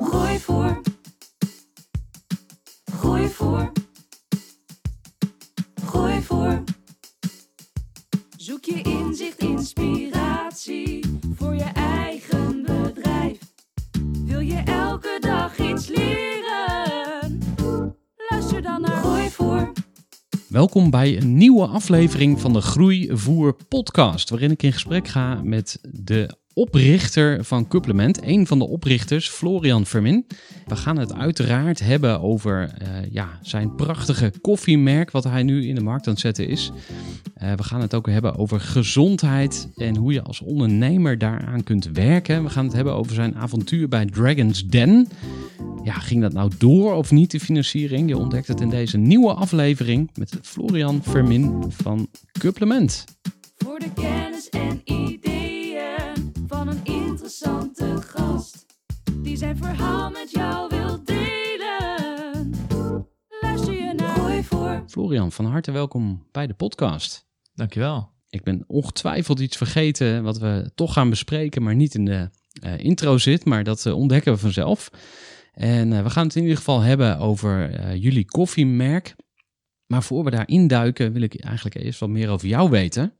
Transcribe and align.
Groeivoer. 0.00 0.80
Groeivoer. 2.84 3.72
Groeivoer. 5.84 6.62
Zoek 8.36 8.64
je 8.64 8.82
inzicht, 8.82 9.38
inspiratie 9.38 11.04
voor 11.34 11.54
je 11.54 11.70
eigen 11.74 12.62
bedrijf. 12.62 13.38
Wil 14.24 14.40
je 14.40 14.62
elke 14.64 15.16
dag 15.20 15.58
iets 15.58 15.88
leren? 15.88 17.38
Luister 18.30 18.62
dan 18.62 18.80
naar 18.80 18.96
Groeivoer. 18.96 19.72
Welkom 20.48 20.90
bij 20.90 21.16
een 21.16 21.36
nieuwe 21.36 21.66
aflevering 21.66 22.40
van 22.40 22.52
de 22.52 22.60
Groeivoer 22.60 23.56
podcast, 23.68 24.30
waarin 24.30 24.50
ik 24.50 24.62
in 24.62 24.72
gesprek 24.72 25.08
ga 25.08 25.40
met 25.42 25.78
de 25.82 26.40
oprichter 26.54 27.44
van 27.44 27.68
Couplement, 27.68 28.22
een 28.22 28.46
van 28.46 28.58
de 28.58 28.68
oprichters, 28.68 29.28
Florian 29.28 29.86
Vermin. 29.86 30.26
We 30.66 30.76
gaan 30.76 30.98
het 30.98 31.14
uiteraard 31.14 31.80
hebben 31.80 32.20
over 32.20 32.74
eh, 32.78 32.88
ja, 33.10 33.38
zijn 33.42 33.74
prachtige 33.74 34.32
koffiemerk, 34.40 35.10
wat 35.10 35.24
hij 35.24 35.42
nu 35.42 35.68
in 35.68 35.74
de 35.74 35.82
markt 35.82 36.06
aan 36.06 36.12
het 36.12 36.22
zetten 36.22 36.48
is. 36.48 36.70
Eh, 37.34 37.52
we 37.52 37.62
gaan 37.62 37.80
het 37.80 37.94
ook 37.94 38.06
hebben 38.06 38.36
over 38.36 38.60
gezondheid 38.60 39.68
en 39.76 39.96
hoe 39.96 40.12
je 40.12 40.22
als 40.22 40.40
ondernemer 40.40 41.18
daaraan 41.18 41.64
kunt 41.64 41.90
werken. 41.92 42.42
We 42.42 42.50
gaan 42.50 42.64
het 42.64 42.74
hebben 42.74 42.94
over 42.94 43.14
zijn 43.14 43.36
avontuur 43.36 43.88
bij 43.88 44.04
Dragon's 44.06 44.66
Den. 44.66 45.08
Ja, 45.84 45.92
ging 45.92 46.22
dat 46.22 46.32
nou 46.32 46.50
door 46.58 46.94
of 46.94 47.10
niet, 47.10 47.30
de 47.30 47.40
financiering? 47.40 48.08
Je 48.08 48.16
ontdekt 48.16 48.48
het 48.48 48.60
in 48.60 48.70
deze 48.70 48.98
nieuwe 48.98 49.32
aflevering 49.34 50.10
met 50.14 50.38
Florian 50.42 51.00
Vermin 51.02 51.64
van 51.68 52.08
Couplement. 52.32 53.04
Voor 53.56 53.78
de 53.78 53.92
kennis 53.94 54.48
en 54.48 54.80
ideeën 54.84 55.51
van 56.52 56.68
een 56.68 56.84
interessante 56.84 57.96
gast. 58.00 58.66
Die 59.16 59.36
zijn 59.36 59.56
verhaal 59.56 60.10
met 60.10 60.30
jou 60.30 60.68
wil 60.68 61.04
delen. 61.04 62.54
Luister 63.40 63.74
je 63.74 63.92
naar 63.96 64.08
Groeivoer. 64.08 64.84
Florian, 64.88 65.32
van 65.32 65.44
harte 65.44 65.70
welkom 65.70 66.26
bij 66.32 66.46
de 66.46 66.54
podcast. 66.54 67.26
Dankjewel. 67.54 68.10
Ik 68.28 68.42
ben 68.42 68.64
ongetwijfeld 68.66 69.40
iets 69.40 69.56
vergeten 69.56 70.22
wat 70.22 70.38
we 70.38 70.70
toch 70.74 70.92
gaan 70.92 71.10
bespreken, 71.10 71.62
maar 71.62 71.74
niet 71.74 71.94
in 71.94 72.04
de 72.04 72.30
eh, 72.60 72.78
intro 72.78 73.18
zit, 73.18 73.44
maar 73.44 73.64
dat 73.64 73.86
eh, 73.86 73.96
ontdekken 73.96 74.32
we 74.32 74.38
vanzelf. 74.38 74.90
En 75.52 75.92
eh, 75.92 76.02
we 76.02 76.10
gaan 76.10 76.26
het 76.26 76.36
in 76.36 76.42
ieder 76.42 76.56
geval 76.56 76.80
hebben 76.80 77.18
over 77.18 77.70
eh, 77.70 78.02
jullie 78.02 78.24
koffiemerk. 78.24 79.14
Maar 79.86 80.02
voor 80.02 80.24
we 80.24 80.30
daar 80.30 80.48
induiken, 80.48 81.12
wil 81.12 81.22
ik 81.22 81.40
eigenlijk 81.40 81.76
eerst 81.76 82.00
wat 82.00 82.08
meer 82.08 82.28
over 82.28 82.48
jou 82.48 82.70
weten. 82.70 83.12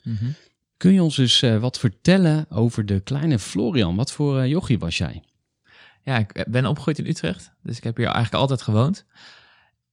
Kun 0.82 0.92
je 0.92 1.02
ons 1.02 1.18
eens 1.18 1.42
eh, 1.42 1.58
wat 1.58 1.78
vertellen 1.78 2.46
over 2.50 2.86
de 2.86 3.00
kleine 3.00 3.38
Florian? 3.38 3.96
Wat 3.96 4.12
voor 4.12 4.38
eh, 4.38 4.48
jochie 4.48 4.78
was 4.78 4.98
jij? 4.98 5.22
Ja, 6.02 6.18
ik 6.18 6.44
ben 6.48 6.66
opgegroeid 6.66 6.98
in 6.98 7.06
Utrecht, 7.06 7.52
dus 7.62 7.76
ik 7.76 7.84
heb 7.84 7.96
hier 7.96 8.06
eigenlijk 8.06 8.34
altijd 8.34 8.62
gewoond. 8.62 9.06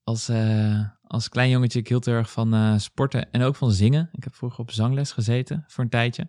Als, 0.04 0.28
eh, 0.28 0.80
als 1.02 1.28
klein 1.28 1.50
jongetje, 1.50 1.78
ik 1.78 1.88
hield 1.88 2.04
heel 2.04 2.14
erg 2.14 2.30
van 2.30 2.54
eh, 2.54 2.78
sporten 2.78 3.32
en 3.32 3.42
ook 3.42 3.56
van 3.56 3.72
zingen. 3.72 4.08
Ik 4.12 4.24
heb 4.24 4.34
vroeger 4.34 4.58
op 4.60 4.70
zangles 4.70 5.12
gezeten 5.12 5.64
voor 5.66 5.84
een 5.84 5.90
tijdje. 5.90 6.28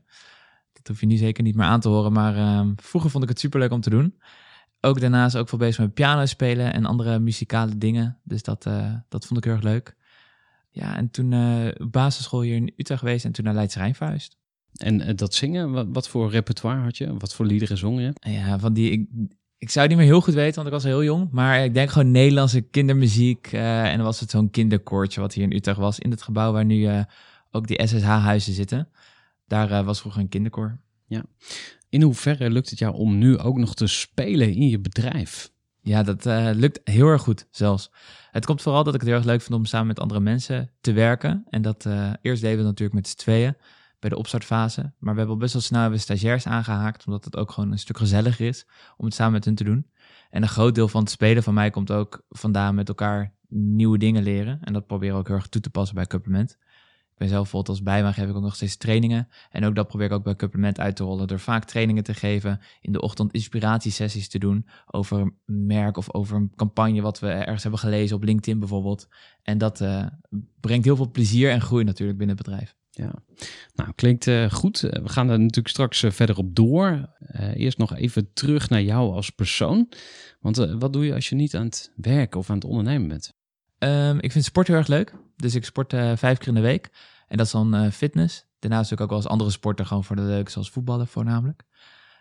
Dat 0.73 0.87
hoef 0.87 0.99
je 0.99 1.05
nu 1.05 1.15
zeker 1.15 1.43
niet 1.43 1.55
meer 1.55 1.65
aan 1.65 1.79
te 1.79 1.89
horen, 1.89 2.11
maar 2.11 2.35
eh, 2.35 2.67
vroeger 2.75 3.09
vond 3.09 3.23
ik 3.23 3.29
het 3.29 3.39
superleuk 3.39 3.71
om 3.71 3.81
te 3.81 3.89
doen. 3.89 4.21
Ook 4.81 4.99
daarnaast 4.99 5.37
ook 5.37 5.49
veel 5.49 5.57
bezig 5.57 5.79
met 5.79 5.93
piano 5.93 6.25
spelen 6.25 6.73
en 6.73 6.85
andere 6.85 7.19
muzikale 7.19 7.77
dingen. 7.77 8.19
Dus 8.23 8.43
dat, 8.43 8.65
eh, 8.65 8.93
dat 9.09 9.25
vond 9.25 9.39
ik 9.39 9.45
heel 9.45 9.53
erg 9.53 9.63
leuk. 9.63 9.95
Ja, 10.69 10.95
en 10.95 11.11
toen 11.11 11.33
eh, 11.33 11.87
basisschool 11.87 12.41
hier 12.41 12.55
in 12.55 12.73
Utrecht 12.77 12.99
geweest 12.99 13.25
en 13.25 13.31
toen 13.31 13.45
naar 13.45 13.53
Leids 13.53 13.75
Rijn 13.75 13.95
verhuisd. 13.95 14.39
En 14.77 15.01
eh, 15.01 15.15
dat 15.15 15.33
zingen, 15.33 15.71
wat, 15.71 15.87
wat 15.89 16.07
voor 16.09 16.29
repertoire 16.29 16.81
had 16.81 16.97
je? 16.97 17.17
Wat 17.17 17.33
voor 17.33 17.45
liederen 17.45 17.77
zong 17.77 17.99
je? 17.99 18.31
Ja, 18.31 18.59
van 18.59 18.73
die. 18.73 18.91
Ik, 18.91 19.07
ik 19.57 19.69
zou 19.69 19.87
het 19.87 19.95
niet 19.95 20.03
meer 20.03 20.13
heel 20.13 20.21
goed 20.21 20.33
weten, 20.33 20.55
want 20.55 20.67
ik 20.67 20.73
was 20.73 20.83
heel 20.83 21.03
jong. 21.03 21.27
Maar 21.31 21.63
ik 21.63 21.73
denk 21.73 21.89
gewoon 21.89 22.11
Nederlandse 22.11 22.61
kindermuziek. 22.61 23.47
eh, 23.51 23.85
en 23.85 23.95
dan 23.95 24.05
was 24.05 24.19
het 24.19 24.29
zo'n 24.29 24.49
kinderkoortje 24.49 25.21
wat 25.21 25.33
hier 25.33 25.43
in 25.43 25.53
Utrecht 25.53 25.77
was. 25.77 25.99
In 25.99 26.11
het 26.11 26.21
gebouw 26.21 26.51
waar 26.51 26.65
nu 26.65 26.85
eh, 26.85 27.03
ook 27.51 27.67
die 27.67 27.87
SSH-huizen 27.87 28.53
zitten. 28.53 28.87
Daar 29.47 29.83
was 29.83 29.99
vroeger 29.99 30.21
een 30.21 30.29
kinderkoor. 30.29 30.79
In 31.89 32.01
hoeverre 32.01 32.49
lukt 32.49 32.69
het 32.69 32.79
jou 32.79 32.95
om 32.95 33.17
nu 33.17 33.37
ook 33.37 33.57
nog 33.57 33.75
te 33.75 33.87
spelen 33.87 34.53
in 34.53 34.69
je 34.69 34.79
bedrijf? 34.79 35.51
Ja, 35.81 36.03
dat 36.03 36.25
lukt 36.55 36.79
heel 36.83 37.07
erg 37.07 37.21
goed 37.21 37.47
zelfs. 37.49 37.91
Het 38.31 38.45
komt 38.45 38.61
vooral 38.61 38.83
dat 38.83 38.93
ik 38.93 38.99
het 38.99 39.09
heel 39.09 39.17
erg 39.17 39.27
leuk 39.27 39.41
vind 39.41 39.59
om 39.59 39.65
samen 39.65 39.87
met 39.87 39.99
andere 39.99 40.19
mensen 40.19 40.71
te 40.81 40.91
werken. 40.91 41.43
En 41.49 41.61
dat 41.61 41.85
eerst 42.21 42.41
deden 42.41 42.57
we 42.57 42.63
natuurlijk 42.63 42.93
met 42.93 43.07
z'n 43.07 43.17
tweeën 43.17 43.55
bij 44.01 44.09
de 44.09 44.17
opstartfase. 44.17 44.81
Maar 44.81 45.13
we 45.13 45.19
hebben 45.19 45.35
al 45.35 45.37
best 45.37 45.53
wel 45.53 45.61
snel 45.61 45.97
stagiairs 45.97 46.47
aangehaakt, 46.47 47.05
omdat 47.05 47.25
het 47.25 47.37
ook 47.37 47.51
gewoon 47.51 47.71
een 47.71 47.79
stuk 47.79 47.97
gezelliger 47.97 48.47
is 48.47 48.65
om 48.97 49.05
het 49.05 49.13
samen 49.13 49.33
met 49.33 49.45
hun 49.45 49.55
te 49.55 49.63
doen. 49.63 49.87
En 50.29 50.41
een 50.41 50.49
groot 50.49 50.75
deel 50.75 50.87
van 50.87 51.01
het 51.01 51.09
spelen 51.09 51.43
van 51.43 51.53
mij 51.53 51.69
komt 51.69 51.91
ook 51.91 52.25
vandaan 52.29 52.75
met 52.75 52.87
elkaar 52.87 53.33
nieuwe 53.49 53.97
dingen 53.97 54.23
leren. 54.23 54.59
En 54.61 54.73
dat 54.73 54.87
proberen 54.87 55.13
we 55.13 55.19
ook 55.19 55.27
heel 55.27 55.35
erg 55.35 55.47
toe 55.47 55.61
te 55.61 55.69
passen 55.69 55.95
bij 55.95 56.05
Couplement. 56.05 56.51
Ik 57.11 57.17
ben 57.17 57.27
zelf 57.27 57.41
bijvoorbeeld 57.41 57.77
als 57.77 57.83
bijbaan 57.83 58.13
geef 58.13 58.29
ik 58.29 58.35
ook 58.35 58.41
nog 58.41 58.55
steeds 58.55 58.77
trainingen. 58.77 59.27
En 59.49 59.65
ook 59.65 59.75
dat 59.75 59.87
probeer 59.87 60.07
ik 60.07 60.13
ook 60.13 60.23
bij 60.23 60.35
Couplement 60.35 60.79
uit 60.79 60.95
te 60.95 61.03
rollen. 61.03 61.27
Door 61.27 61.39
vaak 61.39 61.65
trainingen 61.65 62.03
te 62.03 62.13
geven, 62.13 62.59
in 62.81 62.91
de 62.91 63.01
ochtend 63.01 63.31
inspiratiesessies 63.31 64.29
te 64.29 64.39
doen 64.39 64.67
over 64.85 65.19
een 65.19 65.35
merk 65.45 65.97
of 65.97 66.13
over 66.13 66.35
een 66.35 66.51
campagne 66.55 67.01
wat 67.01 67.19
we 67.19 67.27
ergens 67.27 67.61
hebben 67.61 67.79
gelezen 67.79 68.15
op 68.15 68.23
LinkedIn 68.23 68.59
bijvoorbeeld. 68.59 69.07
En 69.41 69.57
dat 69.57 69.81
eh, 69.81 70.05
brengt 70.59 70.85
heel 70.85 70.95
veel 70.95 71.11
plezier 71.11 71.51
en 71.51 71.61
groei 71.61 71.83
natuurlijk 71.83 72.17
binnen 72.17 72.37
het 72.37 72.45
bedrijf. 72.45 72.75
Ja, 73.01 73.13
nou 73.73 73.91
klinkt 73.95 74.27
eh, 74.27 74.51
goed. 74.51 74.83
Eh, 74.83 75.01
we 75.03 75.09
gaan 75.09 75.29
er 75.29 75.39
natuurlijk 75.39 75.67
straks 75.67 76.03
eh, 76.03 76.11
verder 76.11 76.37
op 76.37 76.55
door. 76.55 77.09
Eerst 77.53 77.77
nog 77.77 77.95
even 77.95 78.33
terug 78.33 78.69
naar 78.69 78.81
jou 78.81 79.13
als 79.13 79.29
persoon. 79.29 79.89
Want 80.39 80.57
wat 80.57 80.93
doe 80.93 81.05
je 81.05 81.13
als 81.13 81.29
je 81.29 81.35
niet 81.35 81.55
aan 81.55 81.65
het 81.65 81.91
werken 81.95 82.39
of 82.39 82.49
aan 82.49 82.55
het 82.55 82.65
ondernemen 82.65 83.07
bent? 83.07 83.33
Ehm, 83.77 84.17
ik 84.19 84.31
vind 84.31 84.45
sport 84.45 84.67
heel 84.67 84.75
erg 84.75 84.87
leuk. 84.87 85.13
Dus 85.35 85.55
ik 85.55 85.65
sport 85.65 85.93
vijf 86.15 86.37
keer 86.37 86.47
in 86.47 86.53
de 86.53 86.61
week. 86.61 86.89
En 87.27 87.37
dat 87.37 87.45
is 87.45 87.51
dan 87.51 87.91
fitness. 87.91 88.45
Daarnaast 88.59 88.89
doe 88.89 88.97
ik 88.97 89.03
ook 89.03 89.09
wel 89.09 89.19
eens 89.19 89.27
andere 89.27 89.51
sporten 89.51 89.85
gewoon 89.85 90.03
voor 90.03 90.15
de 90.15 90.21
leuk, 90.21 90.49
zoals 90.49 90.69
voetballen 90.69 91.07
voornamelijk. 91.07 91.63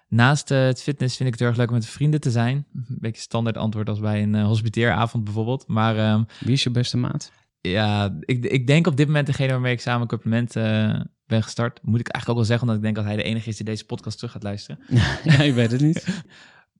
Naast 0.08 0.48
het 0.48 0.82
fitness 0.82 1.16
vind 1.16 1.28
ik 1.28 1.34
het 1.34 1.40
heel 1.40 1.48
erg 1.48 1.58
leuk 1.58 1.68
om 1.68 1.74
met 1.74 1.86
vrienden 1.86 2.20
te 2.20 2.30
zijn. 2.30 2.56
Een 2.88 2.98
beetje 3.00 3.22
standaard 3.22 3.56
antwoord 3.56 3.88
als 3.88 4.00
bij 4.00 4.22
een 4.22 4.42
hospiteeravond 4.42 5.24
bijvoorbeeld. 5.24 5.66
Maar 5.66 5.96
ehm, 5.96 6.24
Wie 6.40 6.52
is 6.52 6.62
je 6.62 6.70
beste 6.70 6.96
maat? 6.96 7.32
Ja, 7.60 8.18
ik, 8.20 8.44
ik 8.44 8.66
denk 8.66 8.86
op 8.86 8.96
dit 8.96 9.06
moment 9.06 9.26
degene 9.26 9.52
waarmee 9.52 9.72
ik 9.72 9.80
samen 9.80 10.00
een 10.00 10.08
compliment 10.08 10.56
eh, 10.56 11.00
ben 11.26 11.42
gestart. 11.42 11.80
Moet 11.82 12.00
ik 12.00 12.08
eigenlijk 12.08 12.28
ook 12.28 12.36
wel 12.36 12.44
zeggen, 12.44 12.68
omdat 12.68 12.76
ik 12.76 12.82
denk 12.82 12.96
dat 12.96 13.04
hij 13.04 13.16
de 13.16 13.22
enige 13.22 13.48
is 13.48 13.56
die 13.56 13.64
deze 13.64 13.86
podcast 13.86 14.16
terug 14.16 14.32
gaat 14.32 14.42
luisteren. 14.42 14.84
ja, 15.24 15.42
je 15.42 15.52
weet 15.52 15.72
het 15.72 15.80
niet. 15.80 16.06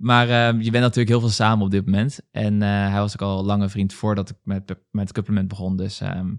Maar 0.01 0.29
ehm, 0.29 0.61
je 0.61 0.71
bent 0.71 0.83
natuurlijk 0.83 1.09
heel 1.09 1.21
veel 1.21 1.29
samen 1.29 1.65
op 1.65 1.71
dit 1.71 1.85
moment. 1.85 2.21
En 2.31 2.63
eh, 2.63 2.69
hij 2.69 3.01
was 3.01 3.13
ook 3.13 3.29
al 3.29 3.45
lange 3.45 3.69
vriend 3.69 3.93
voordat 3.93 4.31
ik 4.31 4.37
met, 4.43 4.69
met 4.91 5.09
het 5.09 5.17
supplement 5.17 5.49
begon. 5.49 5.77
Dus 5.77 6.01
ehm, 6.01 6.35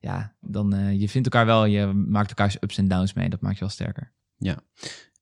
ja, 0.00 0.36
dan 0.40 0.74
uh, 0.74 1.00
je 1.00 1.08
vindt 1.08 1.26
elkaar 1.26 1.46
wel. 1.46 1.64
Je 1.64 1.86
maakt 1.86 2.28
elkaars 2.28 2.56
ups 2.60 2.78
en 2.78 2.88
downs 2.88 3.12
mee. 3.12 3.28
Dat 3.28 3.40
maakt 3.40 3.54
je 3.54 3.60
wel 3.60 3.68
sterker. 3.68 4.12
Ja. 4.36 4.58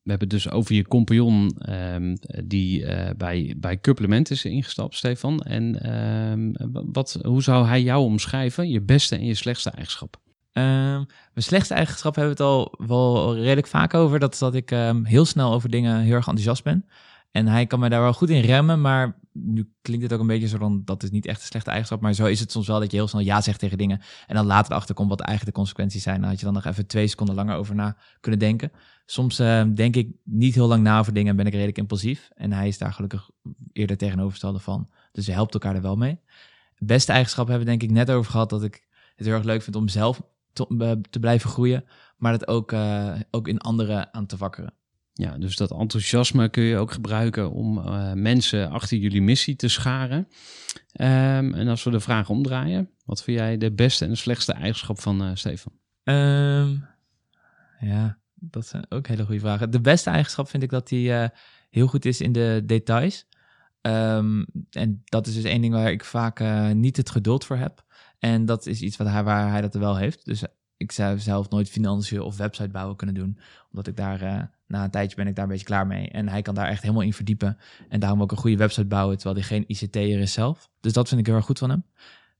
We 0.02 0.10
hebben 0.10 0.28
het 0.28 0.43
dus 0.43 0.50
over 0.50 0.75
je 0.75 0.88
compagnon 0.88 1.56
um, 1.69 2.16
die 2.44 2.81
uh, 2.81 3.10
bij, 3.16 3.54
bij 3.56 3.78
is 4.28 4.44
ingestapt, 4.44 4.96
Stefan. 4.96 5.40
En 5.40 5.93
um, 6.31 6.52
wat, 6.93 7.19
hoe 7.22 7.43
zou 7.43 7.66
hij 7.66 7.82
jou 7.82 8.04
omschrijven? 8.04 8.69
Je 8.69 8.81
beste 8.81 9.16
en 9.16 9.25
je 9.25 9.34
slechtste 9.34 9.70
eigenschap? 9.70 10.16
Um, 10.52 10.62
mijn 10.62 11.06
slechtste 11.34 11.75
eigenschap 11.75 12.14
hebben 12.14 12.37
we 12.37 12.43
het 12.43 12.52
al 12.52 12.75
wel 12.87 13.37
redelijk 13.37 13.66
vaak 13.66 13.94
over. 13.94 14.19
Dat 14.19 14.32
is 14.32 14.38
dat 14.38 14.54
ik 14.54 14.70
heel 15.02 15.25
snel 15.25 15.52
over 15.52 15.70
dingen 15.70 16.00
heel 16.00 16.14
erg 16.14 16.26
enthousiast 16.26 16.64
ben. 16.64 16.84
En 17.32 17.46
hij 17.46 17.67
kan 17.67 17.79
mij 17.79 17.88
daar 17.88 18.00
wel 18.00 18.12
goed 18.12 18.31
in 18.31 18.40
remmen, 18.40 18.81
maar 18.81 19.19
nu 19.32 19.73
klinkt 19.82 20.05
het 20.05 20.12
ook 20.12 20.20
een 20.20 20.26
beetje 20.26 20.49
zo 20.49 20.58
van, 20.58 20.82
dat 20.84 21.02
is 21.02 21.11
niet 21.11 21.26
echt 21.26 21.40
een 21.40 21.46
slechte 21.46 21.70
eigenschap, 21.70 22.00
maar 22.00 22.12
zo 22.12 22.26
is 22.26 22.40
het 22.40 22.52
soms 22.52 22.67
wel 22.67 22.81
dat 22.81 22.90
je 22.90 22.96
heel 22.96 23.08
snel 23.08 23.23
ja 23.23 23.40
zegt 23.40 23.58
tegen 23.58 23.79
dingen 23.79 24.00
en 24.26 24.34
dan 24.34 24.46
later 24.46 24.73
erachter 24.73 24.94
komt 24.94 25.08
wat 25.08 25.20
eigenlijk 25.20 25.50
de 25.50 25.61
consequenties 25.61 26.02
zijn. 26.02 26.20
Dan 26.20 26.29
had 26.29 26.38
je 26.38 26.44
dan 26.44 26.55
nog 26.55 26.64
even 26.64 26.87
twee 26.87 27.06
seconden 27.06 27.34
langer 27.34 27.56
over 27.56 27.75
na 27.75 27.96
kunnen 28.20 28.40
denken. 28.40 28.73
Soms 29.06 29.38
eh, 29.38 29.64
denk 29.75 29.96
ik 29.96 30.11
niet 30.25 30.55
heel 30.55 30.67
lang 30.67 30.82
na 30.82 30.99
over 30.99 31.12
dingen 31.12 31.31
en 31.31 31.37
ben 31.37 31.46
ik 31.46 31.52
redelijk 31.52 31.79
impulsief. 31.79 32.31
En 32.34 32.52
hij 32.52 32.69
is 32.69 32.79
daar 32.79 32.93
gelukkig 32.93 33.31
eerder 33.73 33.96
tegenovergestelde 33.96 34.58
van. 34.58 34.88
Dus 35.12 35.26
je 35.26 35.32
helpt 35.32 35.55
elkaar 35.55 35.75
er 35.75 35.82
wel 35.82 35.96
mee. 35.96 36.19
Beste 36.79 37.12
eigenschap 37.12 37.46
hebben 37.46 37.64
we 37.64 37.70
denk 37.70 37.82
ik 37.82 37.90
net 37.90 38.11
over 38.11 38.31
gehad, 38.31 38.50
dat 38.50 38.62
ik 38.62 38.87
het 39.17 39.26
heel 39.26 39.34
erg 39.34 39.44
leuk 39.44 39.62
vind 39.62 39.76
om 39.76 39.88
zelf 39.88 40.23
te, 40.52 40.67
eh, 40.79 40.93
te 41.11 41.19
blijven 41.19 41.50
groeien, 41.50 41.84
maar 42.17 42.32
dat 42.32 42.49
ook, 42.49 42.73
eh, 42.73 43.14
ook 43.31 43.49
in 43.49 43.58
anderen 43.58 44.14
aan 44.14 44.26
te 44.26 44.37
wakkeren. 44.37 44.75
Ja, 45.14 45.38
dus 45.38 45.56
dat 45.56 45.70
enthousiasme 45.70 46.48
kun 46.48 46.62
je 46.62 46.76
ook 46.76 46.92
gebruiken 46.92 47.50
om 47.50 47.78
eh, 47.78 48.12
mensen 48.12 48.70
achter 48.70 48.96
jullie 48.96 49.22
missie 49.22 49.56
te 49.56 49.68
scharen. 49.68 50.28
Ehm, 50.92 51.54
en 51.54 51.68
als 51.68 51.82
we 51.82 51.90
de 51.90 52.00
vraag 52.00 52.28
omdraaien, 52.28 52.90
wat 53.04 53.22
vind 53.22 53.38
jij 53.38 53.56
de 53.56 53.72
beste 53.72 54.04
en 54.04 54.10
de 54.10 54.16
slechtste 54.16 54.52
eigenschap 54.52 55.00
van 55.00 55.22
eh, 55.22 55.30
Stefan? 55.34 55.72
Ehm, 56.02 56.76
ja, 57.80 58.18
dat 58.34 58.66
zijn 58.66 58.86
ook 58.88 59.06
hele 59.06 59.24
goede 59.24 59.40
vragen. 59.40 59.70
De 59.70 59.80
beste 59.80 60.10
eigenschap 60.10 60.48
vind 60.48 60.62
ik 60.62 60.70
dat 60.70 60.90
hij 60.90 61.22
eh, 61.22 61.28
heel 61.70 61.86
goed 61.86 62.04
is 62.04 62.20
in 62.20 62.32
de 62.32 62.62
details. 62.66 63.26
Ehm, 63.80 64.44
en 64.70 65.02
dat 65.04 65.26
is 65.26 65.34
dus 65.34 65.44
één 65.44 65.60
ding 65.60 65.74
waar 65.74 65.92
ik 65.92 66.04
vaak 66.04 66.40
niet 66.74 66.96
het 66.96 67.10
geduld 67.10 67.44
voor 67.44 67.56
heb. 67.56 67.84
En 68.18 68.44
dat 68.44 68.66
is 68.66 68.80
iets 68.80 68.96
wat 68.96 69.06
hij, 69.06 69.24
waar 69.24 69.50
hij 69.50 69.60
dat 69.60 69.74
wel 69.74 69.96
heeft. 69.96 70.24
Dus 70.24 70.44
ik 70.76 70.92
zou 70.92 71.18
zelf 71.18 71.50
nooit 71.50 71.68
financiën 71.68 72.20
of 72.20 72.36
website 72.36 72.68
bouwen 72.68 72.96
kunnen 72.96 73.14
doen. 73.14 73.38
Omdat 73.70 73.86
ik 73.86 73.96
daar, 73.96 74.50
na 74.72 74.84
een 74.84 74.90
tijdje 74.90 75.16
ben 75.16 75.26
ik 75.26 75.34
daar 75.34 75.44
een 75.44 75.50
beetje 75.50 75.66
klaar 75.66 75.86
mee. 75.86 76.08
En 76.08 76.28
hij 76.28 76.42
kan 76.42 76.54
daar 76.54 76.69
echt 76.69 76.82
helemaal 76.82 77.02
in 77.02 77.12
verdiepen. 77.12 77.58
En 77.88 78.00
daarom 78.00 78.22
ook 78.22 78.30
een 78.30 78.36
goede 78.36 78.56
website 78.56 78.86
bouwen, 78.86 79.16
terwijl 79.19 79.36
hij 79.36 79.46
geen 79.46 79.64
ICT'er 79.66 80.20
is 80.20 80.32
zelf. 80.32 80.70
Dus 80.80 80.92
dat 80.92 81.08
vind 81.08 81.20
ik 81.20 81.26
heel 81.26 81.34
erg 81.34 81.44
goed 81.44 81.58
van 81.58 81.70
hem. 81.70 81.84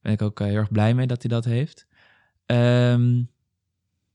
Ben 0.01 0.13
ik 0.13 0.23
ook 0.23 0.41
eh, 0.41 0.47
heel 0.47 0.57
erg 0.57 0.71
blij 0.71 0.95
mee 0.95 1.07
dat 1.07 1.23
hij 1.23 1.31
dat 1.31 1.45
heeft. 1.45 1.87
Ehm, 2.47 3.17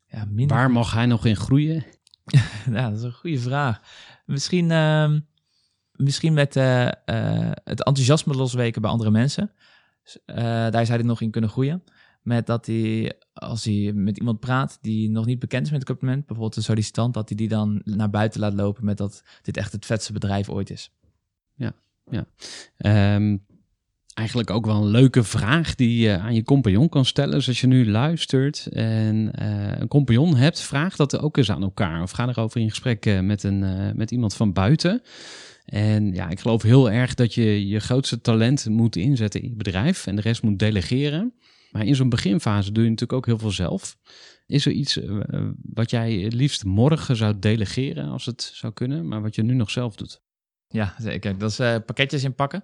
ja, 0.06 0.26
minder... 0.30 0.58
Waar 0.58 0.72
mag 0.72 0.94
hij 0.94 1.06
nog 1.06 1.26
in 1.26 1.36
groeien? 1.36 1.86
ja, 2.72 2.90
dat 2.90 2.98
is 2.98 3.04
een 3.04 3.12
goede 3.12 3.40
vraag. 3.40 3.82
Misschien, 4.26 4.72
ehm, 4.72 5.20
misschien 5.92 6.34
met 6.34 6.56
eh, 6.56 6.88
eh, 6.88 7.52
het 7.64 7.84
enthousiasme 7.84 8.34
losweken 8.34 8.82
bij 8.82 8.92
andere 8.92 9.12
mensen. 9.12 9.52
Daar 10.26 10.86
zou 10.86 10.98
hij 11.00 11.08
nog 11.08 11.22
in 11.22 11.32
kunnen 11.32 11.50
groeien. 11.50 11.84
Met 12.22 12.46
dat 12.46 12.66
hij, 12.66 13.14
als 13.40 13.64
hij 13.64 13.92
met 13.96 14.18
iemand 14.18 14.40
praat 14.40 14.78
die 14.82 15.10
nog 15.10 15.26
niet 15.26 15.40
bekend 15.40 15.66
is 15.66 15.72
met 15.72 15.80
het 15.80 15.90
compliment, 15.90 16.26
bijvoorbeeld 16.26 16.56
een 16.56 16.64
sollicitant, 16.64 17.14
dat 17.14 17.28
hij 17.28 17.38
die 17.38 17.48
dan 17.48 17.82
naar 17.84 18.10
buiten 18.10 18.40
laat 18.40 18.54
lopen 18.54 18.86
met 18.86 18.98
dat 18.98 19.24
dit 19.42 19.58
echt 19.58 19.72
het 19.72 19.86
vetste 19.86 20.14
bedrijf 20.14 20.50
ooit 20.50 20.70
is. 20.70 20.92
Ehm, 22.78 23.38
eigenlijk 24.14 24.50
ook 24.50 24.66
wel 24.66 24.76
een 24.76 24.88
leuke 24.88 25.24
vraag 25.24 25.76
die 25.76 26.00
je 26.00 26.18
aan 26.18 26.36
je 26.36 26.44
compagnon 26.44 26.90
kan 26.90 27.06
stellen. 27.06 27.34
Dus 27.34 27.48
als 27.48 27.62
je 27.62 27.68
nu 27.68 27.90
luistert 27.90 28.68
en 28.72 29.32
eh, 29.34 29.80
een 29.80 29.88
compagnon 29.88 30.36
hebt, 30.36 30.62
vraag 30.62 30.96
dat 30.96 31.20
ook 31.20 31.38
eens 31.38 31.52
aan 31.52 31.64
elkaar. 31.64 32.02
Of 32.02 32.12
ga 32.12 32.28
erover 32.28 32.62
in 32.62 32.70
gesprek 32.70 33.06
eh, 33.06 33.20
met, 33.20 33.44
een, 33.44 33.64
eh, 33.64 33.94
met 33.94 34.12
iemand 34.12 34.34
van 34.34 34.54
buiten. 34.54 35.02
En 35.66 36.14
ja, 36.14 36.30
ik 36.30 36.40
geloof 36.40 36.62
heel 36.62 36.92
erg 36.92 37.14
dat 37.14 37.34
je 37.34 37.68
je 37.68 37.80
grootste 37.80 38.22
talent 38.22 38.66
moet 38.70 38.96
inzetten 38.96 39.42
in 39.42 39.50
je 39.50 39.56
bedrijf 39.56 40.08
en 40.08 40.16
de 40.16 40.22
rest 40.22 40.42
moet 40.42 40.60
delegeren. 40.60 41.34
Maar 41.72 41.86
in 41.86 41.96
zo'n 41.96 42.10
beginfase 42.10 42.72
doe 42.72 42.84
je 42.84 42.90
natuurlijk 42.90 43.18
ook 43.18 43.26
heel 43.26 43.38
veel 43.38 43.52
zelf. 43.52 43.98
Is 44.46 44.66
er 44.66 44.72
iets 44.72 44.98
eh, 45.00 45.48
wat 45.74 45.90
jij 45.90 46.14
het 46.14 46.34
liefst 46.34 46.64
morgen 46.64 47.16
zou 47.16 47.40
delegeren 47.40 48.10
als 48.10 48.26
het 48.26 48.52
zou 48.54 48.74
kunnen, 48.74 49.08
maar 49.08 49.22
wat 49.22 49.36
je 49.36 49.44
nu 49.44 49.54
nog 49.54 49.70
zelf 49.70 49.96
doet? 49.96 50.22
Ja, 50.68 50.96
zeker. 50.98 51.38
Dat 51.38 51.52
is 51.52 51.60
eh, 51.60 51.76
pakketjes 51.86 52.24
inpakken. 52.24 52.64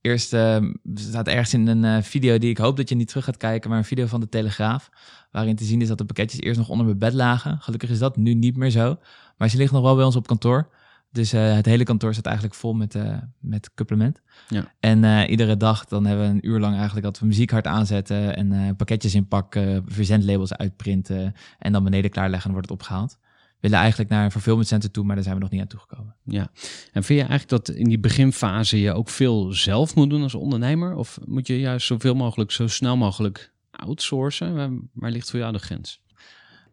Eerst 0.00 0.32
eh, 0.32 0.62
staat 0.94 1.26
ergens 1.26 1.54
in 1.54 1.66
een 1.66 2.04
video 2.04 2.38
die 2.38 2.50
ik 2.50 2.58
hoop 2.58 2.76
dat 2.76 2.88
je 2.88 2.94
niet 2.94 3.08
terug 3.08 3.24
gaat 3.24 3.36
kijken, 3.36 3.70
maar 3.70 3.78
een 3.78 3.84
video 3.84 4.06
van 4.06 4.20
de 4.20 4.28
Telegraaf. 4.28 4.90
Waarin 5.30 5.56
te 5.56 5.64
zien 5.64 5.80
is 5.80 5.88
dat 5.88 5.98
de 5.98 6.04
pakketjes 6.04 6.40
eerst 6.40 6.58
nog 6.58 6.68
onder 6.68 6.86
mijn 6.86 6.98
bed 6.98 7.12
lagen. 7.12 7.58
Gelukkig 7.60 7.90
is 7.90 7.98
dat 7.98 8.16
nu 8.16 8.34
niet 8.34 8.56
meer 8.56 8.70
zo. 8.70 8.98
Maar 9.36 9.48
ze 9.48 9.56
liggen 9.56 9.76
nog 9.76 9.84
wel 9.84 9.94
bij 9.94 10.04
ons 10.04 10.16
op 10.16 10.26
kantoor. 10.26 10.70
Dus 11.18 11.32
eh, 11.32 11.54
het 11.54 11.66
hele 11.66 11.84
kantoor 11.84 12.12
staat 12.12 12.26
eigenlijk 12.26 12.54
vol 12.54 12.72
met, 12.72 12.94
eh, 12.94 13.16
met 13.40 13.70
supplement. 13.74 14.20
Ja. 14.48 14.72
En 14.80 15.04
eh, 15.04 15.30
iedere 15.30 15.56
dag 15.56 15.84
dan 15.84 16.06
hebben 16.06 16.26
we 16.26 16.32
een 16.32 16.48
uur 16.48 16.60
lang 16.60 16.74
eigenlijk 16.74 17.06
dat 17.06 17.18
we 17.18 17.26
muziek 17.26 17.50
hard 17.50 17.66
aanzetten. 17.66 18.36
En 18.36 18.76
pakketjes 18.76 19.14
inpakken, 19.14 19.84
verzendlabels 19.86 20.54
uitprinten. 20.54 21.34
En 21.58 21.72
dan 21.72 21.84
beneden 21.84 22.10
klaarleggen 22.10 22.46
en 22.46 22.52
wordt 22.52 22.70
het 22.70 22.80
opgehaald. 22.80 23.18
We 23.20 23.56
willen 23.60 23.78
eigenlijk 23.78 24.10
naar 24.10 24.24
een 24.24 24.30
fulfillment 24.30 24.68
center 24.68 24.90
toe, 24.90 25.04
maar 25.04 25.14
daar 25.14 25.24
zijn 25.24 25.36
we 25.36 25.42
nog 25.42 25.50
niet 25.50 25.60
aan 25.60 25.66
toegekomen. 25.66 26.14
Ja, 26.24 26.50
en 26.92 27.04
vind 27.04 27.20
je 27.20 27.26
eigenlijk 27.26 27.48
dat 27.48 27.68
in 27.68 27.88
die 27.88 27.98
beginfase 27.98 28.80
je 28.80 28.92
ook 28.92 29.08
veel 29.08 29.52
zelf 29.52 29.94
moet 29.94 30.10
doen 30.10 30.22
als 30.22 30.34
ondernemer? 30.34 30.94
Of 30.94 31.18
moet 31.24 31.46
je 31.46 31.60
juist 31.60 31.86
zoveel 31.86 32.14
mogelijk, 32.14 32.50
zo 32.50 32.66
snel 32.66 32.96
mogelijk 32.96 33.52
outsourcen? 33.70 34.54
Waar, 34.54 34.70
waar 34.92 35.10
ligt 35.10 35.30
voor 35.30 35.38
jou 35.38 35.52
de 35.52 35.58
grens? 35.58 36.00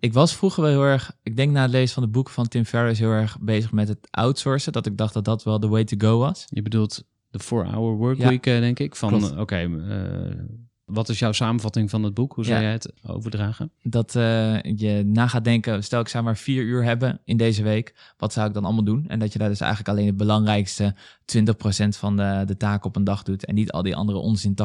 Ik 0.06 0.14
was 0.14 0.36
vroeger 0.36 0.64
wel 0.64 0.72
heel 0.72 0.84
erg, 0.84 1.12
ik 1.24 1.36
denk 1.36 1.52
na 1.52 1.62
het 1.62 1.72
lezen 1.72 1.94
van 1.94 2.04
de 2.04 2.10
boeken 2.10 2.34
van 2.34 2.48
Tim 2.48 2.66
Ferriss, 2.66 3.00
heel 3.00 3.10
erg 3.12 3.38
bezig 3.40 3.72
met 3.72 3.88
het 3.88 4.08
outsourcen. 4.12 4.72
Dat 4.74 4.86
ik 4.86 4.98
dacht 4.98 5.14
dat 5.14 5.26
dat 5.26 5.44
wel 5.44 5.60
de 5.60 5.68
way 5.68 5.84
to 5.84 5.98
go 6.10 6.18
was. 6.18 6.46
Je 6.50 6.62
bedoelt 6.62 7.04
de 7.30 7.40
4-hour 7.44 7.96
work 7.96 8.18
Ja. 8.18 8.28
week, 8.28 8.46
eh, 8.46 8.60
denk 8.60 8.80
ik. 8.80 8.96
Van, 8.96 9.40
oké, 9.40 9.56
eh, 9.56 10.46
wat 10.86 11.10
is 11.10 11.20
jouw 11.20 11.32
samenvatting 11.32 11.90
van 11.90 12.04
het 12.04 12.14
boek? 12.14 12.34
Hoe 12.34 12.44
zou 12.46 12.56
Ja. 12.58 12.64
jij 12.64 12.72
het 12.72 12.94
overdragen? 13.08 13.72
Dat 13.84 14.16
eh, 14.16 14.62
je 14.62 15.04
na 15.06 15.28
gaat 15.28 15.44
denken, 15.44 15.84
stel 15.84 16.00
ik 16.00 16.08
zou 16.08 16.24
maar 16.24 16.38
vier 16.38 16.64
uur 16.64 16.84
hebben 16.84 17.20
in 17.24 17.38
deze 17.38 17.64
week, 17.64 18.14
wat 18.18 18.34
zou 18.34 18.48
ik 18.48 18.54
dan 18.54 18.66
allemaal 18.66 18.84
doen? 18.84 19.06
En 19.08 19.20
dat 19.20 19.34
je 19.34 19.40
daar 19.40 19.50
dus 19.50 19.60
eigenlijk 19.60 19.90
alleen 19.92 20.06
het 20.08 20.18
belangrijkste 20.18 20.96
20% 21.38 21.48
van 21.88 22.16
de, 22.18 22.44
de 22.46 22.58
taken 22.58 22.86
op 22.86 22.96
een 22.96 23.04
dag 23.04 23.24
doet 23.24 23.46
en 23.46 23.56
niet 23.56 23.72
al 23.72 23.82
die 23.84 23.96
andere 23.96 24.18
onzin 24.18 24.56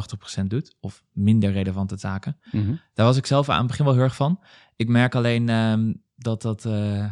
80% 0.41 0.43
doet, 0.47 0.75
of 0.81 1.03
minder 1.13 1.53
relevante 1.53 1.97
taken. 1.97 2.37
Mhm. 2.53 2.75
Daar 2.95 3.07
was 3.07 3.17
ik 3.17 3.27
zelf 3.27 3.49
aan 3.49 3.59
het 3.59 3.67
begin 3.67 3.85
wel 3.85 3.95
heel 3.95 4.03
erg 4.03 4.17
van. 4.17 4.41
Ik 4.77 4.89
merk 4.89 5.15
alleen 5.15 5.49
ehm, 5.49 5.93
dat 6.17 6.43
dat 6.43 6.65
eh, 6.65 7.05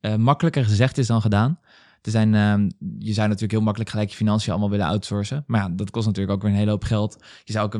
eh, 0.00 0.16
makkelijker 0.16 0.64
gezegd 0.64 0.98
is 0.98 1.06
dan 1.06 1.20
gedaan. 1.20 1.58
Er 2.02 2.10
zijn, 2.10 2.34
ehm, 2.34 2.70
je 2.98 3.12
zou 3.12 3.26
natuurlijk 3.26 3.52
heel 3.52 3.60
makkelijk 3.60 3.90
gelijk 3.90 4.10
je 4.10 4.16
financiën 4.16 4.52
allemaal 4.52 4.70
willen 4.70 4.86
outsourcen. 4.86 5.44
Maar 5.46 5.60
ja, 5.60 5.68
dat 5.68 5.90
kost 5.90 6.06
natuurlijk 6.06 6.34
ook 6.34 6.42
weer 6.42 6.50
een 6.50 6.56
hele 6.56 6.70
hoop 6.70 6.84
geld. 6.84 7.24
Je 7.44 7.52
zou 7.52 7.66
ook 7.66 7.72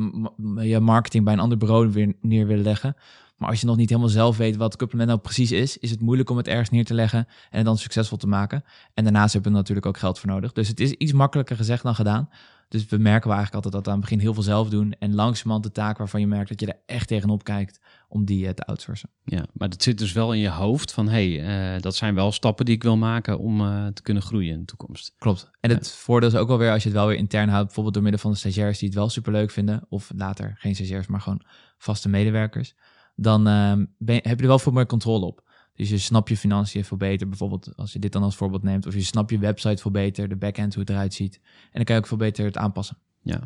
je 0.62 0.80
marketing 0.80 1.24
bij 1.24 1.32
een 1.32 1.40
ander 1.40 1.58
bureau 1.58 1.90
weer 1.90 2.14
neer 2.20 2.46
willen 2.46 2.64
leggen. 2.64 2.96
Maar 3.36 3.50
als 3.50 3.60
je 3.60 3.66
nog 3.66 3.76
niet 3.76 3.88
helemaal 3.88 4.10
zelf 4.10 4.36
weet 4.36 4.56
wat 4.56 4.74
supplement 4.78 5.08
nou 5.08 5.20
precies 5.20 5.52
is, 5.52 5.78
is 5.78 5.90
het 5.90 6.00
moeilijk 6.00 6.30
om 6.30 6.36
het 6.36 6.48
ergens 6.48 6.70
neer 6.70 6.84
te 6.84 6.94
leggen 6.94 7.18
en 7.50 7.56
het 7.56 7.64
dan 7.64 7.78
succesvol 7.78 8.18
te 8.18 8.26
maken. 8.26 8.64
En 8.94 9.04
daarnaast 9.04 9.32
hebben 9.32 9.52
we 9.52 9.58
natuurlijk 9.58 9.86
ook 9.86 9.98
geld 9.98 10.18
voor 10.18 10.28
nodig. 10.28 10.52
Dus 10.52 10.68
het 10.68 10.80
is 10.80 10.92
iets 10.92 11.12
makkelijker 11.12 11.56
gezegd 11.56 11.82
dan 11.82 11.94
gedaan. 11.94 12.28
Dus 12.72 12.86
we 12.88 12.96
merken 12.96 13.28
wel 13.28 13.36
eigenlijk 13.36 13.54
altijd 13.54 13.72
dat 13.72 13.84
we 13.84 13.90
aan 13.90 14.00
het 14.00 14.10
begin 14.10 14.24
heel 14.24 14.34
veel 14.34 14.42
zelf 14.42 14.68
doen. 14.68 14.94
En 14.98 15.14
langzamerhand 15.14 15.64
de 15.64 15.72
taak 15.72 15.98
waarvan 15.98 16.20
je 16.20 16.26
merkt 16.26 16.48
dat 16.48 16.60
je 16.60 16.66
er 16.66 16.80
echt 16.86 17.08
tegenop 17.08 17.44
kijkt, 17.44 17.80
om 18.08 18.24
die 18.24 18.46
eh, 18.46 18.52
te 18.52 18.64
outsourcen. 18.64 19.10
Ja, 19.24 19.46
maar 19.52 19.68
dat 19.68 19.82
zit 19.82 19.98
dus 19.98 20.12
wel 20.12 20.32
in 20.32 20.38
je 20.38 20.48
hoofd 20.48 20.92
van, 20.92 21.08
hé, 21.08 21.34
hey, 21.34 21.74
eh, 21.74 21.82
dat 21.82 21.96
zijn 21.96 22.14
wel 22.14 22.32
stappen 22.32 22.64
die 22.64 22.74
ik 22.74 22.82
wil 22.82 22.96
maken 22.96 23.38
om 23.38 23.60
eh, 23.60 23.86
te 23.86 24.02
kunnen 24.02 24.22
groeien 24.22 24.52
in 24.52 24.58
de 24.58 24.64
toekomst. 24.64 25.14
Klopt. 25.18 25.50
En 25.60 25.70
het 25.70 25.90
voordeel 25.90 26.28
is 26.28 26.34
ook 26.34 26.48
wel 26.48 26.58
weer 26.58 26.70
als 26.70 26.82
je 26.82 26.88
het 26.88 26.98
wel 26.98 27.06
weer 27.06 27.16
intern 27.16 27.48
houdt, 27.48 27.64
bijvoorbeeld 27.64 27.94
door 27.94 28.02
middel 28.02 28.20
van 28.20 28.30
de 28.30 28.36
stagiairs 28.36 28.78
die 28.78 28.88
het 28.88 28.98
wel 28.98 29.08
superleuk 29.08 29.50
vinden, 29.50 29.86
of 29.88 30.10
later 30.16 30.54
geen 30.58 30.74
stagiairs, 30.74 31.06
maar 31.06 31.20
gewoon 31.20 31.42
vaste 31.78 32.08
medewerkers, 32.08 32.74
dan 33.14 33.46
ehm, 33.46 33.84
ben 33.98 34.14
heb 34.14 34.36
je 34.36 34.42
er 34.42 34.46
wel 34.46 34.58
veel 34.58 34.72
meer 34.72 34.86
controle 34.86 35.26
op. 35.26 35.50
Dus 35.82 35.90
je 35.90 35.98
snapt 35.98 36.28
je 36.28 36.36
financiën 36.36 36.84
veel 36.84 36.96
beter, 36.96 37.28
bijvoorbeeld 37.28 37.76
als 37.76 37.92
je 37.92 37.98
dit 37.98 38.12
dan 38.12 38.22
als 38.22 38.36
voorbeeld 38.36 38.62
neemt, 38.62 38.86
of 38.86 38.94
je 38.94 39.02
snapt 39.02 39.30
je 39.30 39.38
website 39.38 39.82
veel 39.82 39.90
beter, 39.90 40.28
de 40.28 40.36
backend, 40.36 40.74
hoe 40.74 40.82
het 40.82 40.92
eruit 40.92 41.14
ziet. 41.14 41.40
En 41.44 41.70
dan 41.72 41.84
kan 41.84 41.94
je 41.94 42.00
ook 42.00 42.06
veel 42.06 42.16
beter 42.16 42.44
het 42.44 42.56
aanpassen. 42.56 42.96
Ja, 43.22 43.40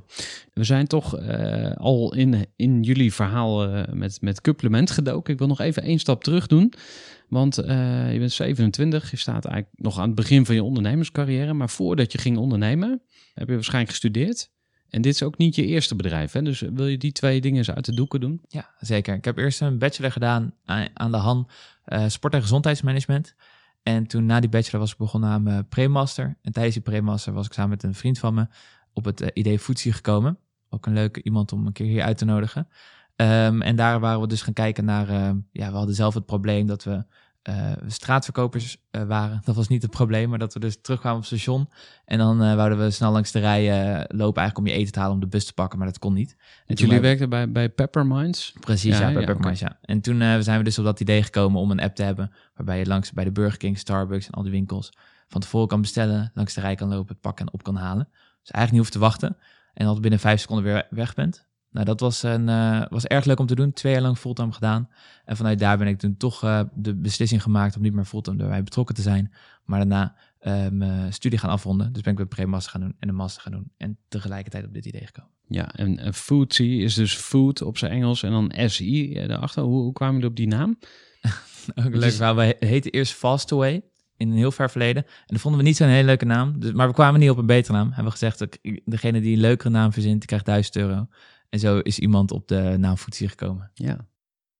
we 0.52 0.64
zijn 0.64 0.87
toch 0.87 1.19
eh, 1.19 1.73
al 1.76 2.14
in, 2.14 2.47
in 2.57 2.83
jullie 2.83 3.12
verhaal 3.12 3.64
eh, 3.64 3.93
met, 3.93 4.21
met 4.21 4.40
supplement 4.43 4.90
gedoken. 4.90 5.33
Ik 5.33 5.38
wil 5.38 5.49
nog 5.49 5.61
even 5.61 5.83
één 5.83 5.99
stap 5.99 6.25
terug 6.25 6.47
doen. 6.47 6.73
Want 7.28 7.59
eh, 7.59 8.12
je 8.12 8.19
bent 8.19 8.33
27, 8.33 9.11
je 9.11 9.16
staat 9.16 9.45
eigenlijk 9.45 9.81
nog 9.83 9.99
aan 9.99 10.07
het 10.07 10.14
begin 10.14 10.47
van 10.47 10.55
je 10.55 10.62
ondernemerscarrière. 10.62 11.52
Maar 11.52 11.71
voordat 11.71 12.12
je 12.12 12.19
ging 12.19 12.37
ondernemen, 12.37 13.02
heb 13.35 13.49
je 13.49 13.55
waarschijnlijk 13.55 13.90
gestudeerd. 13.90 14.50
En 14.97 15.03
dit 15.03 15.15
is 15.15 15.23
ook 15.23 15.38
niet 15.38 15.55
je 15.55 15.67
eerste 15.67 15.95
bedrijf. 15.97 16.33
Hè? 16.33 16.43
Dus 16.43 16.61
wil 16.61 16.87
je 16.87 16.99
die 16.99 17.12
twee 17.12 17.41
dingen 17.41 17.59
eens 17.59 17.71
uit 17.71 17.85
de 17.85 17.95
doeken 17.95 18.21
doen? 18.21 18.41
Ja, 18.49 18.71
zeker. 18.81 19.15
Ik 19.15 19.25
heb 19.25 19.37
eerst 19.37 19.61
een 19.61 19.79
bachelor 19.79 20.12
gedaan 20.12 20.55
aan 20.95 21.11
de 21.11 21.17
Han 21.17 21.49
eh, 21.85 22.05
Sport- 22.09 22.35
en 22.35 22.41
Gezondheidsmanagement. 22.41 23.35
En 23.83 24.07
toen 24.07 24.26
na 24.26 24.41
die 24.41 24.49
bachelor 24.49 24.81
was 24.81 24.93
ik 24.93 24.99
begonnen 24.99 25.31
aan 25.31 25.43
mijn 25.43 25.69
pre-master. 25.69 26.38
En 26.43 26.53
tijdens 26.53 26.75
die 26.75 26.85
pre-master 26.85 27.33
was 27.33 27.47
ik 27.47 27.53
samen 27.53 27.71
met 27.71 27.83
een 27.83 27.95
vriend 27.95 28.19
van 28.19 28.35
me 28.35 28.47
op 28.93 29.05
het 29.05 29.21
eh, 29.21 29.29
idee 29.33 29.59
Foodsie 29.59 29.93
gekomen. 29.93 30.38
Ook 30.71 30.87
een 30.87 30.93
leuke 30.93 31.23
iemand 31.23 31.53
om 31.53 31.67
een 31.67 31.73
keer 31.73 31.87
hier 31.87 32.03
uit 32.03 32.19
te 32.19 32.25
nodigen. 32.25 32.69
Ehm, 33.17 33.62
en 33.62 33.76
daar 33.76 34.00
waren 34.00 34.21
we 34.21 34.26
dus 34.26 34.43
gaan 34.43 34.53
kijken 34.53 34.85
naar... 34.85 35.09
eh, 35.09 35.31
ja, 35.53 35.71
we 35.71 35.76
hadden 35.76 35.95
zelf 35.95 36.15
het 36.15 36.26
probleem 36.26 36.67
dat 36.67 36.85
we 36.85 37.05
eh, 37.47 37.73
straatverkopers 37.87 38.76
eh, 38.91 39.03
waren. 39.03 39.41
Dat 39.45 39.55
was 39.55 39.69
niet 39.69 39.83
het 39.83 39.91
probleem, 39.91 40.29
maar 40.29 40.38
dat 40.38 40.55
we 40.55 40.61
dus 40.61 40.81
terugkwamen 40.81 41.19
op 41.19 41.25
het 41.29 41.38
station. 41.41 41.69
En 42.05 42.19
dan 42.19 42.43
eh, 42.43 42.55
wouden 42.55 42.79
we 42.79 42.91
snel 42.91 43.12
langs 43.12 43.31
de 43.33 43.38
rij 43.38 43.62
lopen 44.09 44.43
eigenlijk 44.43 44.59
om 44.59 44.67
je 44.67 44.73
eten 44.73 44.93
te 44.93 44.99
halen 44.99 45.15
om 45.15 45.21
de 45.21 45.26
bus 45.26 45.45
te 45.45 45.53
pakken. 45.53 45.79
Maar 45.79 45.87
dat 45.87 45.99
kon 45.99 46.12
niet. 46.12 46.37
En 46.67 46.75
jullie 46.75 46.91
wij- 46.91 47.00
werkten 47.00 47.29
bij, 47.29 47.53
bij 47.53 47.69
Pepperminds. 47.69 48.55
Precies, 48.61 48.99
Ja, 48.99 49.07
ja, 49.07 49.12
bij 49.12 49.21
ja, 49.21 49.26
Pepperminds, 49.26 49.61
ja. 49.61 49.79
En 49.83 50.00
toen 50.00 50.43
zijn 50.43 50.59
we 50.59 50.65
dus 50.65 50.79
op 50.79 50.85
dat 50.85 51.00
idee 51.00 51.23
gekomen 51.23 51.61
om 51.61 51.71
een 51.71 51.81
app 51.81 51.95
te 51.95 52.03
hebben... 52.03 52.33
waarbij 52.55 52.79
je 52.79 52.87
langs 52.87 53.12
bij 53.12 53.25
de 53.25 53.33
Burger 53.33 53.59
King, 53.59 53.79
Starbucks 53.79 54.26
en 54.26 54.33
al 54.33 54.43
die 54.43 54.53
winkels... 54.53 54.93
van 55.29 55.41
tevoren 55.41 55.69
kan 55.69 55.81
bestellen, 55.81 56.31
langs 56.35 56.55
de 56.55 56.61
rij 56.61 56.75
kan 56.75 56.88
lopen, 56.88 57.12
het 57.12 57.21
pakken 57.21 57.47
en 57.47 57.53
op 57.53 57.62
kan 57.62 57.76
halen. 57.76 58.09
Dus 58.43 58.50
eigenlijk 58.50 58.71
niet 58.71 58.81
hoeft 58.81 58.93
te 58.93 58.99
wachten 58.99 59.37
en 59.75 59.87
dat 59.87 60.00
binnen 60.00 60.21
vijf 60.21 60.41
seconden 60.41 60.65
weer 60.65 60.87
weg 60.91 61.15
bent. 61.15 61.47
Nou, 61.76 61.88
dat 61.88 62.00
was, 62.00 62.23
een, 62.23 62.49
eh, 62.49 62.83
was 62.88 63.04
erg 63.04 63.25
leuk 63.25 63.38
om 63.38 63.47
te 63.47 63.54
doen. 63.54 63.73
Twee 63.73 63.92
jaar 63.92 64.02
lang 64.02 64.18
fulltime 64.18 64.52
gedaan. 64.52 64.88
En 65.25 65.37
vanuit 65.37 65.59
daar 65.59 65.78
ben 65.78 65.87
ik 65.87 65.99
toen 65.99 66.16
toch 66.16 66.42
eh, 66.42 66.61
de 66.75 66.95
beslissing 66.95 67.42
gemaakt 67.42 67.76
om 67.76 67.83
niet 67.83 67.92
meer 67.92 68.04
fulltime 68.04 68.42
erbij 68.42 68.62
betrokken 68.62 68.95
te 68.95 69.02
zijn. 69.02 69.33
Maar 69.64 69.78
daarna 69.78 70.16
eh, 70.38 70.68
mijn 70.68 71.12
studie 71.12 71.38
gaan 71.38 71.50
afronden. 71.50 71.92
Dus 71.92 72.02
ben 72.02 72.12
ik 72.12 72.18
de 72.18 72.26
pre-master 72.26 72.71
gaan 72.71 72.80
doen 72.80 72.95
en 72.99 73.09
de 73.09 73.14
master 73.14 73.42
gaan 73.42 73.52
doen. 73.52 73.71
En 73.76 73.99
tegelijkertijd 74.09 74.64
op 74.64 74.75
dit 74.75 74.87
idee 74.87 75.06
gekomen. 75.06 75.30
Ja, 75.49 75.75
en 75.75 76.14
Foodsie 76.14 76.83
is 76.83 76.95
dus 76.95 77.14
food 77.14 77.62
op 77.62 77.78
zijn 77.78 77.92
Engels 77.92 78.23
en 78.23 78.30
dan 78.30 78.52
SI 78.66 79.25
daarachter. 79.26 79.62
Hoe, 79.62 79.83
hoe 79.83 79.92
kwamen 79.92 80.14
jullie 80.14 80.30
op 80.30 80.37
die 80.37 80.49
naam? 80.49 80.78
Ook 81.75 81.85
een 81.85 81.99
leuk 81.99 82.12
verhaal. 82.12 82.35
Wij 82.35 82.56
heten 82.59 82.90
eerst 82.90 83.12
Fastaway 83.12 83.83
in 84.16 84.30
een 84.30 84.37
heel 84.37 84.52
ver 84.52 84.71
verleden. 84.71 85.04
En 85.04 85.26
dat 85.26 85.40
vonden 85.40 85.61
we 85.61 85.66
niet 85.66 85.76
zo'n 85.76 85.88
hele 85.88 86.06
leuke 86.06 86.25
naam. 86.25 86.61
Dus, 86.61 86.73
maar 86.73 86.88
we 86.88 86.95
kwamen 86.95 87.21
niet 87.21 87.30
op 87.30 87.38
een 87.38 87.47
betere 87.47 87.76
naam. 87.76 87.87
Hebben 87.87 88.04
we 88.04 88.11
gezegd, 88.11 88.38
dat 88.38 88.59
degene 88.85 89.21
die 89.21 89.35
een 89.35 89.40
leukere 89.40 89.71
naam 89.71 89.92
verzint, 89.92 90.18
die 90.18 90.26
krijgt 90.26 90.47
1000 90.47 90.76
euro. 90.76 91.09
En 91.57 91.63
zo 91.63 91.79
is 91.79 91.99
iemand 91.99 92.31
op 92.31 92.49
de 92.49 92.77
naam 92.79 92.97
Foodsie 92.97 93.29
gekomen. 93.29 93.71
Ja. 93.75 94.07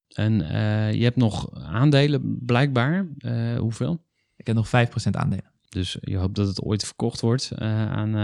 En 0.09 0.41
uh, 0.41 0.93
je 0.93 1.03
hebt 1.03 1.17
nog 1.17 1.55
aandelen 1.55 2.39
blijkbaar. 2.45 3.07
Uh, 3.19 3.59
hoeveel? 3.59 4.05
Ik 4.37 4.47
heb 4.47 4.57
nog 4.57 4.67
5% 4.67 4.71
aandelen. 5.11 5.53
Dus 5.69 5.97
je 6.01 6.17
hoopt 6.17 6.35
dat 6.35 6.47
het 6.47 6.63
ooit 6.63 6.85
verkocht 6.85 7.21
wordt 7.21 7.51
uh, 7.59 7.93
aan, 7.93 8.15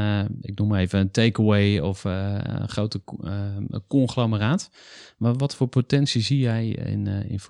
ik 0.40 0.58
noem 0.58 0.68
maar 0.68 0.80
even 0.80 1.00
een 1.00 1.10
takeaway 1.10 1.78
of 1.78 2.04
een 2.04 2.68
grote 2.68 3.02
conglomeraat. 3.88 4.70
Maar 5.16 5.34
wat 5.34 5.54
voor 5.54 5.66
potentie 5.66 6.22
zie 6.22 6.38
jij 6.38 6.68
in, 6.68 7.06
in? 7.06 7.40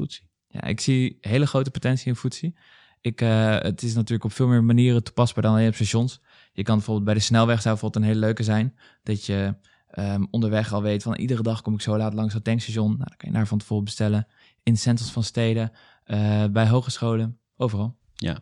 Ja, 0.49 0.63
ik 0.63 0.81
zie 0.81 1.19
hele 1.21 1.47
grote 1.47 1.71
potentie 1.71 2.07
in 2.07 2.17
Foodsie. 2.17 2.55
Ik, 3.01 3.19
het 3.19 3.83
is 3.83 3.95
natuurlijk 3.95 4.25
op 4.25 4.33
veel 4.33 4.47
meer 4.47 4.65
manieren 4.65 5.03
toepasbaar 5.03 5.43
dan 5.43 5.53
alleen 5.53 5.69
op 5.69 5.75
stations. 5.75 6.21
Je 6.53 6.63
kan 6.63 6.77
bijvoorbeeld 6.77 7.07
bij 7.07 7.15
de 7.15 7.21
snelweg 7.21 7.63
zou 7.63 7.75
bijvoorbeeld 7.75 8.05
een 8.05 8.11
hele 8.11 8.27
leuke 8.27 8.43
zijn. 8.43 8.75
Dat 9.03 9.27
je 9.27 9.55
um, 9.99 10.29
onderweg 10.31 10.73
al 10.73 10.83
weet 10.83 11.03
van 11.03 11.15
iedere 11.15 11.43
dag 11.43 11.63
kom 11.63 11.75
ik 11.75 11.81
zo 11.81 11.97
laat 11.97 12.15
langs 12.15 12.33
dat 12.33 12.45
tankstation. 12.45 12.87
Nou, 12.87 12.99
dan 12.99 13.17
kan 13.17 13.29
je 13.29 13.35
daar 13.35 13.47
van 13.47 13.59
tevoren 13.59 13.85
bestellen. 13.85 14.27
In 14.63 14.79
centers 14.79 15.11
van 15.11 15.23
steden, 15.23 15.73
uh, 16.07 16.45
bij 16.47 16.69
hogescholen, 16.69 17.39
overal. 17.57 17.97
Ja. 18.15 18.39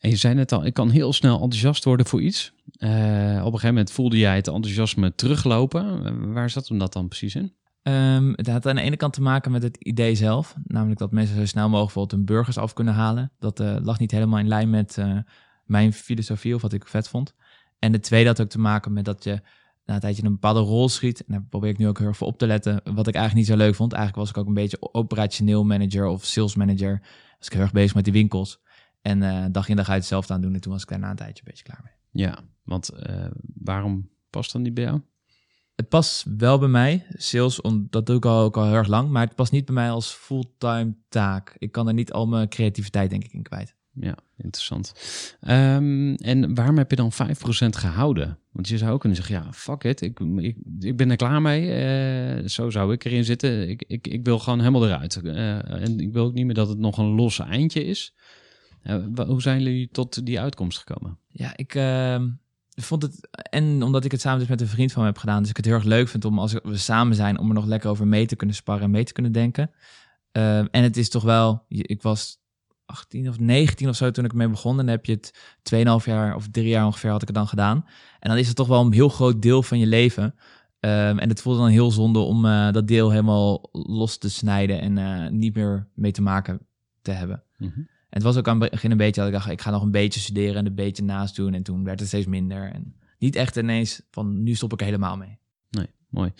En 0.00 0.10
je 0.10 0.16
zei 0.16 0.34
net 0.34 0.52
al, 0.52 0.64
ik 0.64 0.74
kan 0.74 0.90
heel 0.90 1.12
snel 1.12 1.40
enthousiast 1.40 1.84
worden 1.84 2.06
voor 2.06 2.22
iets. 2.22 2.52
Uh, 2.78 2.90
op 2.90 3.44
een 3.44 3.44
gegeven 3.44 3.68
moment 3.68 3.92
voelde 3.92 4.18
jij 4.18 4.36
het 4.36 4.48
enthousiasme 4.48 5.14
teruglopen. 5.14 6.32
waar 6.32 6.50
zat 6.50 6.68
hem 6.68 6.78
dat 6.78 6.92
dan 6.92 7.08
precies 7.08 7.34
in? 7.34 7.52
Um, 7.82 8.32
het 8.36 8.46
had 8.46 8.66
aan 8.66 8.76
de 8.76 8.82
ene 8.82 8.96
kant 8.96 9.12
te 9.12 9.22
maken 9.22 9.52
met 9.52 9.62
het 9.62 9.76
idee 9.76 10.14
zelf. 10.14 10.54
Namelijk 10.64 10.98
dat 10.98 11.12
mensen 11.12 11.36
zo 11.36 11.46
snel 11.46 11.68
mogelijk 11.68 11.84
bijvoorbeeld 11.84 12.16
hun 12.16 12.36
burgers 12.36 12.58
af 12.58 12.72
kunnen 12.72 12.94
halen. 12.94 13.32
Dat 13.38 13.60
uh, 13.60 13.76
lag 13.82 13.98
niet 13.98 14.10
helemaal 14.10 14.38
in 14.38 14.48
lijn 14.48 14.70
met 14.70 14.98
mijn 15.64 15.92
filosofie 15.92 16.54
of 16.54 16.62
wat 16.62 16.72
ik 16.72 16.86
vet 16.86 17.08
vond. 17.08 17.34
En 17.78 17.92
de 17.92 18.00
tweede 18.00 18.28
had 18.28 18.40
ook 18.40 18.48
te 18.48 18.58
maken 18.58 18.92
met 18.92 19.04
dat 19.04 19.24
je 19.24 19.40
na 19.90 19.96
een 19.96 20.02
tijdje 20.02 20.24
een 20.24 20.32
bepaalde 20.32 20.60
rol 20.60 20.88
schiet. 20.88 21.24
En 21.24 21.32
daar 21.32 21.42
probeer 21.42 21.70
ik 21.70 21.78
nu 21.78 21.88
ook 21.88 21.98
heel 21.98 22.06
erg 22.06 22.16
voor 22.16 22.26
op 22.26 22.38
te 22.38 22.46
letten. 22.46 22.80
Wat 22.84 23.06
ik 23.06 23.14
eigenlijk 23.14 23.34
niet 23.34 23.46
zo 23.46 23.64
leuk 23.64 23.74
vond. 23.74 23.92
Eigenlijk 23.92 24.22
was 24.22 24.30
ik 24.30 24.40
ook 24.40 24.46
een 24.46 24.62
beetje 24.62 24.92
operationeel 24.92 25.64
manager 25.64 26.06
of 26.06 26.24
sales 26.24 26.54
manager. 26.54 27.00
Was 27.38 27.46
ik 27.46 27.52
heel 27.52 27.62
erg 27.62 27.72
bezig 27.72 27.94
met 27.94 28.04
die 28.04 28.12
winkels. 28.12 28.60
En 29.02 29.22
uh, 29.22 29.44
dag 29.50 29.68
in 29.68 29.76
dag 29.76 29.88
uit 29.88 29.98
hetzelfde 29.98 30.32
aan 30.32 30.40
doen. 30.40 30.54
En 30.54 30.60
toen 30.60 30.72
was 30.72 30.82
ik 30.82 30.88
daar 30.88 30.98
na 30.98 31.10
een 31.10 31.16
tijdje 31.16 31.42
een 31.44 31.50
beetje 31.50 31.64
klaar 31.64 31.80
mee. 31.84 32.24
Ja, 32.24 32.38
want 32.64 32.90
waarom 33.54 34.08
past 34.30 34.52
dan 34.52 34.62
niet 34.62 34.74
bij 34.74 34.84
jou? 34.84 35.00
het 35.80 35.88
past 35.88 36.24
wel 36.36 36.58
bij 36.58 36.68
mij, 36.68 37.06
sales, 37.10 37.60
om, 37.60 37.86
dat 37.90 38.06
doe 38.06 38.16
ik 38.16 38.24
al, 38.24 38.42
ook 38.42 38.56
al 38.56 38.64
heel 38.64 38.74
erg 38.74 38.86
lang, 38.86 39.10
maar 39.10 39.26
het 39.26 39.34
past 39.34 39.52
niet 39.52 39.64
bij 39.64 39.74
mij 39.74 39.90
als 39.90 40.12
fulltime 40.12 40.94
taak. 41.08 41.54
Ik 41.58 41.72
kan 41.72 41.88
er 41.88 41.94
niet 41.94 42.12
al 42.12 42.26
mijn 42.26 42.48
creativiteit 42.48 43.10
denk 43.10 43.24
ik 43.24 43.32
in 43.32 43.42
kwijt. 43.42 43.74
Ja, 43.92 44.14
interessant. 44.36 44.92
Um, 45.48 46.14
en 46.14 46.54
waarom 46.54 46.78
heb 46.78 46.90
je 46.90 46.96
dan 46.96 47.12
5% 47.12 47.16
gehouden? 47.68 48.38
Want 48.52 48.68
je 48.68 48.78
zou 48.78 48.92
ook 48.92 49.00
kunnen 49.00 49.18
zeggen, 49.18 49.34
ja, 49.34 49.52
fuck 49.52 49.84
it, 49.84 50.00
ik, 50.00 50.20
ik, 50.20 50.56
ik 50.78 50.96
ben 50.96 51.10
er 51.10 51.16
klaar 51.16 51.42
mee. 51.42 51.62
Uh, 52.40 52.48
zo 52.48 52.70
zou 52.70 52.92
ik 52.92 53.04
erin 53.04 53.24
zitten. 53.24 53.68
Ik, 53.68 53.84
ik, 53.86 54.06
ik 54.06 54.24
wil 54.24 54.38
gewoon 54.38 54.58
helemaal 54.58 54.86
eruit. 54.86 55.20
Uh, 55.22 55.82
en 55.82 56.00
ik 56.00 56.12
wil 56.12 56.24
ook 56.24 56.34
niet 56.34 56.46
meer 56.46 56.54
dat 56.54 56.68
het 56.68 56.78
nog 56.78 56.98
een 56.98 57.14
losse 57.14 57.42
eindje 57.42 57.84
is. 57.84 58.14
Uh, 58.84 59.26
hoe 59.26 59.42
zijn 59.42 59.62
jullie 59.62 59.88
tot 59.92 60.26
die 60.26 60.40
uitkomst 60.40 60.78
gekomen? 60.78 61.18
Ja, 61.28 61.56
ik 61.56 61.74
ehm, 61.74 62.28
vond 62.74 63.02
het, 63.02 63.28
en 63.30 63.82
omdat 63.82 64.04
ik 64.04 64.12
het 64.12 64.20
samen 64.20 64.38
dus 64.38 64.48
met 64.48 64.60
een 64.60 64.66
vriend 64.66 64.92
van 64.92 65.02
me 65.02 65.08
heb 65.08 65.18
gedaan, 65.18 65.40
dus 65.40 65.50
ik 65.50 65.56
het 65.56 65.64
heel 65.64 65.74
erg 65.74 65.84
leuk 65.84 66.08
vind 66.08 66.24
om 66.24 66.38
als 66.38 66.52
we 66.52 66.76
samen 66.76 67.16
zijn, 67.16 67.38
om 67.38 67.48
er 67.48 67.54
nog 67.54 67.66
lekker 67.66 67.90
over 67.90 68.06
mee 68.06 68.26
te 68.26 68.36
kunnen 68.36 68.56
sparren 68.56 68.84
en 68.84 68.90
mee 68.90 69.04
te 69.04 69.12
kunnen 69.12 69.32
denken. 69.32 69.70
Uh, 70.32 70.58
en 70.58 70.82
het 70.82 70.96
is 70.96 71.08
toch 71.08 71.22
wel, 71.22 71.64
ik 71.68 72.02
was 72.02 72.40
18 72.90 73.28
of 73.28 73.38
19 73.38 73.88
of 73.88 73.96
zo 73.96 74.10
toen 74.10 74.24
ik 74.24 74.32
mee 74.32 74.48
begon. 74.48 74.70
En 74.70 74.86
dan 74.86 74.94
heb 74.94 75.04
je 75.04 75.12
het 75.12 75.32
2,5 76.02 76.04
jaar 76.04 76.34
of 76.34 76.48
drie 76.48 76.68
jaar 76.68 76.86
ongeveer 76.86 77.10
had 77.10 77.22
ik 77.22 77.28
het 77.28 77.36
dan 77.36 77.48
gedaan. 77.48 77.84
En 78.20 78.28
dan 78.30 78.38
is 78.38 78.46
het 78.46 78.56
toch 78.56 78.68
wel 78.68 78.80
een 78.80 78.92
heel 78.92 79.08
groot 79.08 79.42
deel 79.42 79.62
van 79.62 79.78
je 79.78 79.86
leven. 79.86 80.24
Um, 80.24 81.18
en 81.18 81.28
het 81.28 81.42
voelde 81.42 81.58
dan 81.58 81.68
heel 81.68 81.90
zonde 81.90 82.18
om 82.18 82.44
uh, 82.44 82.72
dat 82.72 82.88
deel 82.88 83.10
helemaal 83.10 83.68
los 83.72 84.18
te 84.18 84.30
snijden 84.30 84.80
en 84.80 84.96
uh, 84.96 85.28
niet 85.30 85.54
meer 85.54 85.88
mee 85.94 86.12
te 86.12 86.22
maken 86.22 86.66
te 87.02 87.10
hebben. 87.10 87.42
Mm 87.56 87.72
-hmm. 87.74 87.88
En 88.10 88.16
het 88.16 88.22
was 88.22 88.36
ook 88.36 88.48
aan 88.48 88.60
het 88.60 88.70
begin 88.70 88.90
een 88.90 88.96
beetje 88.96 89.20
dat 89.20 89.30
ik 89.30 89.36
dacht, 89.36 89.50
ik 89.50 89.60
ga 89.60 89.70
nog 89.70 89.82
een 89.82 89.90
beetje 89.90 90.20
studeren 90.20 90.56
en 90.56 90.66
een 90.66 90.74
beetje 90.74 91.02
naast 91.02 91.36
doen. 91.36 91.54
En 91.54 91.62
toen 91.62 91.84
werd 91.84 91.98
het 91.98 92.08
steeds 92.08 92.26
minder. 92.26 92.72
En 92.72 92.94
niet 93.18 93.36
echt 93.36 93.56
ineens 93.56 94.02
van, 94.10 94.42
nu 94.42 94.54
stop 94.54 94.72
ik 94.72 94.80
er 94.80 94.86
helemaal 94.86 95.16
mee. 95.16 95.39
Mooi. 96.10 96.32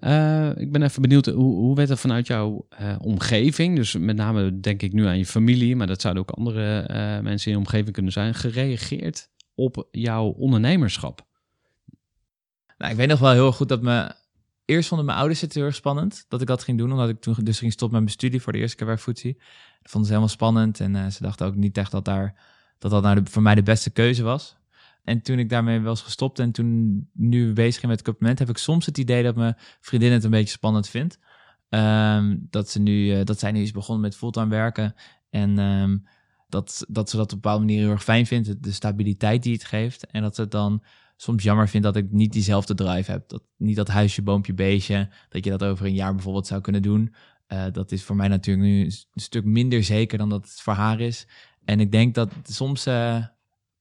Uh, 0.00 0.56
ik 0.56 0.72
ben 0.72 0.82
even 0.82 1.02
benieuwd, 1.02 1.26
hoe, 1.26 1.54
hoe 1.54 1.74
werd 1.74 1.90
er 1.90 1.96
vanuit 1.96 2.26
jouw 2.26 2.66
uh, 2.80 2.96
omgeving, 3.00 3.76
dus 3.76 3.94
met 3.96 4.16
name 4.16 4.60
denk 4.60 4.82
ik 4.82 4.92
nu 4.92 5.06
aan 5.06 5.18
je 5.18 5.26
familie, 5.26 5.76
maar 5.76 5.86
dat 5.86 6.00
zouden 6.00 6.22
ook 6.22 6.36
andere 6.36 6.80
uh, 6.90 7.20
mensen 7.20 7.50
in 7.50 7.58
je 7.58 7.64
omgeving 7.64 7.92
kunnen 7.92 8.12
zijn, 8.12 8.34
gereageerd 8.34 9.30
op 9.54 9.88
jouw 9.90 10.26
ondernemerschap? 10.26 11.26
Nou, 12.78 12.90
ik 12.90 12.96
weet 12.96 13.08
nog 13.08 13.18
wel 13.18 13.32
heel 13.32 13.52
goed 13.52 13.68
dat 13.68 13.82
me 13.82 14.14
eerst 14.64 14.88
vonden 14.88 15.06
mijn 15.06 15.18
ouders 15.18 15.40
het 15.40 15.54
heel 15.54 15.64
erg 15.64 15.74
spannend 15.74 16.24
dat 16.28 16.40
ik 16.40 16.46
dat 16.46 16.62
ging 16.62 16.78
doen, 16.78 16.92
omdat 16.92 17.08
ik 17.08 17.20
toen 17.20 17.34
dus 17.42 17.58
ging 17.58 17.72
stoppen 17.72 17.96
met 17.96 18.06
mijn 18.06 18.18
studie 18.18 18.42
voor 18.42 18.52
de 18.52 18.58
eerste 18.58 18.76
keer 18.76 18.86
bij 18.86 18.98
Footsie. 18.98 19.34
Dat 19.82 19.90
vonden 19.90 20.08
ze 20.08 20.16
helemaal 20.16 20.34
spannend 20.34 20.80
en 20.80 21.12
ze 21.12 21.22
dachten 21.22 21.46
ook 21.46 21.54
niet 21.54 21.78
echt 21.78 21.90
dat 21.90 22.04
daar, 22.04 22.40
dat, 22.78 22.90
dat 22.90 23.02
nou 23.02 23.20
voor 23.24 23.42
mij 23.42 23.54
de 23.54 23.62
beste 23.62 23.90
keuze 23.90 24.22
was. 24.22 24.56
En 25.06 25.22
toen 25.22 25.38
ik 25.38 25.48
daarmee 25.48 25.86
eens 25.86 26.02
gestopt 26.02 26.38
en 26.38 26.52
toen 26.52 27.00
nu 27.12 27.52
bezig 27.52 27.80
ben 27.80 27.90
met 27.90 27.98
het 27.98 28.08
compliment, 28.08 28.38
heb 28.38 28.48
ik 28.48 28.58
soms 28.58 28.86
het 28.86 28.98
idee 28.98 29.22
dat 29.22 29.36
mijn 29.36 29.54
vriendin 29.80 30.12
het 30.12 30.24
een 30.24 30.30
beetje 30.30 30.48
spannend 30.48 30.88
vindt. 30.88 31.18
Um, 31.68 32.46
dat, 32.50 32.70
ze 32.70 32.80
nu, 32.80 33.16
uh, 33.16 33.24
dat 33.24 33.38
zij 33.38 33.52
nu 33.52 33.62
is 33.62 33.70
begonnen 33.70 34.02
met 34.02 34.16
fulltime 34.16 34.48
werken 34.48 34.94
en 35.30 35.58
um, 35.58 36.06
dat, 36.48 36.84
dat 36.88 37.10
ze 37.10 37.16
dat 37.16 37.24
op 37.26 37.32
een 37.32 37.40
bepaalde 37.40 37.64
manier 37.64 37.80
heel 37.80 37.90
erg 37.90 38.04
fijn 38.04 38.26
vindt, 38.26 38.62
de 38.62 38.72
stabiliteit 38.72 39.42
die 39.42 39.52
het 39.52 39.64
geeft. 39.64 40.06
En 40.06 40.22
dat 40.22 40.34
ze 40.34 40.40
het 40.40 40.50
dan 40.50 40.82
soms 41.16 41.42
jammer 41.42 41.68
vind 41.68 41.82
dat 41.82 41.96
ik 41.96 42.12
niet 42.12 42.32
diezelfde 42.32 42.74
drive 42.74 43.10
heb. 43.10 43.28
Dat, 43.28 43.42
niet 43.56 43.76
dat 43.76 43.88
huisje, 43.88 44.22
boompje, 44.22 44.54
beestje, 44.54 45.08
dat 45.28 45.44
je 45.44 45.50
dat 45.50 45.64
over 45.64 45.86
een 45.86 45.94
jaar 45.94 46.14
bijvoorbeeld 46.14 46.46
zou 46.46 46.60
kunnen 46.60 46.82
doen. 46.82 47.14
Uh, 47.48 47.64
dat 47.72 47.92
is 47.92 48.02
voor 48.02 48.16
mij 48.16 48.28
natuurlijk 48.28 48.66
nu 48.66 48.84
een, 48.84 48.92
stuk 49.14 49.44
minder 49.44 49.84
zeker 49.84 50.18
dan 50.18 50.28
dat 50.28 50.42
het 50.42 50.60
voor 50.60 50.72
haar 50.72 51.00
is. 51.00 51.26
En 51.64 51.80
ik 51.80 51.92
denk 51.92 52.14
dat 52.14 52.32
soms 52.42 52.86
uh, 52.86 53.24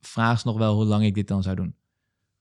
vraagt 0.08 0.42
ze 0.42 0.48
nog 0.48 0.58
wel 0.58 0.76
hoe 0.76 0.86
lang 0.86 1.04
ik 1.04 1.14
dit 1.14 1.28
dan 1.28 1.44
zou 1.44 1.56
doen. 1.56 1.76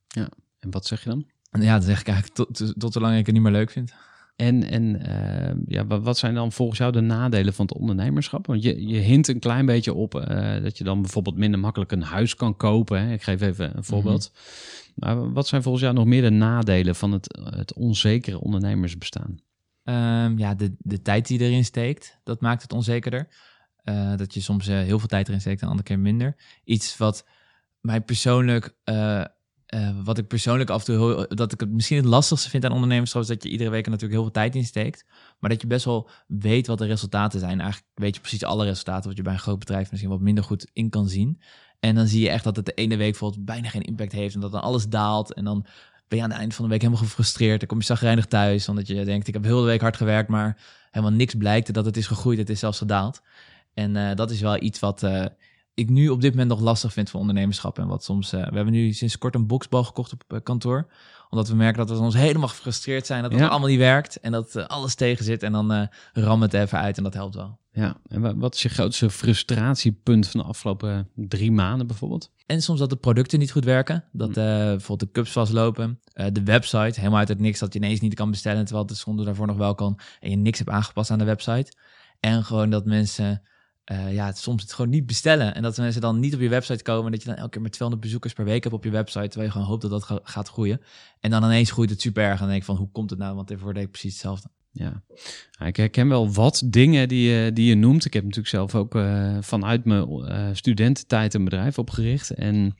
Ja, 0.06 0.28
en 0.58 0.70
wat 0.70 0.86
zeg 0.86 1.02
je 1.04 1.08
dan? 1.08 1.26
Ja, 1.50 1.72
dan 1.72 1.82
zeg 1.82 2.00
ik 2.00 2.08
eigenlijk 2.08 2.36
tot, 2.36 2.80
tot 2.80 2.92
zolang 2.92 3.18
ik 3.18 3.26
het 3.26 3.34
niet 3.34 3.44
meer 3.44 3.52
leuk 3.52 3.70
vind. 3.70 3.94
En, 4.36 4.70
en 4.70 4.82
uh, 4.82 5.54
ja, 5.66 5.86
wat 5.86 6.18
zijn 6.18 6.34
dan 6.34 6.52
volgens 6.52 6.78
jou 6.78 6.92
de 6.92 7.00
nadelen 7.00 7.54
van 7.54 7.66
het 7.66 7.74
ondernemerschap? 7.74 8.46
Want 8.46 8.62
je, 8.62 8.86
je 8.86 8.98
hint 8.98 9.28
een 9.28 9.38
klein 9.38 9.66
beetje 9.66 9.94
op 9.94 10.14
uh, 10.14 10.62
dat 10.62 10.78
je 10.78 10.84
dan 10.84 11.00
bijvoorbeeld 11.00 11.36
minder 11.36 11.60
makkelijk 11.60 11.92
een 11.92 12.02
huis 12.02 12.34
kan 12.34 12.56
kopen. 12.56 13.00
Hè? 13.00 13.12
Ik 13.12 13.22
geef 13.22 13.40
even 13.40 13.76
een 13.76 13.84
voorbeeld. 13.84 14.30
Mm 14.32 14.38
-hmm. 14.38 14.82
Maar 14.94 15.32
wat 15.32 15.46
zijn 15.46 15.62
volgens 15.62 15.82
jou 15.82 15.94
nog 15.94 16.04
meer 16.04 16.22
de 16.22 16.30
nadelen 16.30 16.94
van 16.94 17.12
het, 17.12 17.38
het 17.44 17.74
onzekere 17.74 18.40
ondernemersbestaan? 18.40 19.38
Um, 19.84 20.38
ja, 20.38 20.54
de, 20.54 20.74
de 20.78 21.02
tijd 21.02 21.26
die 21.26 21.40
erin 21.40 21.64
steekt, 21.64 22.20
dat 22.24 22.40
maakt 22.40 22.62
het 22.62 22.72
onzekerder. 22.72 23.28
Uh, 23.84 24.16
dat 24.16 24.34
je 24.34 24.40
soms 24.40 24.66
heel 24.66 24.98
veel 24.98 25.08
tijd 25.08 25.28
erin 25.28 25.40
steekt 25.40 25.62
en 25.62 25.68
andere 25.68 25.86
keer 25.86 25.98
minder. 25.98 26.36
Iets 26.64 26.96
wat 26.96 27.26
mij 27.84 28.00
persoonlijk 28.00 28.76
uh, 28.84 29.24
wat 30.04 30.18
ik 30.18 30.26
persoonlijk 30.26 30.70
af 30.70 30.88
en 30.88 30.94
toe, 30.94 31.26
dat 31.28 31.52
ik 31.52 31.60
het 31.60 31.70
misschien 31.70 31.96
het 31.96 32.06
lastigste 32.06 32.50
vind 32.50 32.64
aan 32.64 32.72
ondernemerschap, 32.72 33.22
is 33.22 33.28
dat 33.28 33.42
je 33.42 33.48
iedere 33.48 33.70
week 33.70 33.84
er 33.84 33.90
natuurlijk 33.90 34.20
heel 34.20 34.22
veel 34.22 34.42
tijd 34.42 34.54
in 34.54 34.64
steekt. 34.64 35.04
Maar 35.38 35.50
dat 35.50 35.60
je 35.60 35.66
best 35.66 35.84
wel 35.84 36.10
weet 36.26 36.66
wat 36.66 36.78
de 36.78 36.86
resultaten 36.86 37.40
zijn. 37.40 37.60
Eigenlijk 37.60 37.90
weet 37.94 38.14
je 38.14 38.20
precies 38.20 38.44
alle 38.44 38.64
resultaten 38.64 39.08
wat 39.08 39.16
je 39.16 39.22
bij 39.22 39.32
een 39.32 39.38
groot 39.38 39.58
bedrijf 39.58 39.90
misschien 39.90 40.10
wat 40.10 40.20
minder 40.20 40.44
goed 40.44 40.70
in 40.72 40.90
kan 40.90 41.08
zien. 41.08 41.40
En 41.80 41.94
dan 41.94 42.06
zie 42.06 42.20
je 42.20 42.30
echt 42.30 42.44
dat 42.44 42.56
het 42.56 42.66
de 42.66 42.74
ene 42.74 42.96
week 42.96 43.10
bijvoorbeeld 43.10 43.44
bijna 43.44 43.68
geen 43.68 43.82
impact 43.82 44.12
heeft 44.12 44.34
en 44.34 44.40
dat 44.40 44.52
dan 44.52 44.62
alles 44.62 44.88
daalt. 44.88 45.34
En 45.34 45.44
dan 45.44 45.66
ben 46.08 46.18
je 46.18 46.24
aan 46.24 46.30
het 46.30 46.38
eind 46.38 46.54
van 46.54 46.64
de 46.64 46.70
week 46.70 46.82
helemaal 46.82 47.02
gefrustreerd. 47.02 47.58
Dan 47.58 47.68
kom 47.68 47.78
je 47.78 47.84
zagrijnig 47.84 48.26
thuis, 48.26 48.68
omdat 48.68 48.86
je 48.86 49.04
denkt, 49.04 49.28
ik 49.28 49.34
heb 49.34 49.44
heel 49.44 49.60
de 49.60 49.66
week 49.66 49.80
hard 49.80 49.96
gewerkt, 49.96 50.28
maar 50.28 50.60
helemaal 50.90 51.16
niks 51.16 51.34
blijkt 51.34 51.74
dat 51.74 51.84
het 51.84 51.96
is 51.96 52.06
gegroeid, 52.06 52.38
het 52.38 52.50
is 52.50 52.58
zelfs 52.58 52.78
gedaald. 52.78 53.22
En 53.74 53.94
uh, 53.94 54.14
dat 54.14 54.30
is 54.30 54.40
wel 54.40 54.62
iets 54.62 54.78
wat, 54.78 55.02
ik 55.74 55.88
nu 55.90 56.08
op 56.08 56.20
dit 56.20 56.30
moment 56.30 56.48
nog 56.50 56.60
lastig 56.60 56.92
vind 56.92 57.10
van 57.10 57.20
ondernemerschap. 57.20 57.78
En 57.78 57.86
wat 57.86 58.04
soms, 58.04 58.32
eh, 58.32 58.40
we 58.48 58.54
hebben 58.54 58.72
nu 58.72 58.92
sinds 58.92 59.18
kort 59.18 59.34
een 59.34 59.46
boxbal 59.46 59.84
gekocht 59.84 60.12
op 60.12 60.22
eh, 60.28 60.38
kantoor. 60.42 60.86
Omdat 61.30 61.48
we 61.48 61.54
merken 61.54 61.78
dat 61.78 61.90
we 61.90 61.96
soms 61.96 62.14
helemaal 62.14 62.48
gefrustreerd 62.48 63.06
zijn. 63.06 63.22
Dat 63.22 63.30
het 63.32 63.40
Ja. 63.40 63.46
allemaal 63.46 63.68
niet 63.68 63.78
werkt. 63.78 64.20
En 64.20 64.32
dat 64.32 64.56
eh, 64.56 64.66
alles 64.66 64.94
tegen 64.94 65.24
zit. 65.24 65.42
En 65.42 65.52
dan 65.52 65.72
eh 65.72 65.86
ram 66.12 66.42
het 66.42 66.54
even 66.54 66.78
uit 66.78 66.96
en 66.96 67.02
dat 67.02 67.14
helpt 67.14 67.34
wel. 67.34 67.58
Ja, 67.72 67.96
en 68.08 68.20
wa- 68.20 68.36
wat 68.36 68.54
is 68.54 68.62
je 68.62 68.68
grootste 68.68 69.10
frustratiepunt 69.10 70.28
van 70.28 70.40
de 70.40 70.46
afgelopen 70.46 71.08
drie 71.14 71.52
maanden 71.52 71.86
bijvoorbeeld? 71.86 72.30
En 72.46 72.62
soms 72.62 72.78
dat 72.78 72.90
de 72.90 72.96
producten 72.96 73.38
niet 73.38 73.52
goed 73.52 73.64
werken. 73.64 74.04
Dat 74.12 74.28
eh, 74.28 74.34
bijvoorbeeld 74.34 75.00
de 75.00 75.10
cups 75.20 75.30
vastlopen. 75.32 76.00
De 76.32 76.42
website, 76.44 76.98
helemaal 77.00 77.18
uit 77.18 77.28
het 77.28 77.38
niks. 77.40 77.58
Dat 77.58 77.72
je 77.72 77.78
ineens 77.78 78.00
niet 78.00 78.14
kan 78.14 78.30
bestellen. 78.30 78.64
Terwijl 78.64 78.86
het 78.86 78.96
zonder 78.96 79.24
daarvoor 79.24 79.46
nog 79.46 79.56
wel 79.56 79.74
kan. 79.74 79.98
En 80.20 80.30
je 80.30 80.36
niks 80.36 80.58
hebt 80.58 80.70
aangepast 80.70 81.10
aan 81.10 81.18
de 81.18 81.24
website. 81.24 81.72
En 82.20 82.44
gewoon 82.44 82.70
dat 82.70 82.84
mensen 82.84 83.42
eh, 83.84 84.12
ja, 84.14 84.26
het 84.26 84.38
soms 84.38 84.62
het 84.62 84.72
gewoon 84.72 84.90
niet 84.90 85.06
bestellen. 85.06 85.54
En 85.54 85.62
dat 85.62 85.76
mensen 85.76 86.00
dan 86.00 86.20
niet 86.20 86.34
op 86.34 86.40
je 86.40 86.48
website 86.48 86.82
komen. 86.82 87.04
En 87.04 87.10
dat 87.12 87.22
je 87.22 87.28
dan 87.28 87.36
elke 87.36 87.50
keer 87.50 87.60
maar 87.60 87.70
200 87.70 88.06
bezoekers 88.06 88.32
per 88.32 88.44
week 88.44 88.62
hebt 88.62 88.74
op 88.74 88.84
je 88.84 88.90
website. 88.90 89.26
Terwijl 89.28 89.44
je 89.44 89.50
gewoon 89.50 89.66
hoopt 89.66 89.82
dat 89.82 89.90
dat 89.90 90.02
ga- 90.02 90.20
gaat 90.22 90.48
groeien. 90.48 90.80
En 91.20 91.30
dan 91.30 91.44
ineens 91.44 91.70
groeit 91.70 91.90
het 91.90 92.00
super 92.00 92.22
erg. 92.22 92.32
En 92.32 92.38
dan 92.38 92.48
denk 92.48 92.60
ik 92.60 92.66
van, 92.66 92.76
hoe 92.76 92.90
komt 92.92 93.10
het 93.10 93.18
nou? 93.18 93.34
Want 93.36 93.50
ervoor 93.50 93.74
deed 93.74 93.82
ik 93.82 93.90
precies 93.90 94.12
hetzelfde. 94.12 94.48
Ja, 94.72 95.02
ik 95.66 95.76
herken 95.76 96.08
wel 96.08 96.32
wat 96.32 96.62
dingen 96.66 97.08
die 97.08 97.30
je, 97.30 97.52
die 97.52 97.66
je 97.66 97.74
noemt. 97.74 98.04
Ik 98.04 98.12
heb 98.12 98.22
natuurlijk 98.22 98.48
zelf 98.50 98.74
ook 98.74 98.94
eh, 98.94 99.36
vanuit 99.40 99.84
mijn 99.84 100.08
eh, 100.08 100.48
studententijd 100.52 101.34
een 101.34 101.44
bedrijf 101.44 101.78
opgericht. 101.78 102.30
En 102.30 102.76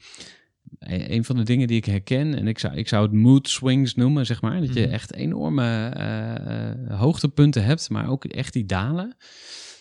een 0.79 1.25
van 1.25 1.37
de 1.37 1.43
dingen 1.43 1.67
die 1.67 1.77
ik 1.77 1.85
herken, 1.85 2.35
en 2.35 2.47
ik 2.47 2.59
zou, 2.59 2.75
ik 2.77 2.89
zou 2.89 3.03
het 3.03 3.13
mood 3.13 3.49
swings 3.49 3.95
noemen, 3.95 4.27
zeg 4.27 4.41
maar. 4.41 4.61
Dat 4.61 4.75
je 4.75 4.81
Mhm. 4.81 4.91
echt 4.93 5.13
enorme 5.15 5.93
hoogtepunten 6.89 7.65
hebt, 7.65 7.91
maar 7.91 8.09
ook 8.09 8.25
echt 8.25 8.53
die 8.53 8.67
dalen. 8.67 9.17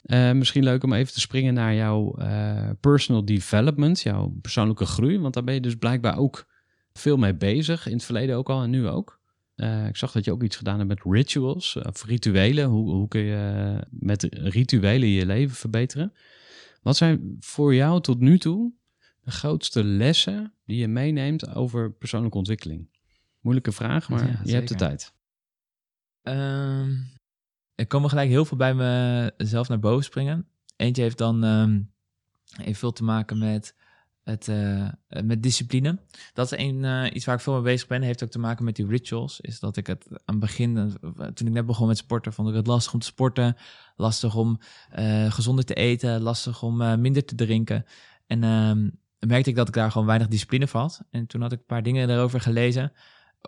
Eh, 0.04 0.32
misschien 0.32 0.64
leuk 0.64 0.84
om 0.84 0.94
even 0.94 1.14
te 1.14 1.20
springen 1.20 1.54
naar 1.54 1.76
jouw 1.76 2.16
eh, 2.16 2.70
personal 2.80 3.26
development, 3.26 4.02
jouw 4.02 4.36
persoonlijke 4.42 4.86
groei. 4.86 5.20
Want 5.20 5.34
daar 5.34 5.44
ben 5.44 5.54
je 5.54 5.62
dus 5.62 5.76
blijkbaar 5.76 6.18
ook 6.18 6.48
veel 6.94 7.18
mee 7.18 7.36
bezig. 7.36 7.88
In 7.88 7.94
het 7.94 8.04
verleden 8.04 8.36
ook 8.36 8.50
al 8.50 8.64
en 8.64 8.70
nu 8.70 8.88
ook. 8.88 9.22
Eh, 9.56 9.88
ik 9.88 9.96
zag 9.96 10.12
dat 10.12 10.26
je 10.26 10.32
ook 10.32 10.44
iets 10.44 10.56
gedaan 10.56 10.78
hebt 10.78 10.90
met 10.90 11.14
rituals, 11.14 11.76
of 11.76 12.06
rituelen. 12.06 12.66
Hoe, 12.66 12.92
hoe 12.92 13.08
kun 13.08 13.22
je 13.22 13.76
met 13.90 14.28
rituelen 14.32 15.08
je 15.08 15.26
leven 15.26 15.56
verbeteren? 15.56 16.14
Wat 16.82 16.98
zijn 16.98 17.36
voor 17.40 17.76
jou 17.76 18.02
tot 18.02 18.20
nu 18.20 18.38
toe 18.38 18.74
de 19.22 19.32
grootste 19.32 19.84
lessen 19.84 20.54
die 20.66 20.78
je 20.78 20.88
meeneemt 20.88 21.56
over 21.56 21.92
persoonlijke 21.92 22.38
ontwikkeling? 22.38 22.90
Moeilijke 23.40 23.72
vraag, 23.72 24.10
maar 24.10 24.28
Ja, 24.28 24.40
je 24.44 24.54
hebt 24.54 24.68
de 24.68 24.76
tijd. 24.76 25.14
Ehm 26.22 26.92
er 27.84 27.90
komen 27.90 28.10
gelijk 28.10 28.30
heel 28.30 28.46
veel 28.46 28.58
bij 28.58 28.74
mezelf 29.38 29.68
naar 29.68 29.80
boven 29.80 30.04
springen. 30.04 30.48
Eentje 30.75 31.02
heeft 31.02 31.18
dan 31.18 31.44
ehm, 31.44 31.82
heeft 32.63 32.80
veel 32.80 32.92
te 32.92 33.04
maken 33.04 33.38
met, 33.38 33.75
het, 34.24 34.48
eh, 34.48 34.88
met 35.24 35.44
discipline. 35.44 36.00
Dat 36.34 36.52
is 36.52 36.60
een, 36.60 36.86
eh, 36.86 37.16
iets 37.16 37.25
waar 37.25 37.36
ik 37.36 37.42
veel 37.42 37.54
mee 37.54 37.62
bezig 37.62 37.88
ben. 37.88 38.02
Heeft 38.02 38.24
ook 38.24 38.30
te 38.30 38.40
maken 38.40 38.66
met 38.66 38.75
die 38.75 38.88
rituals. 38.88 39.42
Is 39.42 39.60
dat 39.60 39.78
ik 39.78 39.88
het 39.88 40.08
aan 40.10 40.20
het 40.25 40.40
begin, 40.40 40.78
eh, 40.78 41.28
toen 41.28 41.48
ik 41.48 41.54
net 41.54 41.66
begon 41.66 41.88
met 41.88 41.98
sporten, 41.98 42.34
vond 42.34 42.50
ik 42.50 42.56
het 42.56 42.68
lastig 42.68 42.94
om 42.94 43.00
te 43.00 43.06
sporten. 43.06 43.56
Lastig 43.96 44.36
om 44.36 44.60
gezonder 45.28 45.66
te 45.66 45.74
eten. 45.74 46.22
Lastig 46.22 46.63
om 46.63 47.02
minder 47.02 47.25
te 47.25 47.36
drinken. 47.36 47.86
En 48.28 48.44
ehm, 48.44 48.90
merkte 49.20 49.50
ik 49.50 49.56
dat 49.56 49.68
ik 49.68 49.74
daar 49.74 49.92
gewoon 49.92 50.08
weinig 50.08 50.28
discipline 50.28 50.68
van 50.68 50.82
had. 50.82 51.02
En 51.12 51.28
toen 51.28 51.42
had 51.42 51.52
ik 51.52 51.60
een 51.60 51.66
paar 51.66 51.84
dingen 51.84 52.08
daarover 52.08 52.42
gelezen 52.42 52.92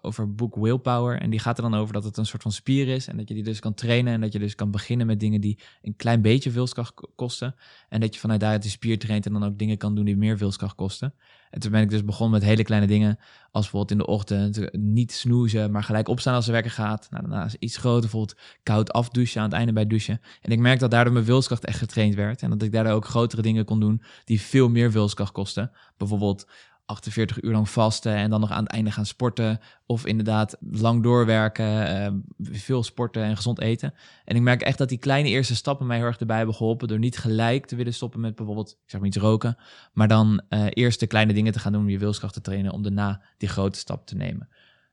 over 0.01 0.35
boek 0.35 0.55
Willpower. 0.55 1.21
En 1.21 1.29
die 1.29 1.39
gaat 1.39 1.57
er 1.57 1.63
dan 1.63 1.75
over 1.75 1.93
dat 1.93 2.03
het 2.03 2.17
een 2.17 2.25
soort 2.25 2.41
van 2.41 2.51
spier 2.51 2.87
is. 2.87 3.07
En 3.07 3.17
dat 3.17 3.27
je 3.27 3.33
die 3.33 3.43
dus 3.43 3.59
kan 3.59 3.73
trainen. 3.73 4.13
En 4.13 4.21
dat 4.21 4.33
je 4.33 4.39
dus 4.39 4.55
kan 4.55 4.71
beginnen 4.71 5.07
met 5.07 5.19
dingen 5.19 5.41
die 5.41 5.59
een 5.81 5.95
klein 5.95 6.21
beetje 6.21 6.51
wilskracht 6.51 6.93
kosten. 7.15 7.55
En 7.89 7.99
dat 7.99 8.13
je 8.13 8.19
vanuit 8.19 8.39
daaruit 8.39 8.61
die 8.61 8.71
spier 8.71 8.99
traint 8.99 9.25
en 9.25 9.33
dan 9.33 9.43
ook 9.43 9.57
dingen 9.57 9.77
kan 9.77 9.95
doen 9.95 10.05
die 10.05 10.17
meer 10.17 10.37
wilskracht 10.37 10.75
kosten. 10.75 11.13
En 11.49 11.61
toen 11.61 11.71
ben 11.71 11.81
ik 11.81 11.89
dus 11.89 12.05
begonnen 12.05 12.39
met 12.39 12.49
hele 12.49 12.63
kleine 12.63 12.87
dingen. 12.87 13.19
Als 13.51 13.69
bijvoorbeeld 13.69 13.91
in 13.91 13.97
de 13.97 14.05
ochtend 14.05 14.69
niet 14.77 15.11
snoezen, 15.11 15.71
maar 15.71 15.83
gelijk 15.83 16.07
opstaan 16.07 16.35
als 16.35 16.45
de 16.45 16.51
wekker 16.51 16.71
gaat. 16.71 17.07
Nou, 17.09 17.29
daarna 17.29 17.49
iets 17.59 17.77
groter, 17.77 18.01
bijvoorbeeld 18.01 18.39
koud 18.63 18.91
afdouchen 18.91 19.41
aan 19.41 19.47
het 19.47 19.55
einde 19.55 19.73
bij 19.73 19.87
douchen. 19.87 20.21
En 20.41 20.51
ik 20.51 20.59
merk 20.59 20.79
dat 20.79 20.91
daardoor 20.91 21.13
mijn 21.13 21.25
wilskracht 21.25 21.65
echt 21.65 21.77
getraind 21.77 22.15
werd. 22.15 22.41
En 22.41 22.49
dat 22.49 22.61
ik 22.61 22.71
daardoor 22.71 22.93
ook 22.93 23.05
grotere 23.05 23.41
dingen 23.41 23.65
kon 23.65 23.79
doen 23.79 24.01
die 24.25 24.41
veel 24.41 24.69
meer 24.69 24.91
wilskracht 24.91 25.31
kosten. 25.31 25.71
Bijvoorbeeld 25.97 26.47
48 26.85 27.41
uur 27.41 27.51
lang 27.51 27.69
vasten 27.69 28.15
en 28.15 28.29
dan 28.29 28.39
nog 28.39 28.51
aan 28.51 28.63
het 28.63 28.71
einde 28.71 28.91
gaan 28.91 29.05
sporten. 29.05 29.59
Of 29.85 30.05
inderdaad 30.05 30.57
lang 30.71 31.03
doorwerken, 31.03 31.87
eh, 31.87 32.11
veel 32.39 32.83
sporten 32.83 33.23
en 33.23 33.35
gezond 33.35 33.61
eten. 33.61 33.93
En 34.25 34.35
ik 34.35 34.41
merk 34.41 34.61
echt 34.61 34.77
dat 34.77 34.89
die 34.89 34.97
kleine 34.97 35.29
eerste 35.29 35.55
stappen 35.55 35.87
mij 35.87 35.97
heel 35.97 36.05
erg 36.05 36.19
erbij 36.19 36.37
hebben 36.37 36.55
geholpen. 36.55 36.87
Door 36.87 36.99
niet 36.99 37.17
gelijk 37.17 37.65
te 37.65 37.75
willen 37.75 37.93
stoppen 37.93 38.19
met 38.19 38.35
bijvoorbeeld, 38.35 38.69
ik 38.69 38.89
zeg 38.89 38.99
maar 38.99 39.09
iets 39.09 39.17
roken. 39.17 39.57
Maar 39.93 40.07
dan 40.07 40.41
eh, 40.49 40.65
eerst 40.69 40.99
de 40.99 41.07
kleine 41.07 41.33
dingen 41.33 41.51
te 41.51 41.59
gaan 41.59 41.71
doen 41.71 41.81
om 41.81 41.89
je 41.89 41.99
wilskracht 41.99 42.33
te 42.33 42.41
trainen. 42.41 42.71
Om 42.71 42.81
daarna 42.81 43.21
die 43.37 43.49
grote 43.49 43.79
stap 43.79 44.07
te 44.07 44.15
nemen. 44.15 44.49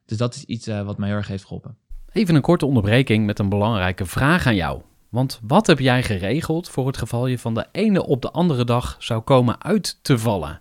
Dus 0.07 0.19
dat 0.19 0.35
is 0.35 0.45
iets 0.45 0.67
eh, 0.67 0.83
wat 0.83 0.99
mij 0.99 1.09
heel 1.09 1.17
erg 1.17 1.29
heeft 1.29 1.45
geholpen. 1.45 1.77
Even 2.13 2.35
een 2.35 2.41
korte 2.41 2.67
onderbreking 2.67 3.27
met 3.27 3.39
een 3.39 3.49
belangrijke 3.49 4.07
vraag 4.07 4.47
aan 4.47 4.55
jou. 4.55 4.83
Want 5.09 5.41
wat 5.43 5.67
heb 5.67 5.79
jij 5.79 6.03
geregeld 6.03 6.69
voor 6.69 6.87
het 6.87 6.97
geval 6.97 7.27
je 7.27 7.39
van 7.39 7.55
de 7.55 7.67
ene 7.73 8.07
op 8.07 8.23
de 8.23 8.31
andere 8.31 8.65
dag 8.65 8.97
zou 8.99 9.21
komen 9.21 9.63
uit 9.63 9.99
te 10.03 10.19
vallen? 10.19 10.61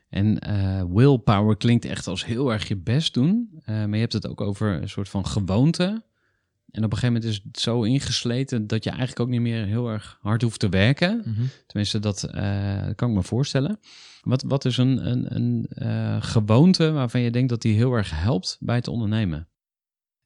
en 0.11 0.39
eh, 0.39 0.83
willpower 0.89 1.57
klinkt 1.57 1.85
echt 1.85 2.07
als 2.07 2.25
heel 2.25 2.51
erg 2.51 2.67
je 2.67 2.77
best 2.77 3.13
doen. 3.13 3.49
Eh, 3.63 3.75
maar 3.75 3.93
je 3.93 3.99
hebt 3.99 4.13
het 4.13 4.27
ook 4.27 4.41
over 4.41 4.81
een 4.81 4.89
soort 4.89 5.09
van 5.09 5.25
gewoonte. 5.25 6.03
En 6.71 6.83
op 6.83 6.91
een 6.91 6.97
gegeven 6.97 7.13
moment 7.13 7.23
is 7.23 7.41
het 7.43 7.59
zo 7.59 7.83
ingesleten 7.83 8.67
dat 8.67 8.83
je 8.83 8.89
eigenlijk 8.89 9.19
ook 9.19 9.27
niet 9.27 9.41
meer 9.41 9.65
heel 9.65 9.89
erg 9.89 10.17
hard 10.21 10.41
hoeft 10.41 10.59
te 10.59 10.69
werken. 10.69 11.23
Tenminste, 11.67 11.99
dat 11.99 12.23
eh, 12.23 12.87
kan 12.95 13.09
ik 13.09 13.15
me 13.15 13.23
voorstellen. 13.23 13.79
Wat, 14.21 14.43
wat 14.43 14.65
is 14.65 14.77
een, 14.77 15.09
een, 15.11 15.65
een 15.69 16.23
gewoonte 16.23 16.91
waarvan 16.91 17.21
je 17.21 17.31
denkt 17.31 17.49
dat 17.49 17.61
die 17.61 17.75
heel 17.75 17.93
erg 17.93 18.21
helpt 18.21 18.57
bij 18.59 18.75
het 18.75 18.87
ondernemen? 18.87 19.47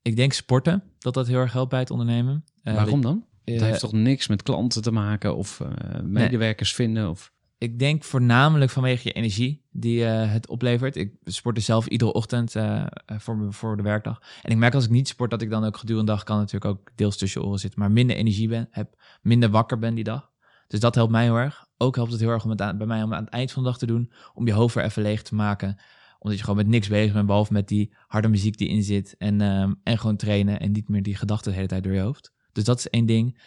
Ik 0.01 0.15
denk 0.15 0.33
sporten, 0.33 0.83
dat 0.99 1.13
dat 1.13 1.27
heel 1.27 1.39
erg 1.39 1.53
helpt 1.53 1.69
bij 1.69 1.79
het 1.79 1.91
ondernemen. 1.91 2.43
Waarom 2.63 3.01
dan? 3.01 3.25
Het 3.43 3.61
heeft 3.61 3.79
toch 3.79 3.91
niks 3.93 4.27
met 4.27 4.43
klanten 4.43 4.81
te 4.81 4.91
maken 4.91 5.35
of 5.35 5.61
medewerkers 6.03 6.73
vinden? 6.73 7.09
Of... 7.09 7.33
Ik 7.65 7.79
denk 7.79 8.03
voornamelijk 8.03 8.71
vanwege 8.71 9.07
je 9.07 9.13
energie 9.13 9.65
die 9.71 10.05
eh, 10.05 10.31
het 10.31 10.47
oplevert. 10.47 10.95
Ik 10.95 11.13
sport 11.23 11.55
dus 11.55 11.65
zelf 11.65 11.87
iedere 11.87 12.13
ochtend 12.13 12.55
eh, 12.55 12.81
eh, 12.81 12.87
voor, 13.19 13.53
voor 13.53 13.77
de 13.77 13.83
werkdag. 13.83 14.21
En 14.41 14.51
ik 14.51 14.57
merk 14.57 14.73
als 14.73 14.83
ik 14.83 14.89
niet 14.89 15.07
sport 15.07 15.29
dat 15.29 15.41
ik 15.41 15.49
dan 15.49 15.63
ook 15.63 15.77
gedurende 15.77 16.11
de 16.11 16.17
dag 16.17 16.23
kan 16.25 16.37
natuurlijk 16.37 16.65
ook 16.65 16.91
deels 16.95 17.17
tussen 17.17 17.43
oren 17.43 17.59
zitten. 17.59 17.79
Maar 17.79 17.91
minder 17.91 18.15
energie 18.15 18.47
ben, 18.47 18.67
heb, 18.71 18.95
minder 19.21 19.49
wakker 19.49 19.79
ben 19.79 19.95
die 19.95 20.03
dag. 20.03 20.31
Dus 20.67 20.79
dat 20.79 20.95
helpt 20.95 21.11
mij 21.11 21.23
heel 21.23 21.35
erg. 21.35 21.65
Ook 21.77 21.95
helpt 21.95 22.11
het 22.11 22.19
heel 22.19 22.29
erg 22.29 22.43
om 22.43 22.49
het 22.49 22.61
aan, 22.61 22.77
bij 22.77 22.87
mij 22.87 23.03
om 23.03 23.13
aan 23.13 23.23
het 23.23 23.33
eind 23.33 23.51
van 23.51 23.63
de 23.63 23.69
dag 23.69 23.77
te 23.77 23.85
doen. 23.85 24.11
Om 24.33 24.47
je 24.47 24.53
hoofd 24.53 24.75
weer 24.75 24.83
even 24.83 25.01
leeg 25.01 25.21
te 25.21 25.35
maken. 25.35 25.77
Omdat 26.19 26.37
je 26.37 26.43
gewoon 26.43 26.59
met 26.59 26.67
niks 26.67 26.87
bezig 26.87 27.13
bent, 27.13 27.25
behalve 27.25 27.53
met 27.53 27.67
die 27.67 27.93
harde 28.07 28.27
muziek 28.27 28.57
die 28.57 28.69
in 28.69 28.83
zit. 28.83 29.15
En, 29.17 29.41
ehm, 29.41 29.73
en 29.83 29.97
gewoon 29.97 30.15
trainen 30.15 30.59
en 30.59 30.71
niet 30.71 30.89
meer 30.89 31.03
die 31.03 31.15
gedachten 31.15 31.49
de 31.51 31.55
hele 31.55 31.67
tijd 31.69 31.83
door 31.83 31.93
je 31.93 32.01
hoofd. 32.01 32.33
Dus 32.51 32.63
dat 32.63 32.77
is 32.77 32.89
één 32.89 33.05
ding. 33.05 33.37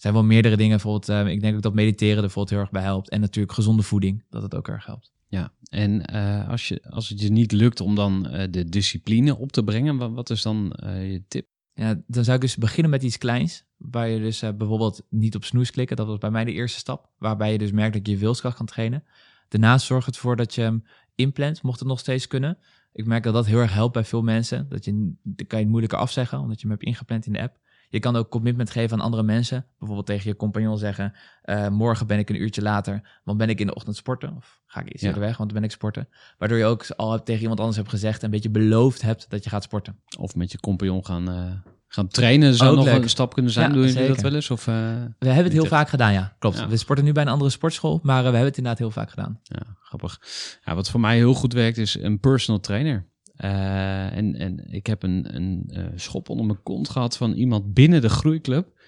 Er 0.00 0.06
zijn 0.06 0.14
wel 0.14 0.24
meerdere 0.24 0.56
dingen. 0.56 0.76
Bijvoorbeeld, 0.76 1.08
eh, 1.08 1.32
ik 1.32 1.40
denk 1.40 1.56
ook 1.56 1.62
dat 1.62 1.74
mediteren 1.74 2.14
er 2.14 2.20
bijvoorbeeld 2.20 2.50
heel 2.50 2.60
erg 2.60 2.70
bij 2.70 2.82
helpt. 2.82 3.08
En 3.08 3.20
natuurlijk 3.20 3.54
gezonde 3.54 3.82
voeding, 3.82 4.24
dat 4.30 4.42
het 4.42 4.54
ook 4.54 4.68
erg 4.68 4.86
helpt. 4.86 5.12
Ja, 5.30 5.52
en 5.70 6.04
eh, 6.06 6.48
als, 6.48 6.68
je, 6.68 6.82
als 6.90 7.08
het 7.08 7.20
je 7.20 7.30
niet 7.30 7.52
lukt 7.52 7.80
om 7.80 7.94
dan 7.94 8.26
eh, 8.26 8.46
de 8.50 8.64
discipline 8.64 9.36
op 9.36 9.52
te 9.52 9.64
brengen, 9.64 9.96
wat, 9.96 10.12
wat 10.12 10.30
is 10.30 10.42
dan 10.42 10.72
eh, 10.72 11.12
je 11.12 11.24
tip? 11.28 11.46
Ja, 11.74 12.02
dan 12.06 12.24
zou 12.24 12.36
ik 12.36 12.42
dus 12.42 12.56
beginnen 12.56 12.90
met 12.90 13.02
iets 13.02 13.18
kleins. 13.18 13.64
Waar 13.76 14.08
je 14.08 14.20
dus 14.20 14.40
bijvoorbeeld 14.40 15.02
niet 15.08 15.34
op 15.34 15.44
snoes 15.44 15.70
klikken. 15.70 15.96
Dat 15.96 16.06
was 16.06 16.18
bij 16.18 16.30
mij 16.30 16.44
de 16.44 16.52
eerste 16.52 16.78
stap. 16.78 17.10
Waarbij 17.18 17.52
je 17.52 17.58
dus 17.58 17.72
merkt 17.72 17.94
dat 17.94 18.06
je 18.06 18.12
je 18.12 18.18
wilskracht 18.18 18.56
kan 18.56 18.66
trainen. 18.66 19.04
Daarnaast 19.48 19.86
zorgt 19.86 20.06
het 20.06 20.14
ervoor 20.14 20.36
dat 20.36 20.54
je 20.54 20.60
hem 20.60 20.84
inplant, 21.14 21.62
mocht 21.62 21.78
het 21.78 21.88
nog 21.88 21.98
steeds 21.98 22.26
kunnen. 22.26 22.58
Ik 22.92 23.06
merk 23.06 23.22
dat 23.22 23.34
dat 23.34 23.46
heel 23.46 23.58
erg 23.58 23.72
helpt 23.72 23.92
bij 23.92 24.04
veel 24.04 24.22
mensen. 24.22 24.68
Dat 24.68 24.84
je, 24.84 24.92
dan 25.22 25.46
kan 25.46 25.58
je 25.58 25.64
het 25.64 25.68
moeilijker 25.68 25.98
afzeggen, 25.98 26.38
omdat 26.38 26.60
je 26.60 26.66
hem 26.66 26.76
hebt 26.76 26.88
ingepland 26.88 27.26
in 27.26 27.32
de 27.32 27.40
app. 27.40 27.58
Je 27.92 27.98
kan 27.98 28.16
ook 28.16 28.28
commitment 28.28 28.70
geven 28.70 28.98
aan 28.98 29.04
andere 29.04 29.22
mensen. 29.22 29.66
Bijvoorbeeld 29.78 30.06
tegen 30.06 30.30
je 30.30 30.36
compagnon 30.36 30.78
zeggen, 30.78 31.12
eh, 31.42 31.68
morgen 31.68 32.06
ben 32.06 32.18
ik 32.18 32.30
een 32.30 32.40
uurtje 32.42 32.62
later, 32.62 33.20
want 33.24 33.38
ben 33.38 33.48
ik 33.48 33.60
in 33.60 33.66
de 33.66 33.74
ochtend 33.74 33.96
sporten. 33.96 34.36
Of 34.36 34.60
ga 34.66 34.80
ik 34.80 34.92
iets 34.92 35.02
Ja. 35.02 35.08
eerder 35.08 35.22
weg, 35.22 35.36
want 35.36 35.50
dan 35.50 35.58
ben 35.60 35.68
ik 35.68 35.74
sporten. 35.74 36.08
Waardoor 36.38 36.58
je 36.58 36.64
ook 36.64 36.86
al 36.96 37.22
tegen 37.22 37.40
iemand 37.40 37.58
anders 37.58 37.76
hebt 37.78 37.88
gezegd 37.90 38.18
en 38.18 38.24
een 38.24 38.30
beetje 38.30 38.50
beloofd 38.50 39.02
hebt 39.02 39.30
dat 39.30 39.44
je 39.44 39.50
gaat 39.50 39.62
sporten. 39.62 40.00
Of 40.18 40.34
met 40.34 40.52
je 40.52 40.60
compagnon 40.60 41.04
gaan, 41.06 41.30
eh, 41.30 41.52
gaan 41.88 42.08
trainen 42.08 42.54
zou 42.54 42.70
Ook 42.70 42.76
nog 42.76 42.84
leuk. 42.84 43.02
een 43.02 43.08
stap 43.08 43.34
kunnen 43.34 43.52
zijn. 43.52 43.68
Ja, 43.68 43.74
Doen 43.74 43.86
jullie 43.86 44.08
dat 44.08 44.20
wel 44.20 44.34
eens? 44.34 44.50
Of, 44.50 44.66
eh, 44.66 44.74
We 45.18 45.26
hebben 45.26 45.44
het 45.44 45.52
heel 45.52 45.62
echt. 45.62 45.70
vaak 45.70 45.88
gedaan, 45.88 46.12
ja. 46.12 46.36
Klopt. 46.38 46.58
Ja. 46.58 46.68
We 46.68 46.76
sporten 46.76 47.04
nu 47.04 47.12
bij 47.12 47.22
een 47.22 47.28
andere 47.28 47.50
sportschool, 47.50 48.00
maar 48.02 48.16
we 48.18 48.22
hebben 48.24 48.44
het 48.44 48.56
inderdaad 48.56 48.78
heel 48.80 48.90
vaak 48.90 49.10
gedaan. 49.10 49.40
Ja, 49.42 49.62
grappig. 49.80 50.20
Ja, 50.64 50.74
wat 50.74 50.90
voor 50.90 51.00
mij 51.00 51.16
heel 51.16 51.34
goed 51.34 51.52
werkt 51.52 51.78
is 51.78 51.94
een 51.98 52.20
personal 52.20 52.60
trainer. 52.60 53.08
Eh, 53.40 54.16
en, 54.16 54.36
en 54.36 54.72
ik 54.72 54.86
heb 54.86 55.02
een, 55.02 55.36
een 55.36 55.64
eh, 55.68 55.84
schop 55.94 56.28
onder 56.28 56.46
mijn 56.46 56.62
kont 56.62 56.88
gehad 56.88 57.16
van 57.16 57.32
iemand 57.32 57.74
binnen 57.74 58.00
de 58.00 58.08
groeiclub. 58.08 58.78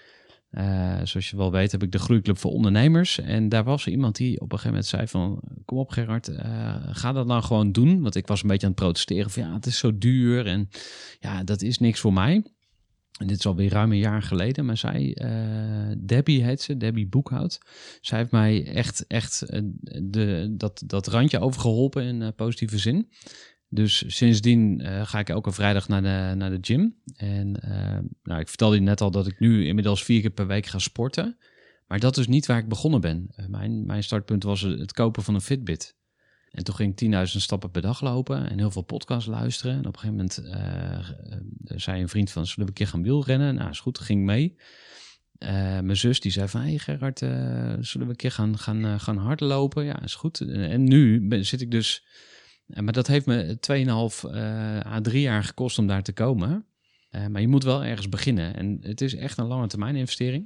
Eh, 0.51 1.01
zoals 1.03 1.31
je 1.31 1.37
wel 1.37 1.51
weet 1.51 1.73
heb 1.73 1.83
ik 1.83 1.93
de 1.93 1.99
groeiclub 1.99 2.39
voor 2.39 2.51
ondernemers. 2.51 3.19
En 3.19 3.49
daar 3.49 3.65
was 3.65 3.87
er 3.87 3.93
iemand 3.93 4.17
die 4.17 4.41
op 4.41 4.53
een 4.53 4.59
gegeven 4.59 4.71
moment 4.71 4.87
zei 4.87 5.07
van... 5.07 5.43
Kom 5.65 5.79
op 5.79 5.91
Gerard, 5.91 6.31
ga 6.91 7.13
dat 7.13 7.27
nou 7.27 7.43
gewoon 7.43 7.73
doen. 7.73 8.03
Want 8.03 8.15
ik 8.15 8.27
was 8.27 8.43
een 8.43 8.49
beetje 8.49 8.67
aan 8.67 8.73
het 8.73 8.83
protesteren 8.83 9.31
van 9.31 9.43
ja, 9.43 9.55
het 9.55 9.67
is 9.67 9.79
zo 9.79 9.99
duur. 9.99 10.47
En 10.47 10.69
ja, 11.21 11.45
dat 11.45 11.63
is 11.63 11.79
niks 11.79 12.01
voor 12.01 12.13
mij. 12.13 12.43
En 13.19 13.27
dit 13.27 13.39
is 13.39 13.47
alweer 13.47 13.71
ruim 13.71 13.93
een 13.93 13.99
jaar 13.99 14.23
geleden. 14.23 14.65
Maar 14.65 14.77
zij, 14.77 15.17
Debbie 15.99 16.45
heet 16.45 16.61
ze, 16.61 16.77
Debbie 16.77 17.09
Boekhout. 17.09 17.61
Zij 18.01 18.19
heeft 18.19 18.31
mij 18.31 18.67
echt, 18.67 19.07
echt 19.07 19.47
de, 20.03 20.55
dat, 20.57 20.83
dat 20.87 21.07
randje 21.07 21.41
overgeholpen 21.41 22.03
in 22.03 22.35
positieve 22.35 22.79
zin. 22.79 23.09
Dus 23.75 24.05
sindsdien 24.07 24.81
eh, 24.81 25.07
ga 25.07 25.19
ik 25.19 25.29
elke 25.29 25.53
vrijdag 25.53 25.89
naar 25.89 26.03
de, 26.03 26.35
naar 26.37 26.51
de 26.51 26.59
gym. 26.61 26.95
En 27.17 27.61
eh, 27.61 27.99
nou, 28.23 28.41
ik 28.41 28.49
vertelde 28.49 28.77
je 28.77 28.83
net 28.83 29.01
al 29.01 29.11
dat 29.11 29.27
ik 29.27 29.41
nu 29.41 29.67
inmiddels 29.67 30.05
vier 30.05 30.21
keer 30.21 30.31
per 30.31 30.47
week 30.47 30.67
ga 30.67 30.79
sporten. 30.79 31.39
Maar 31.87 32.01
dat 32.01 32.17
is 32.17 32.27
niet 32.27 32.47
waar 32.47 32.59
ik 32.59 32.69
begonnen 32.69 33.01
ben. 33.01 33.27
Eh, 33.37 33.47
mijn, 33.47 33.87
mijn 33.87 34.03
startpunt 34.03 34.43
was 34.43 34.61
het 34.61 34.93
kopen 34.93 35.23
van 35.23 35.35
een 35.35 35.41
Fitbit. 35.41 35.97
En 36.51 36.65
toen 36.65 36.75
ging 36.75 37.01
ik 37.01 37.13
10.000 37.13 37.23
stappen 37.25 37.71
per 37.71 37.83
dag 37.83 38.01
lopen 38.01 38.51
en 38.51 38.59
heel 38.59 38.71
veel 38.71 38.83
podcasts 38.83 39.29
luisteren. 39.29 39.73
En 39.73 39.87
op 39.87 39.95
een 39.95 40.01
gegeven 40.01 40.17
moment 40.17 41.81
zei 41.81 42.01
een 42.01 42.09
vriend 42.09 42.31
van, 42.31 42.47
zullen 42.47 42.65
we 42.65 42.69
een 42.69 42.77
keer 42.77 42.87
gaan 42.87 43.03
wielrennen? 43.03 43.55
Nou, 43.55 43.71
is 43.71 43.81
goed, 43.81 43.99
ging 43.99 44.25
mee. 44.25 44.57
Mijn 45.83 45.97
zus 45.97 46.21
die 46.21 46.33
zei 46.33 46.49
van, 46.49 46.61
hey 46.61 46.79
Gerard, 46.79 47.19
zullen 47.19 48.07
we 48.07 48.09
een 48.09 48.17
keer 48.17 48.33
gaan, 48.33 48.59
gaan, 48.59 49.01
gaan 49.01 49.17
hardlopen? 49.17 49.85
Ja, 49.85 50.03
is 50.03 50.15
goed. 50.15 50.41
En 50.41 50.85
nu 50.85 51.29
ben, 51.29 51.47
zit 51.47 51.61
ik 51.61 51.71
dus... 51.71 52.05
eh, 52.67 52.83
maar 52.83 52.93
dat 52.93 53.07
heeft 53.07 53.27
me 53.27 53.59
2,5 53.61 54.31
eh 54.31 54.81
à 54.87 55.01
3 55.01 55.21
jaar 55.21 55.45
gekost 55.45 55.79
om 55.79 55.87
daar 55.87 56.03
te 56.03 56.13
komen. 56.13 56.67
Eh, 57.11 57.27
maar 57.27 57.41
je 57.41 57.49
moet 57.49 57.65
wel 57.65 57.85
ergens 57.85 58.09
beginnen. 58.09 58.57
En 58.57 58.79
het 58.81 59.01
is 59.01 59.15
echt 59.15 59.39
een 59.39 59.47
lange 59.47 59.67
termijn 59.67 59.97
investering. 59.97 60.45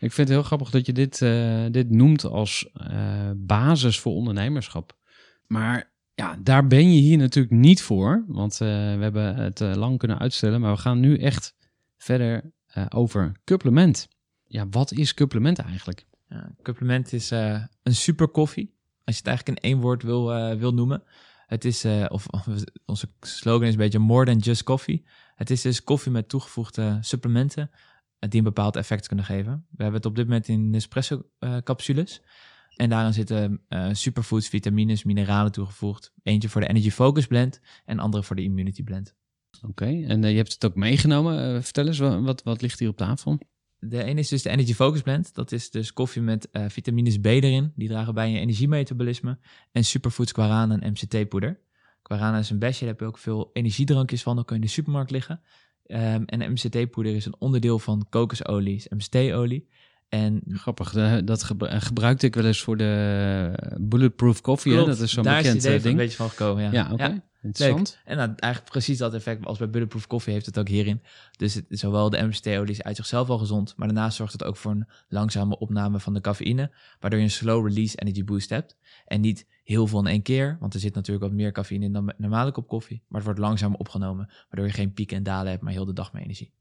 Ik 0.00 0.12
vind 0.12 0.16
het 0.16 0.28
heel 0.28 0.42
grappig 0.42 0.70
dat 0.70 0.86
je 0.86 0.92
dit, 0.92 1.18
dit 1.72 1.90
noemt 1.90 2.24
als 2.24 2.70
basis 3.36 4.00
voor 4.00 4.12
ondernemerschap. 4.12 4.96
Maar 5.46 5.92
ja, 6.14 6.38
daar 6.42 6.66
ben 6.66 6.92
je 6.92 7.00
hier 7.00 7.18
natuurlijk 7.18 7.54
niet 7.54 7.82
voor. 7.82 8.24
Want 8.26 8.58
we 8.58 8.64
hebben 9.00 9.36
het 9.36 9.60
lang 9.60 9.98
kunnen 9.98 10.18
uitstellen. 10.18 10.60
Maar 10.60 10.74
we 10.74 10.80
gaan 10.80 11.00
nu 11.00 11.18
echt 11.18 11.54
verder 11.96 12.52
over 12.88 13.32
supplement. 13.44 14.08
Ja, 14.44 14.66
wat 14.70 14.92
is 14.92 15.14
supplement 15.16 15.58
eigenlijk? 15.58 16.06
Ja, 16.28 16.52
is 17.10 17.30
een 17.30 17.94
super 17.94 18.28
koffie. 18.28 18.74
Als 19.04 19.16
je 19.16 19.22
het 19.24 19.26
eigenlijk 19.26 19.58
in 19.58 19.70
één 19.70 19.80
woord 19.80 20.02
wil, 20.02 20.56
wil 20.58 20.74
noemen. 20.74 21.02
Het 21.46 21.64
is, 21.64 21.84
eh, 21.84 22.04
of, 22.08 22.26
onze 22.86 23.08
slogan 23.20 23.66
is 23.66 23.72
een 23.72 23.78
beetje 23.78 23.98
more 23.98 24.24
than 24.24 24.38
just 24.38 24.62
coffee. 24.62 25.04
Het 25.34 25.50
is 25.50 25.62
dus 25.62 25.84
koffie 25.84 26.12
met 26.12 26.28
toegevoegde 26.28 26.98
supplementen 27.00 27.70
eh, 28.18 28.28
die 28.30 28.38
een 28.38 28.44
bepaald 28.44 28.76
effect 28.76 29.06
kunnen 29.06 29.24
geven. 29.24 29.66
We 29.70 29.82
hebben 29.82 30.00
het 30.00 30.06
op 30.06 30.16
dit 30.16 30.26
moment 30.26 30.48
in 30.48 30.70
Nespresso 30.70 31.22
eh, 31.38 31.56
capsules. 31.56 32.22
En 32.76 32.88
daarin 32.90 33.12
zitten 33.12 33.60
superfoods, 33.92 34.48
vitamines, 34.48 35.04
mineralen 35.04 35.52
toegevoegd. 35.52 36.12
Eentje 36.22 36.48
voor 36.48 36.60
de 36.60 36.66
Energy 36.66 36.90
Focus 36.90 37.26
blend 37.26 37.60
en 37.84 37.98
andere 37.98 38.22
voor 38.22 38.36
de 38.36 38.42
Immunity 38.42 38.82
blend. 38.82 39.14
Oké, 39.62 39.84
en 39.84 40.22
je 40.22 40.36
hebt 40.36 40.52
het 40.52 40.64
ook 40.64 40.74
meegenomen. 40.74 41.62
Vertel 41.62 41.86
eens, 41.86 41.98
wat, 41.98 42.22
wat, 42.22 42.42
wat 42.42 42.62
ligt 42.62 42.78
hier 42.78 42.88
op 42.88 42.96
tafel? 42.96 43.38
De 43.88 44.02
ene 44.04 44.20
is 44.20 44.28
dus 44.28 44.42
de 44.42 44.48
Energy 44.50 44.74
Focus 44.74 45.00
Blend. 45.02 45.34
Dat 45.34 45.52
is 45.52 45.70
dus 45.70 45.92
koffie 45.92 46.22
met 46.22 46.50
eh, 46.50 46.64
vitamines 46.68 47.18
B 47.18 47.26
erin. 47.26 47.72
Die 47.76 47.88
dragen 47.88 48.14
bij 48.14 48.30
je 48.30 48.38
energiemetabolisme. 48.38 49.38
En 49.72 49.84
superfoods 49.84 50.32
guarana 50.32 50.78
en 50.80 50.90
MCT-poeder. 50.90 51.58
Guarana 52.02 52.38
is 52.38 52.50
een 52.50 52.58
besje, 52.58 52.80
daar 52.80 52.88
heb 52.88 53.00
je 53.00 53.06
ook 53.06 53.18
veel 53.18 53.50
energiedrankjes 53.52 54.22
van. 54.22 54.34
Dan 54.36 54.44
kun 54.44 54.56
je 54.56 54.60
in 54.62 54.66
de 54.66 54.72
supermarkt 54.74 55.10
liggen. 55.10 55.40
Ehm, 55.86 56.22
en 56.26 56.52
MCT-poeder 56.52 57.14
is 57.14 57.26
een 57.26 57.34
onderdeel 57.38 57.78
van 57.78 58.06
kokosolie, 58.08 58.74
is 58.74 58.88
MCT-olie. 58.88 59.68
En 60.08 60.42
Grappig, 60.48 60.94
eh, 60.94 61.16
dat 61.24 61.42
gebru- 61.42 61.66
eh, 61.68 61.80
gebruikte 61.80 62.26
ik 62.26 62.34
wel 62.34 62.44
eens 62.44 62.60
voor 62.60 62.76
de 62.76 63.74
Bulletproof 63.80 64.40
Coffee. 64.40 64.72
hè? 64.72 64.78
Klopt, 64.78 64.94
Dat 64.96 65.06
is 65.06 65.12
zo'n 65.12 65.22
daar 65.24 65.36
bekend 65.36 65.56
is 65.56 65.64
idee 65.64 65.76
eh, 65.76 65.80
van 65.82 65.90
een 65.90 65.96
ding. 65.96 66.08
beetje 66.08 66.22
van 66.22 66.30
gekomen. 66.30 66.62
Ja, 66.62 66.70
Ja, 66.72 66.88
oké. 66.92 67.22
Interessant. 67.44 67.98
En 68.04 68.16
nou, 68.16 68.32
eigenlijk 68.36 68.72
precies 68.72 68.98
dat 68.98 69.14
effect 69.14 69.46
als 69.46 69.58
bij 69.58 69.70
Bulletproof 69.70 70.06
Coffee 70.06 70.32
heeft 70.32 70.46
het 70.46 70.58
ook 70.58 70.68
hierin. 70.68 71.02
Dus 71.36 71.54
het, 71.54 71.64
zowel 71.68 72.10
de 72.10 72.22
MCT-olie 72.22 72.70
is 72.70 72.82
uit 72.82 72.96
zichzelf 72.96 73.28
al 73.28 73.38
gezond, 73.38 73.74
maar 73.76 73.86
daarnaast 73.86 74.16
zorgt 74.16 74.32
het 74.32 74.44
ook 74.44 74.56
voor 74.56 74.70
een 74.70 74.86
langzame 75.08 75.58
opname 75.58 76.00
van 76.00 76.14
de 76.14 76.20
cafeïne, 76.20 76.70
waardoor 77.00 77.18
je 77.18 77.24
een 77.24 77.30
slow 77.30 77.66
release 77.66 77.96
energy 77.96 78.24
boost 78.24 78.50
hebt. 78.50 78.76
En 79.06 79.20
niet 79.20 79.46
heel 79.64 79.86
veel 79.86 79.98
in 79.98 80.06
één 80.06 80.22
keer, 80.22 80.56
want 80.60 80.74
er 80.74 80.80
zit 80.80 80.94
natuurlijk 80.94 81.26
wat 81.26 81.34
meer 81.34 81.52
cafeïne 81.52 81.84
in 81.84 81.92
dan 81.92 82.04
met 82.04 82.18
normale 82.18 82.52
kop 82.52 82.68
koffie, 82.68 83.02
maar 83.08 83.20
het 83.20 83.24
wordt 83.24 83.40
langzaam 83.40 83.74
opgenomen, 83.74 84.30
waardoor 84.48 84.66
je 84.66 84.72
geen 84.74 84.92
pieken 84.92 85.16
en 85.16 85.22
dalen 85.22 85.50
hebt, 85.50 85.62
maar 85.62 85.72
heel 85.72 85.84
de 85.84 85.92
dag 85.92 86.12
meer 86.12 86.22
energie. 86.22 86.52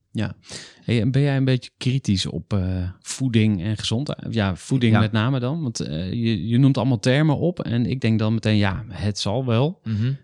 Hey, 0.83 1.01
en 1.01 1.11
ben 1.11 1.21
jij 1.21 1.37
een 1.37 1.45
beetje 1.45 1.71
kritisch 1.77 2.25
op 2.25 2.53
eh, 2.53 2.89
voeding 2.99 3.63
en 3.63 3.77
gezondheid? 3.77 4.33
Ja, 4.33 4.55
voeding 4.55 4.93
Ja. 4.93 4.99
met 4.99 5.11
name 5.11 5.39
dan. 5.39 5.61
Want 5.61 5.79
eh, 5.79 6.11
je, 6.11 6.47
je 6.47 6.57
noemt 6.57 6.77
allemaal 6.77 6.99
termen 6.99 7.37
op. 7.37 7.59
En 7.59 7.85
ik 7.85 8.01
denk 8.01 8.19
dan 8.19 8.33
meteen, 8.33 8.57
ja, 8.57 8.83
het 8.89 9.19
zal 9.19 9.45
wel. 9.45 9.81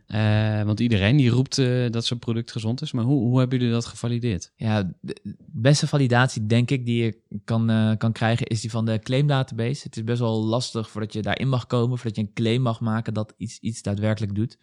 Eh, 0.07 0.63
want 0.63 0.79
iedereen 0.79 1.17
die 1.17 1.29
roept 1.29 1.55
dat 1.91 2.05
zijn 2.05 2.19
product 2.19 2.51
gezond 2.51 2.81
is. 2.81 2.91
Maar 2.91 3.03
hoe, 3.03 3.21
hoe 3.21 3.39
hebben 3.39 3.57
jullie 3.59 3.73
dat 3.73 3.85
gevalideerd? 3.85 4.51
Ja, 4.55 4.91
de 5.01 5.35
beste 5.51 5.87
validatie 5.87 6.45
denk 6.45 6.71
ik 6.71 6.85
die 6.85 7.03
je 7.03 7.17
kan, 7.43 7.95
kan 7.97 8.11
krijgen 8.11 8.45
is 8.45 8.61
die 8.61 8.71
van 8.71 8.85
de 8.85 8.99
claim 8.99 9.27
database. 9.27 9.83
Het 9.83 9.97
is 9.97 10.03
best 10.03 10.19
wel 10.19 10.43
lastig 10.43 10.89
voordat 10.89 11.13
je 11.13 11.21
daarin 11.21 11.49
mag 11.49 11.67
komen, 11.67 11.97
voordat 11.97 12.15
je 12.15 12.21
een 12.21 12.33
claim 12.33 12.61
mag 12.61 12.79
maken 12.79 13.13
dat 13.13 13.33
iets, 13.37 13.59
iets 13.59 13.81
daadwerkelijk 13.81 14.35
doet. 14.35 14.57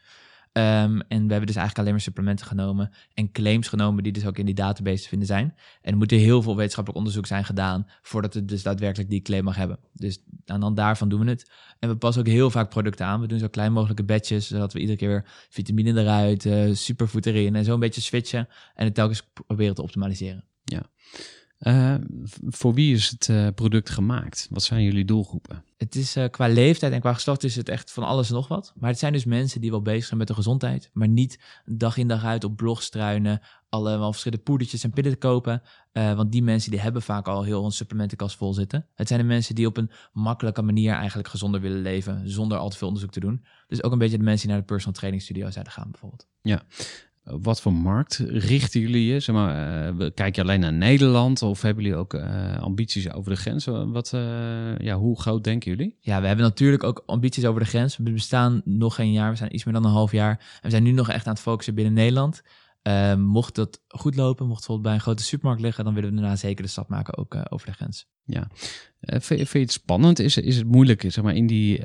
Ehm, 0.56 0.98
en 1.08 1.26
we 1.26 1.30
hebben 1.30 1.46
dus 1.46 1.56
eigenlijk 1.56 1.78
alleen 1.78 1.92
maar 1.92 2.00
supplementen 2.00 2.46
genomen 2.46 2.90
en 3.14 3.32
claims 3.32 3.68
genomen 3.68 4.02
die 4.02 4.12
dus 4.12 4.26
ook 4.26 4.38
in 4.38 4.46
die 4.46 4.54
database 4.54 5.02
te 5.02 5.08
vinden 5.08 5.26
zijn. 5.26 5.54
En 5.82 5.92
er 5.92 5.96
moet 5.96 6.10
heel 6.10 6.42
veel 6.42 6.56
wetenschappelijk 6.56 6.98
onderzoek 6.98 7.26
zijn 7.26 7.44
gedaan 7.44 7.86
voordat 8.02 8.34
het 8.34 8.48
dus 8.48 8.62
daadwerkelijk 8.62 9.10
die 9.10 9.22
claim 9.22 9.44
mag 9.44 9.56
hebben. 9.56 9.78
Dus 9.92 10.22
aan 10.46 10.60
dan 10.60 10.74
daarvan 10.74 11.08
doen 11.08 11.20
we 11.24 11.30
het. 11.30 11.50
En 11.78 11.88
we 11.88 11.96
passen 11.96 12.22
ook 12.22 12.28
heel 12.28 12.50
vaak 12.50 12.70
producten 12.70 13.06
aan. 13.06 13.20
We 13.20 13.26
doen 13.26 13.38
zo 13.38 13.48
klein 13.48 13.72
mogelijke 13.72 14.04
batches, 14.04 14.46
zodat 14.46 14.72
we 14.72 14.78
iedere 14.78 14.98
keer 14.98 15.08
weer 15.08 15.24
vitamine 15.48 16.00
eruit, 16.00 16.46
eh 16.46 16.72
superfood 16.72 17.26
erin 17.26 17.54
en 17.54 17.64
zo 17.64 17.74
een 17.74 17.80
beetje 17.80 18.00
switchen 18.00 18.48
en 18.74 18.84
het 18.84 18.94
telkens 18.94 19.22
proberen 19.46 19.74
te 19.74 19.82
optimaliseren. 19.82 20.44
Eh, 20.64 20.78
v- 22.24 22.37
voor 22.46 22.74
wie 22.74 22.94
is 22.94 23.09
het 23.11 23.29
eh, 23.29 23.46
product 23.55 23.90
gemaakt? 23.90 24.46
Wat 24.50 24.62
zijn 24.62 24.83
jullie 24.83 25.05
doelgroepen? 25.05 25.64
Het 25.76 25.94
is 25.94 26.16
eh, 26.16 26.24
qua 26.31 26.46
leeftijd 26.48 26.92
en 26.92 27.00
qua 27.00 27.12
geslacht 27.14 27.44
is 27.44 27.57
het 27.57 27.68
echt 27.68 27.92
van 27.92 28.02
alles 28.05 28.29
en 28.29 28.35
nog 28.35 28.48
wat. 28.48 28.72
Maar 28.76 28.90
het 28.90 28.98
zijn 28.98 29.12
dus 29.12 29.24
mensen 29.24 29.61
die 29.61 29.70
wel 29.70 29.83
bezig 29.83 30.05
zijn 30.05 30.18
met 30.18 30.29
de 30.29 30.35
gezondheid, 30.35 30.90
maar 30.92 31.09
niet 31.09 31.38
dag 31.64 31.96
in 31.96 32.09
dag 32.09 32.24
uit 32.24 32.44
op 32.44 32.57
blogs 32.57 32.85
struinen, 32.85 33.40
allemaal 33.68 34.11
verschillende 34.11 34.44
poedertjes 34.44 34.85
en 34.85 34.90
pillen 34.90 35.11
te 35.11 35.16
kopen. 35.18 35.62
Eh, 35.92 36.14
want 36.14 36.33
die 36.33 36.42
mensen 36.42 36.70
die 36.70 36.81
hebben 36.81 37.02
vaak 37.02 37.29
al 37.29 37.42
heel 37.42 37.64
een 37.64 37.70
supplementenkast 37.72 38.37
vol 38.37 38.55
zitten. 38.55 38.87
Het 38.94 39.09
zijn 39.09 39.20
de 39.20 39.26
mensen 39.26 39.55
die 39.55 39.66
op 39.66 39.76
een 39.76 39.90
makkelijke 40.12 40.62
manier 40.62 40.92
eigenlijk 40.94 41.29
gezonder 41.29 41.61
willen 41.61 41.83
leven, 41.83 42.31
zonder 42.31 42.59
al 42.59 42.68
te 42.68 42.76
veel 42.76 42.87
onderzoek 42.87 43.12
te 43.12 43.20
doen. 43.20 43.44
Dus 43.68 43.83
ook 43.83 43.92
een 43.92 43.98
beetje 43.98 44.18
de 44.18 44.22
mensen 44.24 44.46
die 44.46 44.50
naar 44.57 44.61
de 44.66 44.72
personal 44.72 44.94
training 44.98 45.22
studio 45.22 45.50
zouden 45.50 45.72
gaan 45.72 45.90
bijvoorbeeld. 45.90 46.26
Eh, 46.42 46.52
Wat 47.30 47.60
voor 47.60 47.72
markt 47.72 48.16
richten 48.28 48.80
jullie 48.80 49.12
je? 49.12 49.20
Zeg 49.20 49.34
maar, 49.34 49.88
eh, 49.98 50.10
kijk 50.14 50.36
je 50.36 50.42
alleen 50.42 50.60
naar 50.60 50.72
Nederland 50.72 51.42
of 51.42 51.62
hebben 51.62 51.84
jullie 51.84 51.98
ook 51.98 52.14
eh, 52.14 52.58
ambities 52.58 53.12
over 53.12 53.30
de 53.30 53.36
grens? 53.36 53.64
Wat, 53.64 54.12
eh, 54.12 54.78
ja, 54.78 54.96
hoe 54.96 55.20
groot 55.20 55.44
denken 55.44 55.70
jullie? 55.70 55.96
Ja, 56.00 56.20
we 56.20 56.26
hebben 56.26 56.44
natuurlijk 56.44 56.84
ook 56.84 57.02
ambities 57.06 57.44
over 57.44 57.60
de 57.60 57.66
grens. 57.66 57.96
We 57.96 58.12
bestaan 58.12 58.62
nog 58.64 58.94
geen 58.94 59.12
jaar, 59.12 59.30
we 59.30 59.36
zijn 59.36 59.54
iets 59.54 59.64
meer 59.64 59.74
dan 59.74 59.84
een 59.84 59.90
half 59.90 60.12
jaar. 60.12 60.30
En 60.30 60.62
we 60.62 60.70
zijn 60.70 60.82
nu 60.82 60.90
nog 60.90 61.08
echt 61.08 61.26
aan 61.26 61.32
het 61.32 61.42
focussen 61.42 61.74
binnen 61.74 61.92
Nederland. 61.92 62.42
Eh, 62.82 63.16
mocht 63.16 63.54
dat 63.54 63.82
goed 63.88 64.16
lopen, 64.16 64.46
mocht 64.46 64.58
het 64.58 64.66
bijvoorbeeld 64.66 64.82
bij 64.82 64.94
een 64.94 65.00
grote 65.00 65.22
supermarkt 65.22 65.62
liggen, 65.62 65.84
dan 65.84 65.94
willen 65.94 66.10
we 66.10 66.16
daarna 66.16 66.36
zeker 66.36 66.64
de 66.64 66.70
stap 66.70 66.88
maken 66.88 67.16
ook 67.16 67.36
over 67.48 67.66
de 67.66 67.72
grens. 67.72 68.06
Eh, 69.00 69.20
vind, 69.20 69.50
je 69.50 69.58
het 69.58 69.72
spannend? 69.72 70.18
Is, 70.18 70.36
is 70.36 70.56
het 70.56 70.66
moeilijk? 70.66 71.02
Zeg 71.08 71.24
maar, 71.24 71.34
in 71.34 71.46
die, 71.46 71.78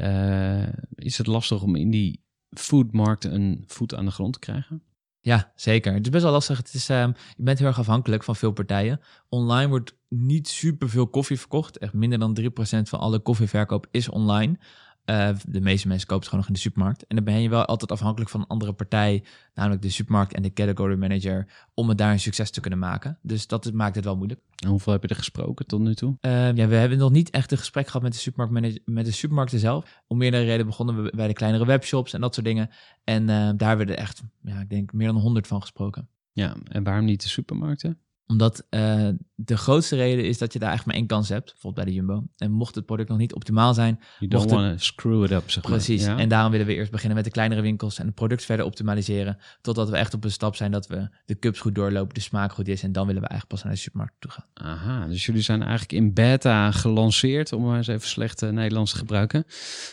is 0.96 1.18
het 1.18 1.28
lastig 1.28 1.64
om 1.64 1.76
in 1.76 1.90
die 1.90 2.24
foodmarkt 2.50 3.24
een 3.24 3.64
voet 3.68 3.96
aan 3.96 4.06
de 4.06 4.12
grond 4.12 4.34
te 4.34 4.40
krijgen? 4.40 4.84
Ja, 5.24 5.52
zeker. 5.56 5.94
Het 5.94 6.04
is 6.04 6.10
best 6.10 6.24
wel 6.24 6.32
lastig. 6.32 6.58
Het 6.58 6.74
is, 6.74 6.90
ehm, 6.90 7.12
je 7.38 7.44
bent 7.44 7.60
heel 7.60 7.68
erg 7.68 7.80
afhankelijk 7.80 8.24
van 8.24 8.36
veel 8.36 8.52
partijen. 8.52 9.00
Online 9.30 9.70
wordt 9.70 9.98
niet 10.10 10.48
super 10.48 10.90
veel 10.90 11.08
koffie 11.08 11.40
verkocht. 11.40 11.78
Echt 11.78 11.94
minder 11.94 12.20
dan 12.20 12.34
3% 12.34 12.90
van 12.90 13.00
alle 13.00 13.20
koffieverkoop 13.20 13.88
is 13.92 14.10
online. 14.10 14.58
Eh, 15.06 15.30
de 15.46 15.62
meeste 15.62 15.88
mensen 15.88 16.08
kopen 16.08 16.24
het 16.24 16.30
gewoon 16.30 16.40
nog 16.40 16.48
in 16.48 16.54
de 16.54 16.60
supermarkt. 16.60 17.08
En 17.08 17.16
dan 17.16 17.26
ben 17.26 17.42
je 17.42 17.50
wel 17.50 17.66
altijd 17.66 17.92
afhankelijk 17.92 18.30
van 18.30 18.40
een 18.40 18.48
andere 18.48 18.74
partij, 18.74 19.24
namelijk 19.54 19.82
de 19.82 19.90
supermarkt 19.90 20.34
en 20.34 20.42
de 20.42 20.54
category 20.54 20.98
manager, 20.98 21.48
om 21.74 21.90
het 21.90 21.98
daar 21.98 22.12
een 22.12 22.20
succes 22.20 22.52
te 22.52 22.62
kunnen 22.62 22.80
maken. 22.80 23.18
Dus 23.22 23.48
dat 23.48 23.74
maakt 23.74 23.96
het 23.96 24.06
wel 24.06 24.16
moeilijk. 24.16 24.42
En 24.56 24.70
hoeveel 24.70 24.94
heb 24.94 25.02
je 25.02 25.08
er 25.08 25.16
gesproken 25.16 25.68
tot 25.68 25.80
nu 25.80 25.96
toe? 25.96 26.18
Uh, 26.22 26.54
ja, 26.54 26.68
we 26.68 26.76
hebben 26.76 26.98
nog 26.98 27.12
niet 27.12 27.30
echt 27.30 27.52
een 27.52 27.58
gesprek 27.58 27.86
gehad 27.86 28.02
met 28.02 28.14
de, 28.14 28.20
supermarkt 28.20 28.80
met 28.86 29.06
de 29.06 29.12
supermarkten 29.12 29.60
zelf. 29.60 30.02
Om 30.08 30.18
meerdere 30.18 30.44
redenen 30.44 30.66
begonnen 30.66 31.04
we 31.04 31.12
bij 31.16 31.28
de 31.28 31.34
kleinere 31.34 31.66
webshops 31.66 32.14
en 32.14 32.22
dat 32.22 32.34
soort 32.34 32.46
dingen. 32.46 32.70
En 33.04 33.30
uh, 33.30 33.50
daar 33.56 33.78
werden 33.78 33.98
echt, 33.98 34.22
ja, 34.42 34.60
ik 34.60 34.70
denk, 34.70 34.94
meer 34.94 35.08
dan 35.08 35.18
honderd 35.18 35.48
van 35.48 35.62
gesproken. 35.62 36.10
Ja, 36.32 36.56
en 36.68 36.84
waarom 36.84 37.06
niet 37.06 37.22
de 37.22 37.30
supermarkten? 37.30 38.00
Omdat 38.32 38.66
uh, 38.70 39.10
de 39.36 39.58
grootste 39.58 39.96
reden 39.96 40.26
is 40.26 40.38
dat 40.38 40.54
je 40.54 40.60
daar 40.60 40.68
eigenlijk 40.70 40.98
maar 40.98 41.08
één 41.08 41.18
kans 41.18 41.30
hebt, 41.30 41.52
bijvoorbeeld 41.52 41.86
bij 41.86 41.94
de 41.94 42.00
Jumbo. 42.00 42.28
En 42.38 42.52
mocht 42.52 42.76
het 42.76 42.86
product 42.86 43.10
nog 43.10 43.18
niet 43.18 43.34
optimaal 43.34 43.74
zijn... 43.74 44.00
You 44.20 44.32
don't 44.32 44.44
mocht 44.44 44.62
want 44.62 44.78
to 44.78 44.86
screw 44.86 45.24
it 45.24 45.32
up, 45.32 45.52
zeg 45.52 45.64
maar. 45.64 45.72
Precies, 45.72 46.06
Ja? 46.06 46.18
en 46.18 46.30
daarom 46.30 46.52
willen 46.52 46.66
we 46.66 46.74
eerst 46.74 46.92
beginnen 46.92 47.16
met 47.16 47.26
de 47.26 47.32
kleinere 47.32 47.62
winkels 47.62 48.00
en 48.00 48.06
het 48.06 48.16
product 48.16 48.46
verder 48.46 48.66
optimaliseren. 48.66 49.38
Totdat 49.62 49.90
we 49.90 49.98
echt 49.98 50.14
op 50.14 50.24
een 50.24 50.32
stap 50.32 50.56
zijn 50.56 50.72
dat 50.72 50.88
we 50.88 51.10
de 51.26 51.40
cups 51.40 51.60
goed 51.60 51.76
doorlopen, 51.76 52.14
de 52.14 52.20
smaak 52.20 52.54
goed 52.54 52.68
is. 52.68 52.84
En 52.84 52.92
dan 52.92 53.06
willen 53.06 53.22
we 53.22 53.28
eigenlijk 53.28 53.62
pas 53.62 53.64
naar 53.64 53.74
de 53.74 53.80
supermarkt 53.84 54.14
toe 54.20 54.32
gaan. 54.32 54.46
Aha, 54.54 55.08
dus 55.08 55.26
jullie 55.26 55.42
zijn 55.42 55.62
eigenlijk 55.62 55.92
in 55.92 56.14
beta 56.14 56.72
gelanceerd, 56.72 57.54
om 57.54 57.64
maar 57.64 57.78
eens 57.78 57.88
even 57.88 58.08
slecht 58.08 58.42
eh, 58.42 58.50
Nederlands 58.50 58.92
te 58.92 58.98
gebruiken. 58.98 59.44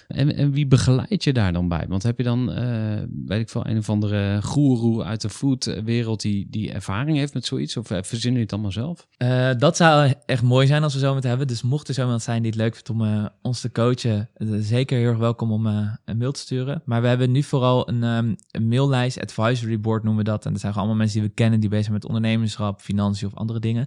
En, 0.09 0.37
en 0.37 0.51
wie 0.51 0.67
begeleid 0.67 1.25
je 1.25 1.33
daar 1.33 1.53
dan 1.53 1.69
bij? 1.69 1.85
Want 1.89 2.03
heb 2.03 2.19
je 2.19 2.25
dan, 2.25 2.53
eh, 2.53 3.03
weet 3.27 3.41
ik 3.41 3.49
veel, 3.49 3.67
een 3.67 3.79
of 3.79 3.91
andere 3.91 4.43
goeroe 4.43 5.05
uit 5.05 5.21
de 5.21 5.31
foodwereld 5.31 6.21
die, 6.21 6.47
die 6.51 6.73
ervaring 6.73 7.17
heeft 7.17 7.35
met 7.35 7.45
zoiets? 7.45 7.77
Of 7.77 7.91
eh, 7.91 8.03
verzinnen 8.35 8.43
het 8.43 8.53
allemaal 8.53 8.73
zelf? 8.73 9.53
Uh, 9.53 9.59
dat 9.59 9.77
zou 9.77 10.15
echt 10.27 10.43
mooi 10.43 10.67
zijn 10.67 10.83
als 10.83 10.95
we 10.95 11.01
zo 11.01 11.13
moeten 11.13 11.29
hebben. 11.29 11.47
Dus 11.49 11.63
mocht 11.63 11.89
er 11.89 11.95
zo 11.95 12.03
iemand 12.03 12.23
zijn 12.23 12.43
die 12.43 12.51
het 12.51 12.61
leuk 12.61 12.75
vindt 12.75 12.91
om 12.91 13.01
uh, 13.01 13.27
ons 13.43 13.61
te 13.61 13.73
coachen, 13.73 14.29
uh, 14.37 14.57
zeker 14.61 14.99
heel 14.99 15.09
erg 15.09 15.19
welkom 15.19 15.53
om 15.53 15.67
een 15.67 16.19
mail 16.19 16.33
te 16.33 16.41
sturen. 16.41 16.83
Maar 16.85 17.03
we 17.03 17.09
hebben 17.09 17.31
nu 17.31 17.43
vooral 17.43 17.89
een, 17.89 18.03
um, 18.03 18.37
een 18.51 18.69
maillijst, 18.69 19.21
advisory 19.21 19.81
board 19.81 20.03
noemen 20.03 20.25
we 20.25 20.31
dat. 20.31 20.47
En 20.47 20.53
dat 20.53 20.61
zijn 20.61 20.75
allemaal 20.75 20.97
mensen 20.97 21.21
die 21.21 21.29
we 21.29 21.35
kennen 21.35 21.61
die 21.61 21.69
bezig 21.69 21.85
zijn 21.85 21.97
met 21.97 22.07
ondernemerschap, 22.07 22.81
financiën 22.81 23.27
of 23.27 23.35
andere 23.35 23.61
dingen. 23.61 23.87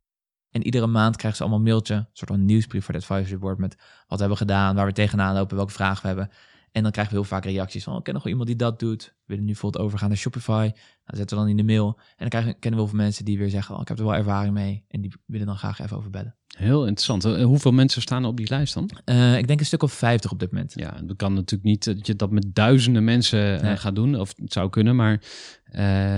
En 0.51 0.63
iedere 0.63 0.87
maand 0.87 1.15
krijgen 1.15 1.37
ze 1.37 1.43
allemaal 1.43 1.61
een 1.61 1.71
mailtje, 1.71 1.95
een 1.95 2.07
soort 2.13 2.29
van 2.29 2.45
nieuwsbrief 2.45 2.85
voor 2.85 2.93
het 2.93 3.03
advisory 3.03 3.39
board 3.39 3.57
met 3.57 3.77
wat 4.07 4.19
we 4.19 4.35
gedaan, 4.35 4.75
waar 4.75 4.85
we 4.85 4.91
tegenaan 4.91 5.33
lopen, 5.35 5.55
welke 5.55 5.71
vragen 5.71 6.01
we 6.01 6.07
hebben. 6.07 6.29
En 6.71 6.83
dan 6.83 6.91
krijgen 6.91 7.13
we 7.13 7.19
heel 7.19 7.29
vaak 7.29 7.45
reacties 7.45 7.83
van, 7.83 7.95
oh, 7.95 8.01
ken 8.01 8.13
nog 8.13 8.23
wel 8.23 8.31
iemand 8.31 8.49
die 8.49 8.57
dat 8.57 8.79
doet. 8.79 9.03
We 9.03 9.21
willen 9.25 9.43
nu 9.43 9.51
bijvoorbeeld 9.51 9.83
overgaan 9.83 10.09
naar 10.09 10.17
Shopify. 10.17 10.69
Dan 11.05 11.17
zetten 11.17 11.37
we 11.37 11.41
dan 11.43 11.51
in 11.51 11.57
de 11.57 11.63
mail. 11.63 11.87
En 11.97 12.15
dan 12.17 12.29
krijgen, 12.29 12.59
kennen 12.59 12.79
we 12.79 12.85
heel 12.85 12.95
veel 12.95 13.03
mensen 13.05 13.25
die 13.25 13.37
weer 13.37 13.49
zeggen, 13.49 13.75
oh, 13.75 13.81
ik 13.81 13.87
heb 13.87 13.99
er 13.99 14.03
wel 14.05 14.15
ervaring 14.15 14.53
mee. 14.53 14.85
En 14.87 15.01
die 15.01 15.13
willen 15.25 15.47
dan 15.47 15.57
graag 15.57 15.79
even 15.79 15.97
over 15.97 16.09
bellen. 16.09 16.35
Heel 16.57 16.81
interessant. 16.81 17.25
Uh, 17.25 17.45
hoeveel 17.45 17.71
mensen 17.71 18.01
staan 18.01 18.23
er 18.23 18.29
op 18.29 18.37
die 18.37 18.49
lijst 18.49 18.73
dan? 18.73 18.89
Uh, 19.05 19.37
ik 19.37 19.47
denk 19.47 19.59
een 19.59 19.65
stuk 19.65 19.83
of 19.83 19.93
50 19.93 20.31
op 20.31 20.39
dit 20.39 20.51
moment. 20.51 20.73
Ja, 20.75 21.01
dat 21.03 21.17
kan 21.17 21.33
natuurlijk 21.33 21.69
niet 21.69 21.83
dat 21.83 22.07
je 22.07 22.15
dat 22.15 22.31
met 22.31 22.55
duizenden 22.55 23.03
mensen 23.03 23.55
uh, 23.55 23.61
Nee. 23.61 23.77
gaat 23.77 23.95
doen. 23.95 24.19
Of 24.19 24.33
het 24.35 24.53
zou 24.53 24.69
kunnen, 24.69 24.95
maar 24.95 25.11
uh, 25.11 25.19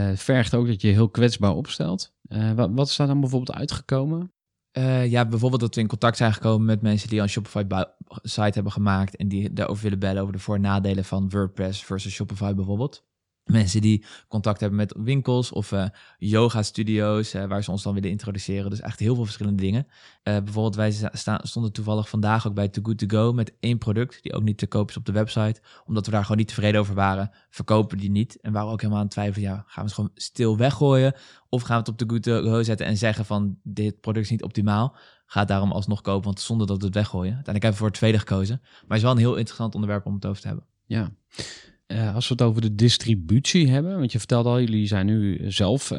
het 0.10 0.20
vergt 0.20 0.56
ook 0.56 0.68
dat 0.68 0.82
je 0.82 0.88
heel 0.88 1.10
kwetsbaar 1.10 1.54
opstelt. 1.54 2.14
Wat, 2.56 2.70
wat 2.74 2.88
is 2.88 2.96
daar 2.96 3.08
dan 3.08 3.20
bijvoorbeeld 3.20 3.58
uitgekomen? 3.58 4.32
Uh, 4.78 5.12
ja, 5.12 5.26
bijvoorbeeld 5.26 5.62
dat 5.62 5.76
we 5.76 5.82
in 5.82 5.88
contact 5.88 6.18
zijn 6.18 6.34
gekomen 6.34 6.66
met 6.66 6.82
mensen 6.82 7.10
die 7.10 7.22
een 7.22 7.30
Shopify-site 7.30 8.54
hebben 8.54 8.72
gemaakt 8.72 9.16
en 9.16 9.28
die 9.28 9.54
daarover 9.54 9.84
willen 9.84 10.00
bellen 10.00 10.22
over 10.22 10.34
de 10.34 10.40
voor- 10.40 10.56
en 10.56 10.62
nadelen 10.62 11.06
van 11.06 11.30
WordPress 11.30 11.84
versus 11.84 12.14
Shopify 12.14 12.54
bijvoorbeeld. 12.54 13.06
Mensen 13.44 13.82
die 13.82 14.06
contact 14.28 14.60
hebben 14.60 14.78
met 14.78 14.96
winkels 14.98 15.52
of 15.52 15.72
uh, 15.72 15.86
yoga-studio's 16.18 17.34
uh, 17.34 17.46
waar 17.46 17.64
ze 17.64 17.72
ons 17.72 17.84
dan 17.84 17.94
willen 17.94 18.10
introduceren. 18.10 18.70
Dus 18.70 18.80
echt 18.80 19.00
heel 19.00 19.16
veel 19.16 19.24
verschillende 19.24 19.62
dingen. 19.62 19.88
Uh, 19.88 20.38
bijvoorbeeld 20.38 20.76
wij 20.76 20.92
sta 21.12 21.40
stonden 21.44 21.72
toevallig 21.72 22.10
vandaag 22.10 22.48
ook 22.48 22.54
bij 22.54 22.68
Too 22.68 22.84
Good 22.84 22.98
To 22.98 23.06
Go 23.08 23.34
met 23.34 23.54
één 23.60 23.78
product 23.78 24.24
die 24.24 24.34
ook 24.34 24.44
niet 24.44 24.58
te 24.58 24.68
koop 24.68 24.90
is 24.90 24.98
op 24.98 25.06
de 25.06 25.12
website. 25.12 25.62
Omdat 25.86 26.06
we 26.06 26.12
daar 26.12 26.22
gewoon 26.22 26.38
niet 26.38 26.48
tevreden 26.48 26.80
over 26.80 26.96
waren, 26.96 27.32
verkopen 27.50 27.98
die 27.98 28.12
niet. 28.12 28.42
En 28.42 28.52
waren 28.52 28.72
ook 28.72 28.78
helemaal 28.78 29.00
aan 29.00 29.06
het 29.06 29.14
twijfelen, 29.14 29.50
ja, 29.50 29.56
gaan 29.56 29.66
we 29.76 29.82
het 29.82 29.94
gewoon 29.94 30.12
stil 30.16 30.58
weggooien? 30.58 31.14
Of 31.50 31.62
gaan 31.62 31.76
we 31.76 31.80
het 31.80 31.90
op 31.90 31.98
Too 31.98 32.08
Good 32.08 32.24
To 32.24 32.52
Go 32.52 32.64
zetten 32.64 32.86
en 32.86 32.98
zeggen 32.98 33.26
van 33.26 33.58
dit 33.64 34.02
product 34.02 34.26
is 34.26 34.32
niet 34.32 34.44
optimaal? 34.44 34.96
Ga 35.26 35.40
het 35.40 35.48
daarom 35.48 35.72
alsnog 35.72 36.02
kopen, 36.02 36.26
want 36.26 36.40
zonder 36.40 36.68
dat 36.68 36.78
we 36.78 36.86
het 36.86 36.94
weggooien. 36.94 37.34
Uiteindelijk 37.36 37.64
hebben 37.64 37.72
we 37.72 37.78
voor 37.78 37.88
het 37.88 37.98
tweede 37.98 38.20
gekozen. 38.20 38.60
Maar 38.62 38.82
het 38.88 38.98
is 38.98 39.04
wel 39.04 39.12
een 39.12 39.18
heel 39.18 39.36
interessant 39.36 39.76
onderwerp 39.76 40.06
om 40.06 40.14
het 40.14 40.26
over 40.26 40.42
te 40.42 40.48
hebben. 40.48 40.66
Ja. 40.86 41.12
Uh, 41.94 42.16
als 42.16 42.28
we 42.28 42.34
het 42.34 42.44
over 42.44 42.62
de 42.62 42.76
distributie 42.76 43.70
hebben, 43.70 43.98
want 43.98 44.12
je 44.12 44.18
vertelde 44.18 44.50
al, 44.50 44.60
jullie 44.60 44.88
zijn 44.88 45.06
nu 45.06 45.52
zelf 45.52 45.92
uh, 45.92 45.98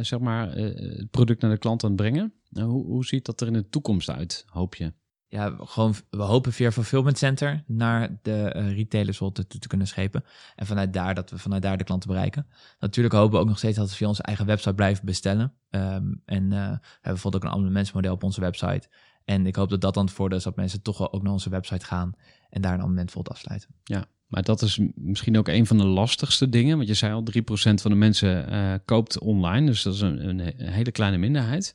zeg 0.00 0.18
maar, 0.18 0.58
uh, 0.58 0.64
het 0.98 1.10
product 1.10 1.42
naar 1.42 1.50
de 1.50 1.58
klant 1.58 1.84
aan 1.84 1.90
het 1.90 2.00
brengen. 2.00 2.34
Hoe, 2.50 2.84
hoe, 2.84 3.04
ziet 3.04 3.24
dat 3.24 3.40
er 3.40 3.46
in 3.46 3.52
de 3.52 3.68
toekomst 3.68 4.10
uit, 4.10 4.44
hoop 4.46 4.74
je? 4.74 4.92
Ja, 5.28 5.56
gewoon, 5.58 5.94
we 6.10 6.22
hopen 6.22 6.52
via 6.52 6.72
Fulfillment 6.72 7.18
Center 7.18 7.64
naar 7.66 8.18
de 8.22 8.48
retailers 8.48 9.16
toe 9.16 9.32
te, 9.32 9.46
te 9.46 9.68
kunnen 9.68 9.86
schepen. 9.86 10.24
En 10.54 10.66
vanuit 10.66 10.92
daar, 10.92 11.14
dat 11.14 11.30
we 11.30 11.38
vanuit 11.38 11.62
daar 11.62 11.78
de 11.78 11.84
klanten 11.84 12.08
bereiken. 12.08 12.46
Natuurlijk 12.78 13.14
hopen 13.14 13.32
we 13.32 13.38
ook 13.38 13.48
nog 13.48 13.58
steeds 13.58 13.76
dat 13.76 13.88
we 13.88 13.94
via 13.94 14.08
onze 14.08 14.22
eigen 14.22 14.46
website 14.46 14.74
blijven 14.74 15.04
bestellen. 15.04 15.52
Um, 15.70 16.22
en 16.24 16.48
we 16.48 16.56
hebben 16.56 16.80
bijvoorbeeld 17.02 17.34
ook 17.34 17.42
een 17.42 17.56
abonnementsmodel 17.56 18.12
op 18.12 18.22
onze 18.22 18.40
website. 18.40 18.88
En 19.24 19.46
ik 19.46 19.56
hoop 19.56 19.68
dat 19.68 19.80
dat 19.80 19.94
dan 19.94 20.04
het 20.04 20.14
voordeel 20.14 20.38
is 20.38 20.44
dat 20.44 20.56
mensen 20.56 20.82
toch 20.82 20.98
wel 20.98 21.12
ook 21.12 21.22
naar 21.22 21.32
onze 21.32 21.50
website 21.50 21.84
gaan 21.84 22.12
en 22.48 22.60
daar 22.60 22.72
een 22.72 22.80
abonnement 22.80 23.28
afsluiten. 23.28 23.74
Ja, 23.84 24.06
maar 24.26 24.42
dat 24.42 24.62
is 24.62 24.80
misschien 24.94 25.38
ook 25.38 25.48
een 25.48 25.66
van 25.66 25.78
de 25.78 25.86
lastigste 25.86 26.48
dingen. 26.48 26.76
Want 26.76 26.88
je 26.88 26.94
zei 26.94 27.12
al, 27.12 27.24
3% 27.36 27.42
van 27.74 27.90
de 27.90 27.96
mensen 27.96 28.52
uh, 28.52 28.74
koopt 28.84 29.18
online. 29.18 29.66
Dus 29.66 29.82
dat 29.82 29.94
is 29.94 30.00
een, 30.00 30.40
hele 30.56 30.90
kleine 30.90 31.16
minderheid. 31.16 31.74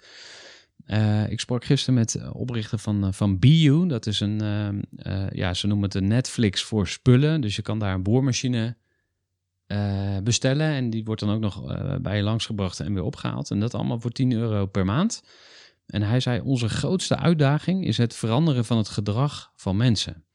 Uh, 0.88 1.30
ik 1.30 1.40
sprak 1.40 1.66
gisteren 1.66 1.94
met 1.94 2.12
de 2.12 2.34
oprichter 2.34 2.80
van, 2.80 3.14
van 3.14 3.40
BU. 3.40 3.88
Dat 3.88 4.06
is 4.06 4.20
een, 4.20 4.42
uh, 5.08 5.30
ja, 5.30 5.54
ze 5.54 5.68
noemen 5.68 5.86
het 5.86 5.96
een 5.96 6.08
Netflix 6.08 6.64
voor 6.64 6.88
spullen. 6.88 7.42
Dus 7.42 7.56
je 7.56 7.62
kan 7.62 7.80
daar 7.80 7.94
een 7.94 8.04
boormachine 8.04 8.76
bestellen. 10.24 10.68
En 10.68 10.90
die 10.90 11.04
wordt 11.04 11.22
dan 11.22 11.32
ook 11.32 11.40
nog 11.40 11.64
bij 12.02 12.18
je 12.18 12.24
langsgebracht 12.24 12.80
en 12.80 12.94
weer 12.94 13.04
opgehaald. 13.04 13.52
En 13.52 13.60
dat 13.60 13.74
allemaal 13.74 14.00
voor 14.00 14.12
10 14.12 14.32
euro 14.32 14.66
per 14.66 14.86
maand. 14.86 15.24
En 15.86 16.02
hij 16.02 16.20
zei, 16.20 16.42
onze 16.42 16.70
grootste 16.70 17.18
uitdaging 17.18 17.86
is 17.86 17.98
het 17.98 18.16
veranderen 18.16 18.66
van 18.66 18.78
het 18.78 18.90
gedrag 18.90 19.52
van 19.56 19.78
mensen. 19.78 20.26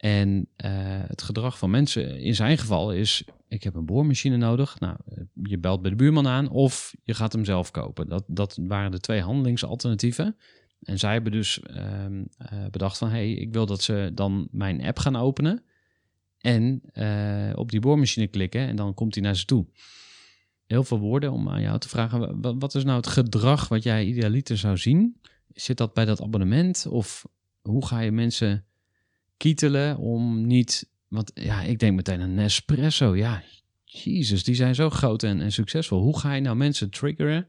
En 0.00 0.48
uh, 0.64 0.70
het 1.06 1.22
gedrag 1.22 1.58
van 1.58 1.70
mensen 1.70 2.20
in 2.20 2.34
zijn 2.34 2.58
geval 2.58 2.92
is: 2.92 3.24
ik 3.48 3.62
heb 3.62 3.74
een 3.74 3.86
boormachine 3.86 4.36
nodig. 4.36 4.80
Nou, 4.80 4.96
je 5.42 5.58
belt 5.58 5.82
bij 5.82 5.90
de 5.90 5.96
buurman 5.96 6.26
aan 6.26 6.50
of 6.50 6.94
je 7.02 7.14
gaat 7.14 7.32
hem 7.32 7.44
zelf 7.44 7.70
kopen. 7.70 8.08
Dat, 8.08 8.24
dat 8.26 8.58
waren 8.62 8.90
de 8.90 9.00
twee 9.00 9.20
handelingsalternatieven. 9.20 10.36
En 10.82 10.98
zij 10.98 11.12
hebben 11.12 11.32
dus 11.32 11.60
uh, 11.70 12.04
uh, 12.10 12.66
bedacht 12.70 12.98
van: 12.98 13.08
hey, 13.08 13.32
ik 13.32 13.52
wil 13.52 13.66
dat 13.66 13.82
ze 13.82 14.10
dan 14.14 14.48
mijn 14.50 14.84
app 14.84 14.98
gaan 14.98 15.16
openen 15.16 15.62
en 16.38 16.82
op 17.54 17.70
die 17.70 17.80
boormachine 17.80 18.26
klikken 18.26 18.66
en 18.66 18.76
dan 18.76 18.94
komt 18.94 19.14
hij 19.14 19.22
naar 19.22 19.36
ze 19.36 19.44
toe. 19.44 19.66
Heel 20.66 20.84
veel 20.84 20.98
woorden 20.98 21.32
om 21.32 21.48
aan 21.48 21.62
jou 21.62 21.78
te 21.78 21.88
vragen: 21.88 22.40
wat 22.58 22.74
is 22.74 22.84
nou 22.84 22.96
het 22.96 23.06
gedrag 23.06 23.68
wat 23.68 23.82
jij 23.82 24.04
idealiter 24.04 24.58
zou 24.58 24.76
zien? 24.76 25.20
Zit 25.48 25.76
dat 25.76 25.94
bij 25.94 26.04
dat 26.04 26.22
abonnement 26.22 26.86
of 26.86 27.26
hoe 27.60 27.86
ga 27.86 28.00
je 28.00 28.12
mensen 28.12 28.64
kietelen 29.40 29.96
om 29.96 30.46
niet. 30.46 30.90
Want 31.08 31.30
ja, 31.34 31.62
ik 31.62 31.78
denk 31.78 31.96
meteen 31.96 32.20
een 32.20 32.34
Nespresso. 32.34 33.16
Ja, 33.16 33.42
Jezus, 33.84 34.44
die 34.44 34.54
zijn 34.54 34.74
zo 34.74 34.90
groot 34.90 35.22
en, 35.22 35.40
en, 35.40 35.52
succesvol. 35.52 36.02
Hoe 36.02 36.18
ga 36.18 36.32
je 36.32 36.40
nou 36.40 36.56
mensen 36.56 36.90
triggeren 36.90 37.48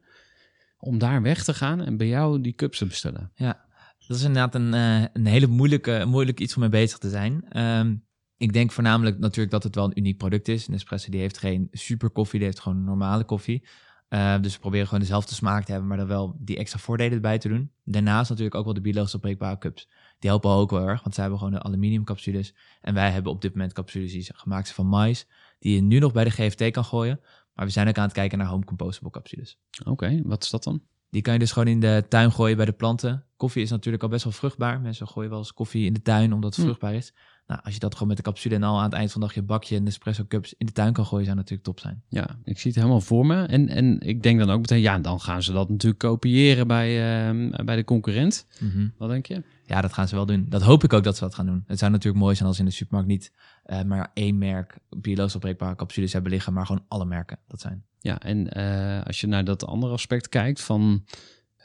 om 0.77 0.97
daar 0.97 1.21
weg 1.21 1.43
te 1.43 1.53
gaan 1.53 1.81
en 1.81 1.97
bij 1.97 2.07
jou 2.07 2.41
die 2.41 2.53
cups 2.53 2.77
te 2.77 2.85
bestellen? 2.85 3.31
Ja, 3.35 3.65
dat 4.07 4.17
is 4.17 4.23
inderdaad 4.23 4.55
een, 4.55 4.73
uh, 4.73 5.05
een 5.13 5.25
hele 5.25 5.47
moeilijke, 5.47 6.03
moeilijk 6.07 6.39
iets 6.39 6.55
om 6.55 6.61
mee 6.61 6.69
bezig 6.69 6.97
te 6.97 7.09
zijn. 7.09 7.59
Um, 7.59 8.03
ik 8.37 8.53
denk 8.53 8.71
voornamelijk 8.71 9.19
natuurlijk 9.19 9.51
dat 9.51 9.63
het 9.63 9.75
wel 9.75 9.85
een 9.85 9.99
uniek 9.99 10.17
product 10.17 10.47
is. 10.47 10.67
Nespresso 10.67 11.11
die 11.11 11.19
heeft 11.19 11.37
geen 11.37 11.67
super 11.71 12.09
koffie, 12.09 12.39
die 12.39 12.47
heeft 12.47 12.61
gewoon 12.61 12.83
normale 12.83 13.23
koffie. 13.23 13.63
Uh, 14.09 14.41
dus 14.41 14.53
we 14.53 14.59
proberen 14.59 14.85
gewoon 14.85 15.01
dezelfde 15.01 15.33
smaak 15.33 15.65
te 15.65 15.71
hebben, 15.71 15.89
maar 15.89 15.97
dan 15.97 16.07
wel 16.07 16.35
die 16.39 16.57
extra 16.57 16.79
voordelen 16.79 17.13
erbij 17.13 17.37
te 17.37 17.47
doen. 17.47 17.71
Daarnaast 17.83 18.29
natuurlijk 18.29 18.55
ook 18.55 18.65
wel 18.65 18.73
de 18.73 18.81
biologisch 18.81 19.15
opbreekbare 19.15 19.57
cups. 19.57 19.89
Die 20.21 20.29
helpen 20.29 20.51
ook 20.51 20.69
wel 20.69 20.87
erg, 20.87 21.01
want 21.01 21.13
zij 21.13 21.23
hebben 21.23 21.41
gewoon 21.41 21.59
de 21.59 21.63
aluminium 21.63 22.03
capsules. 22.03 22.53
En 22.81 22.93
wij 22.93 23.11
hebben 23.11 23.31
op 23.31 23.41
dit 23.41 23.51
moment 23.53 23.73
capsules 23.73 24.11
die 24.11 24.29
gemaakt 24.33 24.63
zijn 24.63 24.75
van 24.75 24.87
mais, 24.87 25.27
die 25.59 25.75
je 25.75 25.81
nu 25.81 25.99
nog 25.99 26.11
bij 26.11 26.23
de 26.23 26.29
GFT 26.29 26.71
kan 26.71 26.85
gooien. 26.85 27.19
Maar 27.53 27.65
we 27.65 27.71
zijn 27.71 27.87
ook 27.87 27.97
aan 27.97 28.03
het 28.03 28.13
kijken 28.13 28.37
naar 28.37 28.47
home 28.47 28.65
compostable 28.65 29.11
capsules. 29.11 29.57
Oké, 29.79 29.89
okay, 29.89 30.21
wat 30.25 30.43
is 30.43 30.49
dat 30.49 30.63
dan? 30.63 30.81
Die 31.09 31.21
kan 31.21 31.33
je 31.33 31.39
dus 31.39 31.51
gewoon 31.51 31.67
in 31.67 31.79
de 31.79 32.05
tuin 32.09 32.31
gooien 32.31 32.57
bij 32.57 32.65
de 32.65 32.71
planten. 32.71 33.25
Koffie 33.37 33.61
is 33.61 33.69
natuurlijk 33.69 34.03
al 34.03 34.09
best 34.09 34.23
wel 34.23 34.33
vruchtbaar. 34.33 34.81
Mensen 34.81 35.07
gooien 35.07 35.29
wel 35.29 35.39
eens 35.39 35.53
koffie 35.53 35.85
in 35.85 35.93
de 35.93 36.01
tuin 36.01 36.33
omdat 36.33 36.49
het 36.49 36.59
hm. 36.59 36.61
vruchtbaar 36.61 36.93
is. 36.93 37.13
Nou, 37.47 37.61
als 37.63 37.73
je 37.73 37.79
dat 37.79 37.93
gewoon 37.93 38.07
met 38.07 38.17
de 38.17 38.23
capsule 38.23 38.55
en 38.55 38.63
al 38.63 38.77
aan 38.77 38.83
het 38.83 38.93
eind 38.93 39.11
van 39.11 39.21
de 39.21 39.27
dag 39.27 39.35
je 39.35 39.41
bakje 39.41 39.75
en 39.75 39.87
espresso 39.87 40.25
cups 40.27 40.53
in 40.57 40.65
de 40.65 40.71
tuin 40.71 40.93
kan 40.93 41.05
gooien, 41.05 41.25
zou 41.25 41.37
natuurlijk 41.37 41.63
top 41.63 41.79
zijn. 41.79 42.03
Ja, 42.07 42.27
ik 42.43 42.59
zie 42.59 42.71
het 42.71 42.79
helemaal 42.79 43.01
voor 43.01 43.25
me. 43.25 43.43
En, 43.43 43.67
en 43.67 43.99
ik 43.99 44.23
denk 44.23 44.39
dan 44.39 44.49
ook 44.49 44.59
meteen, 44.59 44.81
ja, 44.81 44.99
dan 44.99 45.19
gaan 45.21 45.43
ze 45.43 45.51
dat 45.51 45.69
natuurlijk 45.69 46.01
kopiëren 46.01 46.67
bij, 46.67 46.89
uh, 47.33 47.49
bij 47.65 47.75
de 47.75 47.83
concurrent. 47.83 48.47
Mm 48.59 48.71
-hmm. 48.71 48.93
Wat 48.97 49.09
denk 49.09 49.25
je? 49.25 49.43
Ja, 49.65 49.81
dat 49.81 49.93
gaan 49.93 50.07
ze 50.07 50.15
wel 50.15 50.25
doen. 50.25 50.45
Dat 50.49 50.61
hoop 50.61 50.83
ik 50.83 50.93
ook 50.93 51.03
dat 51.03 51.15
ze 51.15 51.23
dat 51.23 51.35
gaan 51.35 51.45
doen. 51.45 51.63
Het 51.67 51.79
zou 51.79 51.91
natuurlijk 51.91 52.23
mooi 52.23 52.35
zijn 52.35 52.47
als 52.47 52.59
in 52.59 52.65
de 52.65 52.71
supermarkt 52.71 53.09
niet 53.09 53.31
uh, 53.65 53.81
maar 53.81 54.11
één 54.13 54.37
merk 54.37 54.77
biologisch 54.89 55.35
opbreekbare 55.35 55.75
capsules 55.75 56.13
hebben 56.13 56.31
liggen, 56.31 56.53
maar 56.53 56.65
gewoon 56.65 56.85
alle 56.87 57.05
merken 57.05 57.39
dat 57.47 57.61
zijn. 57.61 57.85
Ja, 57.99 58.19
en 58.19 58.59
uh, 58.59 59.05
als 59.05 59.21
je 59.21 59.27
naar 59.27 59.43
dat 59.43 59.65
andere 59.65 59.93
aspect 59.93 60.29
kijkt 60.29 60.61
van, 60.61 61.05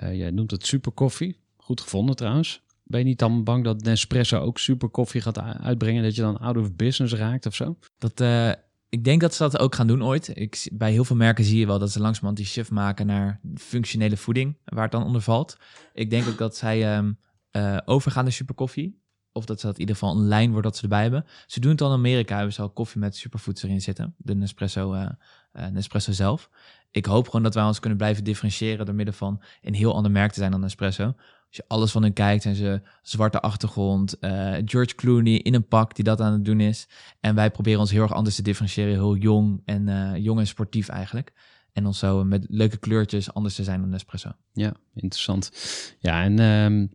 uh, 0.03 0.15
jij 0.15 0.31
noemt 0.31 0.51
het 0.51 0.67
superkoffie, 0.67 1.41
goed 1.57 1.81
gevonden 1.81 2.17
trouwens. 2.17 2.63
Ben 2.89 3.01
je 3.01 3.07
niet 3.07 3.19
dan 3.19 3.45
bang 3.45 3.65
dat 3.65 3.83
Nespresso 3.83 4.39
ook 4.39 4.59
super 4.59 4.89
koffie 4.89 5.21
gaat 5.21 5.39
uitbrengen, 5.39 6.03
dat 6.03 6.15
je 6.15 6.23
dan 6.23 6.39
out 6.39 6.57
of 6.57 6.75
business 6.75 7.15
raakt 7.15 7.47
of 7.47 7.55
zo? 7.55 7.77
Dat, 7.99 8.21
eh, 8.21 8.51
ik 8.89 9.05
denk 9.05 9.21
dat 9.21 9.35
ze 9.35 9.43
dat 9.43 9.59
ook 9.59 9.75
gaan 9.75 9.87
doen 9.87 10.05
ooit. 10.05 10.31
Ik, 10.35 10.69
bij 10.73 10.93
heel 10.93 11.05
veel 11.05 11.17
merken 11.17 11.45
zie 11.45 11.59
je 11.59 11.67
wel 11.67 11.79
dat 11.79 11.91
ze 11.91 12.01
langzamerhand 12.01 12.37
die 12.37 12.47
shift 12.47 12.71
maken 12.71 13.07
naar 13.07 13.41
functionele 13.55 14.17
voeding, 14.17 14.57
waar 14.65 14.83
het 14.83 14.93
dan 14.93 15.05
onder 15.05 15.21
valt. 15.21 15.57
Ik 15.93 16.11
denk 16.11 16.29
ook 16.29 16.39
dat 16.39 16.57
zij 16.57 16.95
ehm, 16.95 17.13
eh, 17.51 17.79
overgaan 17.85 18.25
naar 18.25 18.33
superkoffie. 18.33 19.05
Of 19.33 19.45
dat 19.45 19.61
ze 19.61 19.67
dat 19.67 19.75
in 19.75 19.81
ieder 19.81 19.97
geval 19.97 20.17
een 20.17 20.27
lijn 20.27 20.51
wordt 20.51 20.67
dat 20.67 20.77
ze 20.77 20.83
erbij 20.83 21.03
hebben. 21.03 21.25
Ze 21.47 21.61
doen 21.61 21.71
het 21.71 21.81
al 21.81 21.89
in 21.89 21.97
Amerika, 21.97 22.35
hebben 22.35 22.55
ze 22.55 22.63
al 22.63 22.71
koffie 22.71 23.01
met 23.01 23.17
superfoods 23.17 23.63
erin 23.63 23.81
zitten. 23.81 24.15
De 24.19 24.35
Nespresso, 24.35 24.93
eh, 24.93 25.67
Nespresso 25.67 26.13
zelf. 26.13 26.51
Ik 26.91 27.07
hoop 27.07 27.27
gewoon 27.27 27.43
dat 27.43 27.55
wij 27.55 27.65
ons 27.65 27.81
kunnen 27.81 27.99
blijven 27.99 28.25
differentiëren 28.25 28.87
door 28.87 28.95
middel 28.95 29.15
van 29.15 29.43
een 29.63 29.75
heel 29.75 29.95
ander 29.95 30.11
merk 30.11 30.33
te 30.33 30.39
zijn 30.39 30.51
dan 30.51 30.61
Nespresso. 30.61 31.15
Als 31.57 31.67
je 31.69 31.75
alles 31.75 31.91
van 31.91 32.03
hun 32.03 32.13
kijkt, 32.13 32.43
zijn 32.43 32.55
ze 32.55 32.81
zwarte 33.03 33.41
achtergrond, 33.41 34.19
eh, 34.19 34.55
George 34.65 34.95
Clooney 34.95 35.35
in 35.35 35.55
een 35.55 35.69
pak 35.69 35.95
die 35.95 36.05
dat 36.05 36.21
aan 36.21 36.33
het 36.33 36.45
doen 36.45 36.61
is. 36.61 36.89
En 37.21 37.35
wij 37.35 37.51
proberen 37.51 37.81
ons 37.81 37.91
heel 37.91 38.03
erg 38.03 38.13
anders 38.13 38.37
te 38.37 38.43
differentiëren, 38.43 38.93
heel 38.93 39.17
jong 39.17 39.63
en 39.65 39.89
eh, 39.89 40.25
jong 40.25 40.39
en 40.39 40.47
sportief 40.47 40.89
eigenlijk. 40.89 41.33
En 41.73 41.87
ons 41.87 41.99
zo 41.99 42.25
met 42.25 42.47
leuke 42.49 42.77
kleurtjes 42.77 43.33
anders 43.33 43.55
te 43.55 43.65
zijn 43.65 43.81
dan 43.81 43.89
Nespresso. 43.89 44.31
Ja, 44.53 44.73
interessant. 44.95 45.51
Ja, 45.99 46.23
en 46.23 46.39
ehm, 46.39 46.87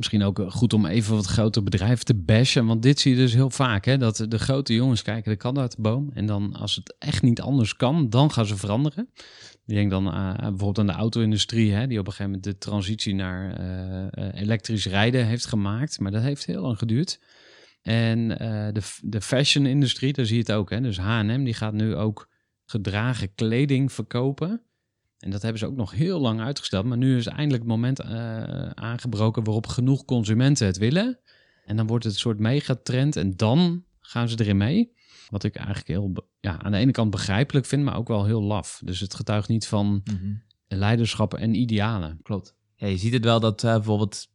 misschien 0.00 0.22
ook 0.22 0.44
goed 0.48 0.72
om 0.72 0.86
even 0.86 1.14
wat 1.14 1.26
grotere 1.26 1.64
bedrijven 1.64 2.04
te 2.04 2.14
bashen. 2.14 2.66
Want 2.66 2.82
dit 2.82 3.00
zie 3.00 3.10
je 3.12 3.16
dus 3.16 3.32
heel 3.32 3.50
vaak, 3.50 3.84
hè, 3.84 3.98
dat 3.98 4.26
de 4.28 4.38
grote 4.38 4.74
jongens 4.74 5.02
kijken 5.02 5.30
de 5.30 5.36
kat 5.36 5.58
uit 5.58 5.76
de 5.76 5.82
boom. 5.82 6.10
En 6.14 6.26
dan 6.26 6.54
als 6.54 6.74
het 6.74 6.94
echt 6.98 7.22
niet 7.22 7.40
anders 7.40 7.76
kan, 7.76 8.10
dan 8.10 8.32
gaan 8.32 8.46
ze 8.46 8.56
veranderen. 8.56 9.08
Ik 9.66 9.74
denk 9.76 9.90
dan 9.90 10.10
aan 10.10 10.36
bijvoorbeeld 10.36 10.78
aan 10.78 10.86
de 10.86 11.00
auto-industrie, 11.00 11.72
hè, 11.72 11.86
die 11.86 11.98
op 11.98 12.06
een 12.06 12.12
gegeven 12.12 12.32
moment 12.32 12.44
de 12.44 12.58
transitie 12.58 13.14
naar 13.14 13.54
eh, 13.54 14.06
eh, 14.28 14.40
elektrisch 14.40 14.86
rijden 14.86 15.26
heeft 15.26 15.46
gemaakt. 15.46 16.00
Maar 16.00 16.10
dat 16.10 16.22
heeft 16.22 16.46
heel 16.46 16.62
lang 16.62 16.78
geduurd. 16.78 17.20
En 17.82 18.38
eh, 18.38 18.72
de, 18.72 18.80
de 19.02 19.20
fashion-industrie, 19.20 20.12
daar 20.12 20.26
zie 20.26 20.34
je 20.34 20.42
het 20.42 20.52
ook. 20.52 20.70
Hè. 20.70 20.80
Dus 20.80 20.98
H&M, 20.98 21.44
die 21.44 21.54
gaat 21.54 21.72
nu 21.72 21.94
ook 21.94 22.28
gedragen 22.64 23.34
kleding 23.34 23.92
verkopen. 23.92 24.62
En 25.20 25.30
dat 25.30 25.42
hebben 25.42 25.60
ze 25.60 25.66
ook 25.66 25.76
nog 25.76 25.90
heel 25.90 26.20
lang 26.20 26.40
uitgesteld. 26.40 26.84
Maar 26.84 26.96
nu 26.96 27.16
is 27.16 27.26
eindelijk 27.26 27.62
het 27.62 27.72
moment 27.72 28.00
eh, 28.00 28.70
aangebroken 28.70 29.44
waarop 29.44 29.66
genoeg 29.66 30.04
consumenten 30.04 30.66
het 30.66 30.78
willen. 30.78 31.18
En 31.64 31.76
dan 31.76 31.86
wordt 31.86 32.04
het 32.04 32.12
een 32.12 32.20
soort 32.20 32.38
megatrend 32.38 33.16
en 33.16 33.36
dan 33.36 33.84
gaan 34.00 34.28
ze 34.28 34.40
erin 34.40 34.56
mee. 34.56 34.92
Wat 35.28 35.44
ik 35.44 35.56
eigenlijk 35.56 35.88
heel, 35.88 36.12
ja, 36.40 36.62
aan 36.62 36.72
de 36.72 36.78
ene 36.78 36.92
kant 36.92 37.10
begrijpelijk 37.10 37.66
vind, 37.66 37.84
maar 37.84 37.96
ook 37.96 38.08
wel 38.08 38.24
heel 38.24 38.42
laf. 38.42 38.80
Dus 38.84 39.00
het 39.00 39.14
getuigt 39.14 39.48
niet 39.48 39.66
van 39.66 40.02
leiderschap 40.68 41.34
en 41.34 41.54
idealen. 41.54 42.20
Klopt. 42.22 42.54
Ja, 42.76 42.86
je 42.86 42.96
ziet 42.96 43.12
het 43.12 43.24
wel 43.24 43.40
dat 43.40 43.64
eh, 43.64 43.74
bijvoorbeeld 43.74 44.28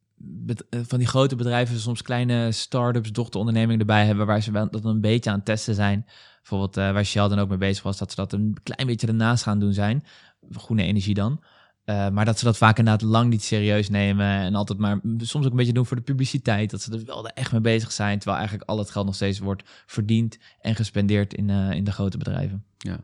eh, 0.69 0.79
van 0.87 0.97
die 0.97 1.07
grote 1.07 1.35
bedrijven 1.35 1.79
soms 1.79 2.01
kleine 2.01 2.51
start-ups, 2.51 3.11
dochterondernemingen 3.11 3.79
erbij 3.79 4.05
hebben 4.05 4.25
waar 4.25 4.41
ze 4.41 4.51
wel 4.51 4.69
dat 4.69 4.85
een 4.85 5.01
beetje 5.01 5.29
aan 5.29 5.35
het 5.35 5.45
testen 5.45 5.75
zijn. 5.75 6.05
Bijvoorbeeld 6.37 6.77
eh, 6.77 6.91
waar 6.91 7.05
Sheldon 7.05 7.39
ook 7.39 7.49
mee 7.49 7.57
bezig 7.57 7.83
was, 7.83 7.97
dat 7.97 8.09
ze 8.09 8.15
dat 8.15 8.33
een 8.33 8.57
klein 8.63 8.87
beetje 8.87 9.07
ernaast 9.07 9.43
gaan 9.43 9.59
doen 9.59 9.73
zijn. 9.73 10.03
Groene 10.51 10.83
energie 10.83 11.13
dan. 11.13 11.43
Eh, 11.85 12.09
maar 12.09 12.25
dat 12.25 12.39
ze 12.39 12.45
dat 12.45 12.57
vaak 12.57 12.77
inderdaad 12.77 13.09
lang 13.09 13.29
niet 13.29 13.43
serieus 13.43 13.89
nemen 13.89 14.25
en 14.25 14.55
altijd 14.55 14.79
maar 14.79 14.99
soms 15.17 15.45
ook 15.45 15.51
een 15.51 15.57
beetje 15.57 15.73
doen 15.73 15.85
voor 15.85 15.97
de 15.97 16.03
publiciteit. 16.03 16.69
Dat 16.71 16.81
ze 16.81 16.91
er 16.91 17.05
wel 17.05 17.27
echt 17.27 17.51
mee 17.51 17.61
bezig 17.61 17.91
zijn, 17.91 18.15
terwijl 18.17 18.37
eigenlijk 18.37 18.69
al 18.69 18.77
het 18.77 18.89
geld 18.89 19.05
nog 19.05 19.15
steeds 19.15 19.39
wordt 19.39 19.63
verdiend 19.85 20.37
en 20.61 20.75
gespendeerd 20.75 21.33
in, 21.33 21.49
eh, 21.49 21.71
in 21.71 21.83
de 21.83 21.91
grote 21.91 22.17
bedrijven. 22.17 22.63
Ja. 22.77 22.99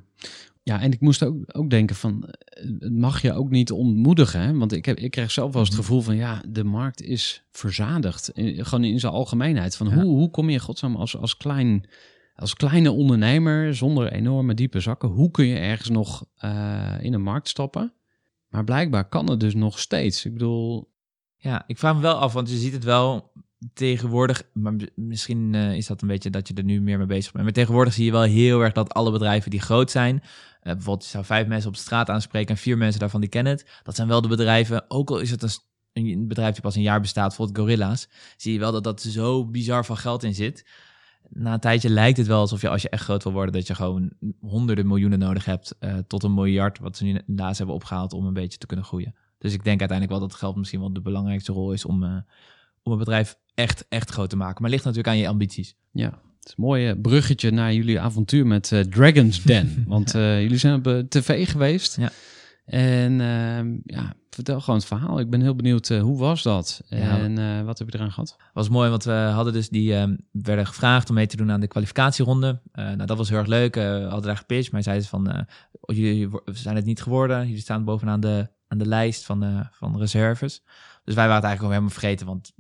Ja, 0.63 0.82
en 0.82 0.91
ik 0.91 0.99
moest 1.01 1.23
ook, 1.23 1.36
ook 1.47 1.69
denken 1.69 1.95
van, 1.95 2.23
eh, 2.25 2.63
het 2.80 2.97
mag 2.97 3.21
je 3.21 3.34
ook 3.34 3.49
niet 3.49 3.71
ontmoedigen. 3.71 4.41
Hè? 4.41 4.54
Want 4.58 4.71
ik, 4.73 4.86
heb, 4.86 4.97
ik 4.97 5.12
krijg 5.12 5.32
zelf 5.32 5.51
wel 5.51 5.62
eens 5.62 5.69
het 5.69 5.80
gevoel 5.80 6.01
van, 6.01 6.15
ja, 6.15 6.43
de 6.49 6.63
markt 6.63 7.01
is 7.01 7.43
verzadigd. 7.51 8.30
In- 8.30 8.65
Gewoon 8.65 8.84
in 8.84 8.99
zijn 8.99 9.13
algemeenheid. 9.13 9.75
Van 9.75 9.88
Ja. 9.88 9.93
hoe, 9.95 10.04
hoe 10.04 10.30
kom 10.32 10.49
je 10.49 10.60
godsnaam 10.60 10.95
als, 10.95 11.17
als, 11.17 11.38
klein, 11.38 11.86
als 12.35 12.53
kleine 12.53 12.91
ondernemer 12.91 13.75
zonder 13.75 14.11
enorme 14.11 14.53
diepe 14.53 14.79
zakken, 14.79 15.09
hoe 15.09 15.31
kun 15.31 15.45
je 15.45 15.57
ergens 15.57 15.89
nog 15.89 16.25
eh, 16.35 16.97
in 17.01 17.13
een 17.13 17.21
markt 17.21 17.47
stappen? 17.47 17.93
Maar 18.47 18.63
blijkbaar 18.63 19.09
kan 19.09 19.29
het 19.29 19.39
dus 19.39 19.55
nog 19.55 19.79
steeds. 19.79 20.25
Ik 20.25 20.33
bedoel, 20.33 20.93
Ja, 21.37 21.63
ik 21.67 21.77
vraag 21.77 21.95
me 21.95 22.01
wel 22.01 22.15
af, 22.15 22.33
want 22.33 22.49
je 22.49 22.57
ziet 22.57 22.73
het 22.73 22.83
wel 22.83 23.31
tegenwoordig, 23.73 24.43
maar 24.53 24.73
misschien 24.95 25.55
eh, 25.55 25.75
is 25.75 25.87
dat 25.87 26.01
een 26.01 26.07
beetje 26.07 26.29
dat 26.29 26.47
je 26.47 26.53
er 26.53 26.63
nu 26.63 26.81
meer 26.81 26.97
mee 26.97 27.07
bezig 27.07 27.31
bent. 27.31 27.43
Maar 27.43 27.53
tegenwoordig 27.53 27.93
zie 27.93 28.05
je 28.05 28.11
wel 28.11 28.21
heel 28.21 28.61
erg 28.61 28.73
dat 28.73 28.93
alle 28.93 29.11
bedrijven 29.11 29.51
die 29.51 29.61
groot 29.61 29.91
zijn, 29.91 30.21
eh, 30.61 30.73
bijvoorbeeld 30.73 31.03
je 31.03 31.09
zou 31.09 31.25
vijf 31.25 31.47
mensen 31.47 31.69
op 31.69 31.75
straat 31.75 32.09
aanspreken 32.09 32.55
en 32.55 32.61
vier 32.61 32.77
mensen 32.77 32.99
daarvan 32.99 33.21
die 33.21 33.29
kennen 33.29 33.53
het, 33.53 33.79
dat 33.83 33.95
zijn 33.95 34.07
wel 34.07 34.21
de 34.21 34.27
bedrijven, 34.27 34.85
ook 34.87 35.09
al 35.09 35.19
is 35.19 35.31
het 35.31 35.43
een, 35.93 36.05
een 36.05 36.27
bedrijf 36.27 36.53
die 36.53 36.61
pas 36.61 36.75
een 36.75 36.81
jaar 36.81 37.01
bestaat, 37.01 37.27
bijvoorbeeld 37.27 37.57
Gorilla's, 37.57 38.07
zie 38.37 38.53
je 38.53 38.59
wel 38.59 38.71
dat 38.71 38.83
dat 38.83 39.01
zo 39.01 39.45
bizar 39.45 39.85
van 39.85 39.97
geld 39.97 40.23
in 40.23 40.33
zit. 40.33 40.65
Na 41.33 41.53
een 41.53 41.59
tijdje 41.59 41.89
lijkt 41.89 42.17
het 42.17 42.27
wel 42.27 42.39
alsof 42.39 42.61
je 42.61 42.69
als 42.69 42.81
je 42.81 42.89
echt 42.89 43.03
groot 43.03 43.23
wil 43.23 43.31
worden, 43.31 43.53
dat 43.53 43.67
je 43.67 43.75
gewoon 43.75 44.11
honderden 44.39 44.87
miljoenen 44.87 45.19
nodig 45.19 45.45
hebt 45.45 45.75
eh, 45.79 45.97
tot 46.07 46.23
een 46.23 46.33
miljard, 46.33 46.79
wat 46.79 46.97
ze 46.97 47.03
nu 47.03 47.21
laatst 47.25 47.57
hebben 47.57 47.75
opgehaald 47.75 48.13
om 48.13 48.25
een 48.25 48.33
beetje 48.33 48.57
te 48.57 48.65
kunnen 48.65 48.85
groeien. 48.85 49.15
Dus 49.37 49.53
ik 49.53 49.63
denk 49.63 49.79
uiteindelijk 49.79 50.19
wel 50.19 50.27
dat 50.27 50.37
geld 50.37 50.55
misschien 50.55 50.79
wel 50.79 50.93
de 50.93 51.01
belangrijkste 51.01 51.51
rol 51.51 51.73
is 51.73 51.85
om, 51.85 52.03
eh, 52.03 52.17
om 52.83 52.91
een 52.91 52.97
bedrijf 52.97 53.37
echt, 53.53 53.85
echt 53.89 54.09
groot 54.09 54.29
te 54.29 54.35
maken. 54.35 54.61
Maar 54.61 54.71
het 54.71 54.71
ligt 54.71 54.83
natuurlijk 54.83 55.15
aan 55.15 55.21
je 55.21 55.27
ambities. 55.27 55.75
ja, 55.91 56.09
het 56.09 56.47
is 56.47 56.53
een 56.57 56.63
mooi 56.63 56.87
eh, 56.87 56.95
bruggetje 57.01 57.51
naar 57.51 57.73
jullie 57.73 57.99
avontuur 57.99 58.47
met 58.47 58.85
Dragon's 58.89 59.43
Den. 59.43 59.83
Want 59.87 60.11
jullie 60.11 60.57
zijn 60.57 60.85
op 60.85 61.09
tv 61.09 61.49
geweest. 61.49 61.97
Ja. 61.97 62.11
En 62.71 63.21
ehm, 63.21 63.77
ja, 63.84 64.13
vertel 64.29 64.60
gewoon 64.60 64.75
het 64.75 64.88
verhaal. 64.88 65.19
Ik 65.19 65.29
ben 65.29 65.41
heel 65.41 65.55
benieuwd, 65.55 65.89
eh, 65.89 66.01
hoe 66.01 66.17
was 66.17 66.43
dat? 66.43 66.81
Ja. 66.88 66.97
En 66.97 67.38
eh, 67.38 67.62
wat 67.62 67.79
heb 67.79 67.89
je 67.89 67.97
eraan 67.97 68.12
gehad? 68.12 68.38
was 68.53 68.69
mooi, 68.69 68.89
want 68.89 69.03
we 69.03 69.12
hadden 69.12 69.53
dus 69.53 69.69
die 69.69 69.95
eh, 69.95 70.07
werden 70.31 70.67
gevraagd 70.67 71.10
om 71.10 71.15
mee 71.15 71.27
te 71.27 71.36
doen 71.36 71.51
aan 71.51 71.60
de 71.60 71.67
kwalificatieronde. 71.67 72.62
Eh, 72.71 72.86
nou, 72.86 73.05
dat 73.05 73.17
was 73.17 73.29
heel 73.29 73.38
erg 73.38 73.47
leuk. 73.47 73.75
We 73.75 74.05
hadden 74.10 74.21
daar 74.21 74.38
gepitcht, 74.38 74.71
maar 74.71 74.81
hij 74.84 75.01
zei 75.01 75.10
van, 75.10 75.31
eh, 75.31 75.43
jullie 75.81 76.29
zijn 76.45 76.75
het 76.75 76.86
niet 76.86 77.01
geworden. 77.01 77.47
Jullie 77.47 77.62
staan 77.62 77.84
bovenaan 77.84 78.19
de, 78.19 78.49
aan 78.67 78.77
de 78.77 78.88
lijst 78.88 79.25
van, 79.25 79.69
van 79.71 79.97
reserves. 79.97 80.63
Dus 81.03 81.15
wij 81.15 81.27
waren 81.27 81.41
het 81.41 81.43
eigenlijk 81.43 81.57
gewoon 81.57 81.71
helemaal 81.71 81.99
vergeten, 81.99 82.25
want 82.25 82.53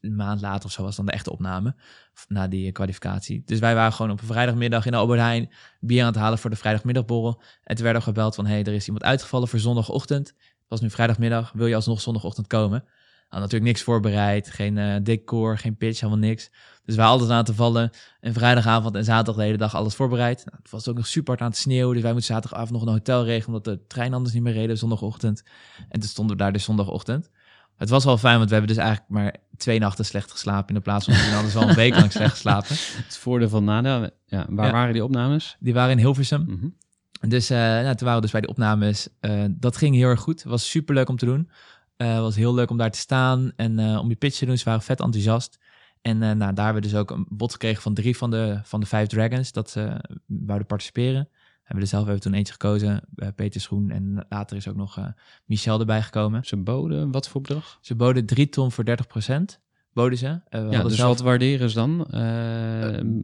een 0.00 0.16
maand 0.16 0.40
later 0.40 0.64
of 0.64 0.72
zo 0.72 0.82
was 0.82 0.96
dan 0.96 1.06
de 1.06 1.12
echte 1.12 1.32
opname 1.32 1.74
na 2.28 2.48
die 2.48 2.72
kwalificatie. 2.72 3.42
Dus 3.44 3.58
wij 3.58 3.74
waren 3.74 3.92
gewoon 3.92 4.10
op 4.10 4.20
een 4.20 4.26
vrijdagmiddag 4.26 4.86
in 4.86 4.92
de 4.92 4.98
Albert 4.98 5.48
bier 5.80 6.00
aan 6.00 6.06
het 6.06 6.16
halen 6.16 6.38
voor 6.38 6.50
de 6.50 6.56
vrijdagmiddagborrel. 6.56 7.42
En 7.64 7.74
toen 7.74 7.84
werden 7.84 8.02
we 8.02 8.08
gebeld 8.08 8.34
van, 8.34 8.46
hey, 8.46 8.64
er 8.64 8.72
is 8.72 8.86
iemand 8.86 9.04
uitgevallen 9.04 9.48
voor 9.48 9.58
zondagochtend. 9.58 10.28
Het 10.28 10.68
was 10.68 10.80
nu 10.80 10.90
vrijdagmiddag, 10.90 11.52
wil 11.52 11.66
je 11.66 11.74
alsnog 11.74 12.00
zondagochtend 12.00 12.46
komen? 12.46 12.84
Nou, 13.32 13.44
natuurlijk 13.44 13.72
niks 13.72 13.82
voorbereid, 13.82 14.50
geen 14.50 14.78
eh, 14.78 14.96
decor, 15.02 15.58
geen 15.58 15.76
pitch, 15.76 16.00
helemaal 16.00 16.28
niks. 16.28 16.50
Dus 16.84 16.96
wij 16.96 17.04
hadden 17.06 17.32
aan 17.32 17.44
te 17.44 17.54
vallen. 17.54 17.90
En 18.20 18.32
vrijdagavond 18.32 18.94
en 18.94 19.04
zaterdag 19.04 19.36
de 19.36 19.42
hele 19.42 19.56
dag 19.56 19.74
alles 19.74 19.94
voorbereid. 19.94 20.44
Nou, 20.44 20.58
het 20.62 20.70
was 20.70 20.88
ook 20.88 20.96
nog 20.96 21.06
super 21.06 21.28
hard 21.28 21.40
aan 21.40 21.48
het 21.48 21.56
sneeuwen. 21.56 21.94
Dus 21.94 22.02
wij 22.02 22.12
moesten 22.12 22.34
zaterdagavond 22.34 22.72
nog 22.72 22.82
een 22.82 22.92
hotel 22.92 23.24
regelen, 23.24 23.56
omdat 23.56 23.64
de 23.64 23.86
trein 23.86 24.14
anders 24.14 24.34
niet 24.34 24.42
meer 24.42 24.52
reden 24.52 24.78
zondagochtend. 24.78 25.42
En 25.88 26.00
toen 26.00 26.08
stonden 26.08 26.36
we 26.36 26.42
daar 26.42 26.52
dus 26.52 26.64
zondagochtend. 26.64 27.30
Het 27.82 27.90
was 27.90 28.04
wel 28.04 28.18
fijn, 28.18 28.36
want 28.36 28.48
we 28.48 28.54
hebben 28.56 28.74
dus 28.74 28.84
eigenlijk 28.84 29.10
maar 29.12 29.36
twee 29.56 29.78
nachten 29.78 30.04
slecht 30.04 30.30
geslapen. 30.30 30.68
In 30.68 30.74
de 30.74 30.80
plaats 30.80 31.04
van, 31.04 31.14
we 31.14 31.20
hadden 31.20 31.52
wel 31.52 31.68
een 31.68 31.74
week 31.74 31.94
lang 31.94 32.12
slecht 32.12 32.30
geslapen. 32.30 32.68
Het 33.06 33.16
voordeel 33.16 33.48
van 33.48 33.64
nadeel. 33.64 34.10
Ja, 34.26 34.46
waar 34.48 34.66
Ja. 34.66 34.72
waren 34.72 34.92
die 34.92 35.04
opnames? 35.04 35.56
Die 35.60 35.74
waren 35.74 35.90
in 35.90 35.98
Hilversum. 35.98 36.44
Mhm. 36.44 36.68
Dus 37.30 37.50
eh, 37.50 37.58
nou, 37.58 37.94
toen 37.94 38.06
waren 38.06 38.14
we 38.14 38.20
dus 38.20 38.30
bij 38.30 38.40
de 38.40 38.46
opnames. 38.48 39.08
Eh, 39.20 39.44
dat 39.50 39.76
ging 39.76 39.94
heel 39.94 40.08
erg 40.08 40.20
goed. 40.20 40.42
Het 40.42 40.50
was 40.50 40.70
super 40.70 40.94
leuk 40.94 41.08
om 41.08 41.16
te 41.16 41.24
doen. 41.24 41.50
Het 41.96 42.18
was 42.18 42.36
heel 42.36 42.54
leuk 42.54 42.70
om 42.70 42.76
daar 42.76 42.90
te 42.90 42.98
staan 42.98 43.52
en 43.56 43.98
om 43.98 44.08
die 44.08 44.16
pitch 44.16 44.38
te 44.38 44.46
doen. 44.46 44.58
Ze 44.58 44.64
waren 44.64 44.82
vet 44.82 45.00
enthousiast. 45.00 45.58
En 46.02 46.18
nou, 46.18 46.36
daar 46.36 46.64
hebben 46.64 46.82
we 46.82 46.88
dus 46.88 46.94
ook 46.98 47.10
een 47.10 47.26
bod 47.28 47.52
gekregen 47.52 47.82
van 47.82 47.94
drie 47.94 48.16
van 48.16 48.30
de, 48.30 48.60
van 48.62 48.80
de 48.80 48.86
vijf 48.86 49.08
Dragons 49.08 49.52
dat 49.52 49.70
ze 49.70 50.04
wouden 50.26 50.66
participeren. 50.66 51.28
Hebben 51.62 51.76
we 51.76 51.80
er 51.80 51.86
zelf 51.86 52.04
hebben 52.04 52.22
we 52.22 52.28
toen 52.28 52.38
eentje 52.38 52.52
gekozen, 52.52 53.02
eh, 53.14 53.28
Peter 53.34 53.60
Schoen. 53.60 53.90
En 53.90 54.26
later 54.28 54.56
is 54.56 54.68
ook 54.68 54.76
nog 54.76 54.98
eh, 54.98 55.06
Michel 55.44 55.80
erbij 55.80 56.02
gekomen. 56.02 56.44
Ze 56.44 56.56
boden 56.56 57.10
wat 57.10 57.28
voor 57.28 57.40
bedrag? 57.40 57.78
Ze 57.80 57.94
boden 57.94 58.26
drie 58.26 58.48
ton 58.48 58.72
voor 58.72 58.84
30% 58.84 59.60
Boden 59.92 60.18
ze. 60.18 60.40
Eh, 60.48 60.70
Ja, 60.70 60.82
dus 60.82 60.96
zelf 60.96 61.08
wat 61.08 61.20
waarderen 61.20 61.70
ze 61.70 61.74
dan? 61.74 62.00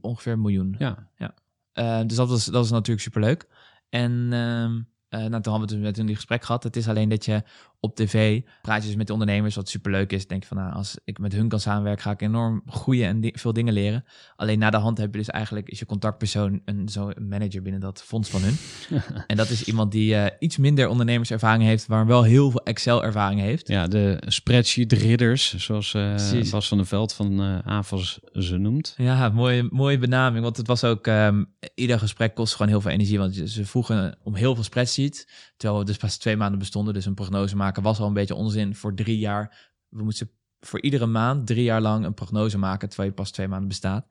Ongeveer 0.00 0.32
een 0.32 0.40
miljoen. 0.40 0.74
ja, 0.78 1.34
Eh, 1.72 2.00
dus 2.06 2.16
dat 2.16 2.28
was, 2.28 2.44
dat 2.44 2.54
was 2.54 2.70
natuurlijk 2.70 3.00
superleuk. 3.00 3.46
En 3.88 4.28
ehm, 4.32 4.80
eh, 5.08 5.28
nou, 5.28 5.42
toen 5.42 5.52
hadden 5.52 5.60
we 5.60 5.74
dus 5.74 5.84
met 5.84 5.96
hun 5.96 6.06
die 6.06 6.14
gesprek 6.14 6.44
gehad. 6.44 6.62
Het 6.62 6.76
is 6.76 6.88
alleen 6.88 7.08
dat 7.08 7.24
je 7.24 7.42
op 7.80 7.94
tv 7.96 8.40
praat 8.62 8.80
je 8.82 8.86
dus 8.88 8.96
met 8.96 9.06
de 9.06 9.12
ondernemers, 9.12 9.54
wat 9.54 9.68
superleuk 9.68 10.12
is. 10.12 10.26
Denk 10.26 10.42
je 10.42 10.48
van, 10.48 10.56
nou, 10.56 10.72
als 10.72 10.96
ik 11.04 11.18
met 11.18 11.32
hun 11.32 11.48
kan 11.48 11.60
samenwerken, 11.60 12.02
ga 12.02 12.10
ik 12.10 12.22
enorm 12.22 12.62
groeien 12.66 13.06
en 13.08 13.20
di- 13.20 13.32
veel 13.34 13.52
dingen 13.52 13.72
leren. 13.72 14.04
Alleen 14.36 14.58
na 14.58 14.70
de 14.70 14.76
hand 14.76 14.98
heb 14.98 15.12
je 15.12 15.18
dus 15.18 15.28
eigenlijk, 15.28 15.68
is 15.68 15.78
je 15.78 15.86
contactpersoon 15.86 16.60
een, 16.64 16.88
zo 16.88 17.10
een 17.14 17.28
manager 17.28 17.62
binnen 17.62 17.80
dat 17.80 18.02
fonds 18.02 18.30
van 18.30 18.40
hun. 18.42 18.56
en 19.26 19.36
dat 19.36 19.48
is 19.50 19.64
iemand 19.64 19.92
die 19.92 20.14
eh, 20.14 20.36
iets 20.38 20.56
minder 20.56 20.88
ondernemerservaring 20.88 21.62
heeft, 21.64 21.88
maar 21.88 22.06
wel 22.06 22.22
heel 22.22 22.50
veel 22.50 22.62
Excel-ervaring 22.62 23.40
heeft. 23.40 23.68
ja, 23.68 23.86
de 23.86 24.22
spreadsheet 24.26 24.92
ridders, 24.92 25.56
zoals 25.56 25.90
Precies. 25.90 26.50
Bas 26.50 26.68
van 26.68 26.76
der 26.78 26.86
Veld 26.86 27.12
van 27.12 27.40
AVAS 27.64 28.18
ze 28.32 28.56
noemt. 28.56 28.94
Ja, 28.96 29.28
mooie, 29.28 29.68
mooie 29.70 29.98
benaming. 29.98 30.42
Want 30.44 30.56
het 30.56 30.66
was 30.66 30.84
ook, 30.84 31.06
ehm, 31.06 31.44
ieder 31.74 31.98
gesprek 31.98 32.34
kost 32.34 32.52
gewoon 32.54 32.68
heel 32.68 32.80
veel 32.80 32.90
energie. 32.90 33.18
Want 33.18 33.34
ze 33.44 33.64
vroegen 33.66 34.18
om 34.22 34.34
heel 34.34 34.54
veel 34.54 34.64
spreadsheets. 34.64 35.26
Terwijl 35.58 35.80
we 35.80 35.86
dus 35.86 35.96
pas 35.96 36.16
twee 36.16 36.36
maanden 36.36 36.58
bestonden. 36.58 36.94
Dus 36.94 37.06
een 37.06 37.14
prognose 37.14 37.56
maken 37.56 37.82
was 37.82 37.98
al 37.98 38.06
een 38.06 38.12
beetje 38.12 38.34
onzin 38.34 38.74
voor 38.74 38.94
drie 38.94 39.18
jaar. 39.18 39.72
We 39.88 40.02
moesten 40.02 40.30
voor 40.60 40.82
iedere 40.82 41.06
maand 41.06 41.46
drie 41.46 41.64
jaar 41.64 41.80
lang 41.80 42.04
een 42.04 42.14
prognose 42.14 42.58
maken, 42.58 42.88
terwijl 42.88 43.08
je 43.08 43.14
pas 43.14 43.30
twee 43.30 43.48
maanden 43.48 43.68
bestaat. 43.68 44.06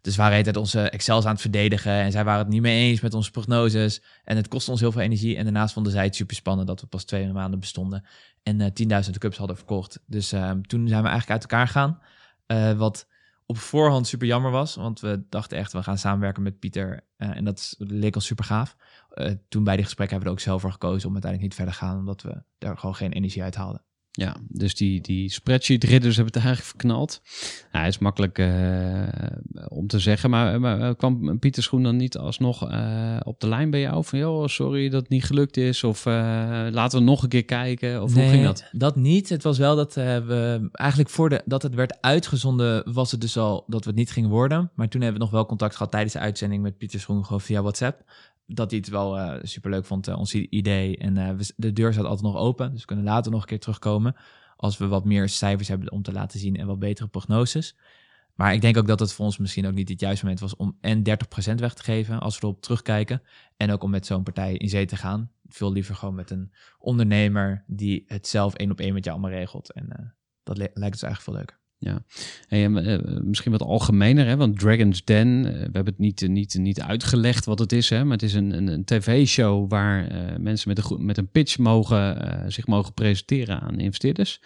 Dus 0.00 0.16
we 0.16 0.22
waren 0.22 0.44
het 0.44 0.56
onze 0.56 0.90
Excels 0.90 1.24
aan 1.24 1.32
het 1.32 1.40
verdedigen 1.40 1.92
en 1.92 2.12
zij 2.12 2.24
waren 2.24 2.40
het 2.40 2.48
niet 2.48 2.62
mee 2.62 2.88
eens 2.88 3.00
met 3.00 3.14
onze 3.14 3.30
prognoses. 3.30 4.02
En 4.24 4.36
het 4.36 4.48
kostte 4.48 4.70
ons 4.70 4.80
heel 4.80 4.92
veel 4.92 5.00
energie. 5.00 5.36
En 5.36 5.44
daarnaast 5.44 5.72
vonden 5.72 5.92
zij 5.92 6.04
het 6.04 6.16
super 6.16 6.36
spannend 6.36 6.68
dat 6.68 6.80
we 6.80 6.86
pas 6.86 7.04
twee 7.04 7.32
maanden 7.32 7.60
bestonden 7.60 8.04
en 8.42 8.60
eh 8.60 9.02
10.000 9.04 9.10
cups 9.18 9.36
hadden 9.36 9.56
verkocht. 9.56 10.00
Dus 10.06 10.32
ehm, 10.32 10.60
toen 10.60 10.88
zijn 10.88 11.02
we 11.02 11.08
eigenlijk 11.08 11.30
uit 11.30 11.50
elkaar 11.50 11.66
gegaan. 11.66 11.98
Eh, 12.46 12.72
wat 12.72 13.06
op 13.46 13.58
voorhand 13.58 14.06
super 14.06 14.26
jammer 14.26 14.50
was, 14.50 14.74
want 14.74 15.00
we 15.00 15.22
dachten 15.28 15.58
echt, 15.58 15.72
we 15.72 15.82
gaan 15.82 15.98
samenwerken 15.98 16.42
met 16.42 16.58
Pieter. 16.58 17.04
Eh, 17.16 17.36
en 17.36 17.44
dat 17.44 17.74
leek 17.78 18.14
ons 18.14 18.26
super 18.26 18.44
gaaf. 18.44 18.76
Eh, 19.18 19.32
toen 19.48 19.64
bij 19.64 19.76
die 19.76 19.84
gesprekken 19.84 20.16
hebben 20.16 20.34
we 20.34 20.40
er 20.40 20.46
ook 20.46 20.50
zelf 20.50 20.60
voor 20.60 20.72
gekozen 20.72 21.08
om 21.08 21.12
uiteindelijk 21.12 21.42
niet 21.42 21.54
verder 21.54 21.74
te 21.74 21.84
gaan, 21.84 21.98
omdat 21.98 22.22
we 22.22 22.42
daar 22.58 22.78
gewoon 22.78 22.94
geen 22.94 23.12
energie 23.12 23.42
uit 23.42 23.54
haalden. 23.54 23.82
Ja, 24.18 24.36
dus 24.48 24.74
die, 24.74 25.00
die 25.00 25.30
spreadsheet 25.30 25.84
ridders 25.84 26.16
hebben 26.16 26.34
het 26.34 26.44
eigenlijk 26.44 26.76
verknald. 26.76 27.22
Ja, 27.72 27.84
is 27.84 27.98
makkelijk 27.98 28.38
eh, 28.38 28.48
om 29.68 29.86
te 29.86 29.98
zeggen, 29.98 30.30
maar, 30.30 30.60
maar 30.60 30.80
eh, 30.80 30.94
kwam 30.96 31.38
Pieter 31.38 31.62
Schoen 31.62 31.82
dan 31.82 31.96
niet 31.96 32.16
alsnog 32.16 32.70
eh, 32.70 33.16
op 33.22 33.40
de 33.40 33.48
lijn 33.48 33.70
bij 33.70 33.80
jou? 33.80 34.04
Van, 34.04 34.18
joh, 34.18 34.46
sorry 34.46 34.88
dat 34.88 35.00
het 35.00 35.10
niet 35.10 35.24
gelukt 35.24 35.56
is. 35.56 35.84
Of 35.84 36.04
laten 36.04 36.98
we 36.98 37.04
nog 37.04 37.22
een 37.22 37.28
keer 37.28 37.44
kijken. 37.44 38.02
Of 38.02 38.14
hoe 38.14 38.28
ging 38.28 38.44
dat? 38.44 38.64
Dat 38.72 38.96
niet. 38.96 39.28
Het 39.28 39.42
was 39.42 39.58
wel 39.58 39.76
dat 39.76 39.94
we 39.94 40.68
eigenlijk 40.72 41.10
voor 41.10 41.28
de, 41.28 41.42
dat 41.44 41.62
het 41.62 41.74
werd 41.74 41.98
uitgezonden, 42.00 42.92
was 42.92 43.10
het 43.10 43.20
dus 43.20 43.36
al 43.36 43.64
dat 43.66 43.84
we 43.84 43.90
het 43.90 43.98
niet 43.98 44.10
gingen 44.10 44.30
worden. 44.30 44.70
Maar 44.74 44.88
toen 44.88 45.00
hebben 45.00 45.18
we 45.18 45.24
nog 45.24 45.34
wel 45.34 45.46
contact 45.46 45.76
gehad 45.76 45.90
tijdens 45.90 46.12
de 46.12 46.18
uitzending 46.18 46.62
met 46.62 46.78
Pieter 46.78 47.00
Schoen, 47.00 47.24
gewoon 47.24 47.40
via 47.40 47.60
WhatsApp. 47.60 48.02
Dat 48.46 48.70
hij 48.70 48.78
het 48.78 48.88
wel 48.88 49.18
eh 49.18 49.34
superleuk 49.42 49.84
vond, 49.84 50.14
ons 50.14 50.34
idee. 50.34 50.96
En 50.96 51.36
we, 51.36 51.52
de 51.56 51.72
deur 51.72 51.92
staat 51.92 52.04
altijd 52.04 52.22
nog 52.22 52.36
open, 52.36 52.70
dus 52.70 52.80
we 52.80 52.86
kunnen 52.86 53.04
later 53.04 53.30
nog 53.30 53.40
een 53.40 53.46
keer 53.46 53.60
terugkomen. 53.60 54.07
Als 54.56 54.78
we 54.78 54.86
wat 54.86 55.04
meer 55.04 55.28
cijfers 55.28 55.68
hebben 55.68 55.92
om 55.92 56.02
te 56.02 56.12
laten 56.12 56.40
zien 56.40 56.56
en 56.56 56.66
wat 56.66 56.78
betere 56.78 57.08
prognoses. 57.08 57.76
Maar 58.34 58.54
ik 58.54 58.60
denk 58.60 58.76
ook 58.76 58.86
dat 58.86 59.00
het 59.00 59.12
voor 59.12 59.24
ons 59.24 59.38
misschien 59.38 59.66
ook 59.66 59.74
niet 59.74 59.88
het 59.88 60.00
juiste 60.00 60.24
moment 60.24 60.42
was 60.42 60.56
om 60.56 60.76
en 60.80 60.98
30% 60.98 61.02
weg 61.54 61.74
te 61.74 61.82
geven 61.82 62.20
als 62.20 62.38
we 62.38 62.46
erop 62.46 62.62
terugkijken. 62.62 63.22
En 63.56 63.70
ook 63.70 63.82
om 63.82 63.90
met 63.90 64.06
zo'n 64.06 64.22
partij 64.22 64.54
in 64.54 64.68
zee 64.68 64.86
te 64.86 64.96
gaan. 64.96 65.30
Veel 65.48 65.72
liever 65.72 65.94
gewoon 65.94 66.14
met 66.14 66.30
een 66.30 66.52
ondernemer 66.78 67.64
die 67.66 68.04
het 68.06 68.26
zelf 68.26 68.54
één 68.54 68.70
op 68.70 68.80
één 68.80 68.94
met 68.94 69.04
jou 69.04 69.18
allemaal 69.18 69.38
regelt. 69.38 69.72
En 69.72 69.92
eh, 69.92 70.04
dat 70.42 70.56
lijkt 70.56 70.76
ons 70.76 71.02
eigenlijk 71.02 71.20
veel 71.20 71.34
leuker. 71.34 71.57
Hey, 72.48 72.64
en, 72.64 72.76
eh, 72.76 73.20
misschien 73.22 73.52
wat 73.52 73.62
algemener, 73.62 74.26
hè? 74.26 74.36
want 74.36 74.58
Dragon's 74.58 75.04
Den, 75.04 75.44
eh, 75.46 75.52
we 75.52 75.58
hebben 75.58 75.84
het 75.84 75.98
niet, 75.98 76.28
niet, 76.28 76.54
niet 76.58 76.80
uitgelegd 76.80 77.44
wat 77.44 77.58
het 77.58 77.72
is, 77.72 77.90
hè? 77.90 78.04
maar 78.04 78.12
het 78.12 78.22
is 78.22 78.34
een, 78.34 78.56
een, 78.56 78.66
een 78.68 78.84
tv-show 78.84 79.70
waar 79.70 80.08
eh, 80.08 80.36
mensen 80.38 80.68
met 80.68 80.90
een, 80.90 81.04
met 81.04 81.18
een 81.18 81.30
pitch 81.30 81.58
mogen, 81.58 82.52
zich 82.52 82.66
mogen 82.66 82.94
presenteren 82.94 83.60
aan 83.60 83.78
investeerders. 83.78 84.40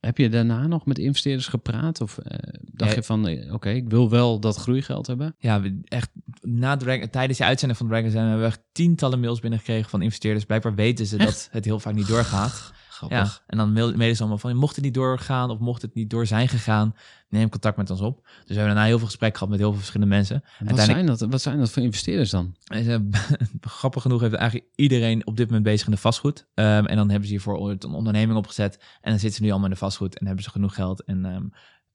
Heb 0.00 0.18
je 0.18 0.28
daarna 0.28 0.66
nog 0.66 0.86
met 0.86 0.98
investeerders 0.98 1.46
gepraat? 1.46 2.00
Of 2.00 2.18
dacht 2.72 2.90
Ja. 2.90 2.96
je 2.96 3.02
van, 3.02 3.52
oké, 3.52 3.70
ik 3.70 3.88
wil 3.88 4.10
wel 4.10 4.40
dat 4.40 4.56
groeigeld 4.56 5.06
hebben? 5.06 5.34
Ja, 5.38 5.60
we 5.60 5.80
echt 5.84 6.10
na 6.40 6.76
Dragon, 6.76 7.10
tijdens 7.10 7.38
de 7.38 7.44
uitzending 7.44 7.78
van 7.78 7.88
Dragon 7.88 8.10
zijn 8.10 8.24
hebben 8.24 8.42
we 8.42 8.48
echt 8.52 8.62
tientallen 8.72 9.20
mails 9.20 9.40
binnengekregen 9.40 9.90
van 9.90 10.02
investeerders. 10.02 10.44
Blijkbaar 10.44 10.74
weten 10.74 11.06
ze 11.06 11.16
dat 11.16 11.48
het 11.50 11.64
heel 11.64 11.80
vaak 11.80 11.94
niet 11.94 12.06
doorgaat. 12.06 12.72
Grappig. 12.94 13.18
Ja, 13.18 13.42
en 13.46 13.58
dan 13.58 13.72
mail- 13.72 13.96
mailen 13.96 14.14
ze 14.14 14.20
allemaal 14.20 14.38
van, 14.38 14.56
mocht 14.56 14.74
het 14.74 14.84
niet 14.84 14.94
doorgaan 14.94 15.50
of 15.50 15.58
mocht 15.58 15.82
het 15.82 15.94
niet 15.94 16.10
door 16.10 16.26
zijn 16.26 16.48
gegaan, 16.48 16.94
neem 17.28 17.48
contact 17.48 17.76
met 17.76 17.90
ons 17.90 18.00
op. 18.00 18.20
Dus 18.24 18.32
we 18.46 18.54
hebben 18.54 18.64
daarna 18.66 18.84
heel 18.84 18.98
veel 18.98 19.06
gesprek 19.06 19.32
gehad 19.34 19.48
met 19.48 19.58
heel 19.58 19.68
veel 19.68 19.78
verschillende 19.78 20.14
mensen. 20.14 20.40
Wat, 20.40 20.50
Uiteindelijk- 20.68 21.06
zijn 21.08 21.18
dat, 21.18 21.30
wat 21.30 21.40
zijn 21.42 21.58
dat 21.58 21.70
voor 21.70 21.82
investeerders 21.82 22.30
dan? 22.30 22.54
En 22.64 22.84
ze- 22.84 23.08
grappig 23.60 24.02
genoeg 24.02 24.20
heeft 24.20 24.34
eigenlijk 24.34 24.70
iedereen 24.74 25.26
op 25.26 25.36
dit 25.36 25.46
moment 25.46 25.64
bezig 25.64 25.86
in 25.86 25.92
de 25.92 25.98
vastgoed. 25.98 26.46
Ehm, 26.54 26.84
en 26.86 26.96
dan 26.96 27.08
hebben 27.08 27.24
ze 27.24 27.30
hiervoor 27.34 27.56
ooit 27.58 27.84
een 27.84 27.92
onderneming 27.94 28.38
opgezet. 28.38 28.76
En 29.00 29.10
dan 29.10 29.18
zitten 29.18 29.32
ze 29.38 29.42
nu 29.42 29.48
allemaal 29.50 29.68
in 29.68 29.72
de 29.74 29.78
vastgoed 29.80 30.18
en 30.18 30.26
hebben 30.26 30.44
ze 30.44 30.50
genoeg 30.50 30.74
geld. 30.74 31.02
En 31.04 31.24
ehm, 31.24 31.44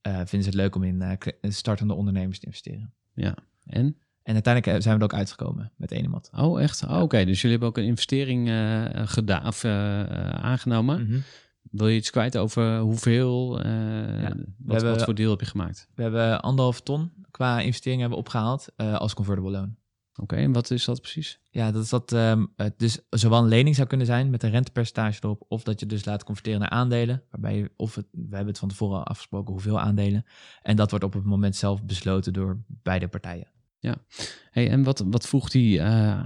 eh, 0.01 0.13
vinden 0.15 0.27
ze 0.43 0.45
het 0.49 0.53
leuk 0.53 0.75
om 0.75 0.83
in 0.83 1.01
eh, 1.01 1.17
startende 1.51 1.93
ondernemers 1.93 2.39
te 2.39 2.45
investeren. 2.45 2.93
En? 3.65 3.97
En 4.29 4.35
uiteindelijk 4.35 4.75
eh, 4.75 4.81
zijn 4.83 4.95
we 4.97 5.03
er 5.05 5.11
ook 5.11 5.17
uitgekomen 5.19 5.71
met 5.75 5.91
Enemat. 5.91 6.29
Oh, 6.37 6.61
echt? 6.61 6.83
Oh, 6.87 7.01
Oké, 7.01 7.25
dus 7.25 7.41
jullie 7.41 7.49
hebben 7.57 7.67
ook 7.69 7.77
een 7.77 7.83
investering 7.89 8.49
eh, 8.49 8.85
gedaan 9.07 9.47
of 9.47 9.63
eh, 9.63 9.99
eh, 10.01 10.29
aangenomen. 10.29 11.03
Mhm. 11.07 11.19
Wil 11.71 11.87
je 11.87 11.95
iets 11.95 12.09
kwijt 12.09 12.37
over 12.37 12.79
hoeveel? 12.79 13.59
eh, 13.61 13.71
wat, 14.57 14.75
hebben- 14.75 14.91
wat 14.91 15.03
voor 15.03 15.15
deal 15.15 15.29
heb 15.29 15.39
je 15.39 15.45
gemaakt? 15.45 15.87
We 15.95 16.01
hebben 16.01 16.41
anderhalf 16.41 16.81
ton 16.81 17.11
qua 17.31 17.59
investering 17.59 17.99
hebben 18.01 18.17
we 18.19 18.23
opgehaald 18.25 18.67
eh, 18.75 18.95
als 18.95 19.13
convertible 19.13 19.51
loan. 19.51 19.75
Oké, 20.21 20.35
en 20.35 20.51
wat 20.51 20.71
is 20.71 20.85
dat 20.85 21.01
precies? 21.01 21.39
Ja, 21.49 21.71
dat 21.71 21.83
is 21.83 21.89
dat 21.89 22.11
ehm, 22.11 22.45
het 22.55 22.79
dus 22.79 22.99
zowel 23.09 23.41
een 23.41 23.47
lening 23.47 23.75
zou 23.75 23.87
kunnen 23.87 24.07
zijn 24.07 24.29
met 24.29 24.43
een 24.43 24.49
rentepercentage 24.49 25.19
erop, 25.23 25.45
of 25.47 25.63
dat 25.63 25.79
je 25.79 25.85
dus 25.85 26.05
laat 26.05 26.23
converteren 26.23 26.59
naar 26.59 26.69
aandelen, 26.69 27.23
waarbij 27.31 27.57
je, 27.57 27.71
of 27.75 27.95
het, 27.95 28.05
we 28.11 28.19
hebben 28.35 28.47
het 28.47 28.59
van 28.59 28.69
tevoren 28.69 28.97
al 28.97 29.03
afgesproken 29.05 29.51
hoeveel 29.53 29.79
aandelen, 29.79 30.25
en 30.61 30.75
dat 30.75 30.89
wordt 30.89 31.05
op 31.05 31.13
het 31.13 31.23
moment 31.23 31.55
zelf 31.55 31.83
besloten 31.83 32.33
door 32.33 32.57
beide 32.67 33.07
partijen. 33.07 33.47
Hey, 34.51 34.69
en 34.69 34.83
wat, 34.83 35.03
wat 35.09 35.27
voegt 35.27 35.51
die 35.51 35.79
eh, 35.79 36.19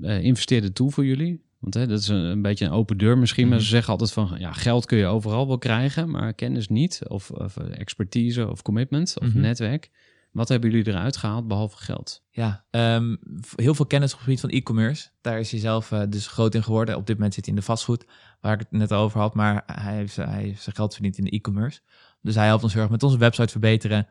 eh, 0.00 0.22
investeerder 0.24 0.72
toe 0.72 0.90
voor 0.90 1.04
jullie? 1.04 1.44
Want 1.58 1.74
hè, 1.74 1.86
dat 1.86 2.00
is 2.00 2.08
een, 2.08 2.16
een 2.24 2.42
beetje 2.42 2.64
een 2.64 2.70
open 2.70 2.96
deur 2.98 3.18
misschien, 3.18 3.44
maar 3.48 3.56
Mhm. 3.56 3.64
ze 3.64 3.70
zeggen 3.70 3.90
altijd 3.92 4.12
van 4.12 4.34
ja, 4.38 4.52
geld 4.52 4.86
kun 4.86 4.98
je 4.98 5.06
overal 5.06 5.46
wel 5.46 5.58
krijgen, 5.58 6.10
maar 6.10 6.34
kennis 6.34 6.68
niet, 6.68 7.00
of, 7.08 7.30
of 7.30 7.56
expertise 7.56 8.50
of 8.50 8.62
commitment 8.62 9.14
of 9.20 9.26
Mhm. 9.28 9.40
netwerk. 9.40 9.90
Wat 10.32 10.48
hebben 10.48 10.70
jullie 10.70 10.86
eruit 10.88 11.16
gehaald 11.16 11.48
behalve 11.48 11.76
geld? 11.76 12.22
Ja, 12.30 12.64
ehm, 12.70 13.16
heel 13.54 13.74
veel 13.74 13.86
kennis 13.86 14.10
op 14.10 14.16
het 14.18 14.24
gebied 14.24 14.40
van 14.40 14.50
e-commerce. 14.50 15.08
Daar 15.20 15.38
is 15.40 15.50
hij 15.50 15.60
zelf 15.60 15.92
eh, 15.92 16.02
dus 16.08 16.26
groot 16.26 16.54
in 16.54 16.62
geworden. 16.62 16.96
Op 16.96 17.06
dit 17.06 17.16
moment 17.16 17.34
zit 17.34 17.44
hij 17.44 17.54
in 17.54 17.60
de 17.60 17.66
vastgoed, 17.66 18.04
waar 18.40 18.52
ik 18.52 18.58
het 18.58 18.70
net 18.70 18.92
over 18.92 19.20
had. 19.20 19.34
Maar 19.34 19.62
hij 19.66 19.94
heeft, 19.94 20.16
hij 20.16 20.42
heeft 20.42 20.62
zijn 20.62 20.74
geld 20.76 20.94
verdiend 20.94 21.18
in 21.18 21.24
de 21.24 21.30
e-commerce. 21.30 21.80
Dus 22.22 22.34
hij 22.34 22.46
helpt 22.46 22.62
ons 22.62 22.72
heel 22.72 22.82
erg 22.82 22.90
met 22.90 23.02
onze 23.02 23.18
website 23.18 23.48
verbeteren. 23.50 24.06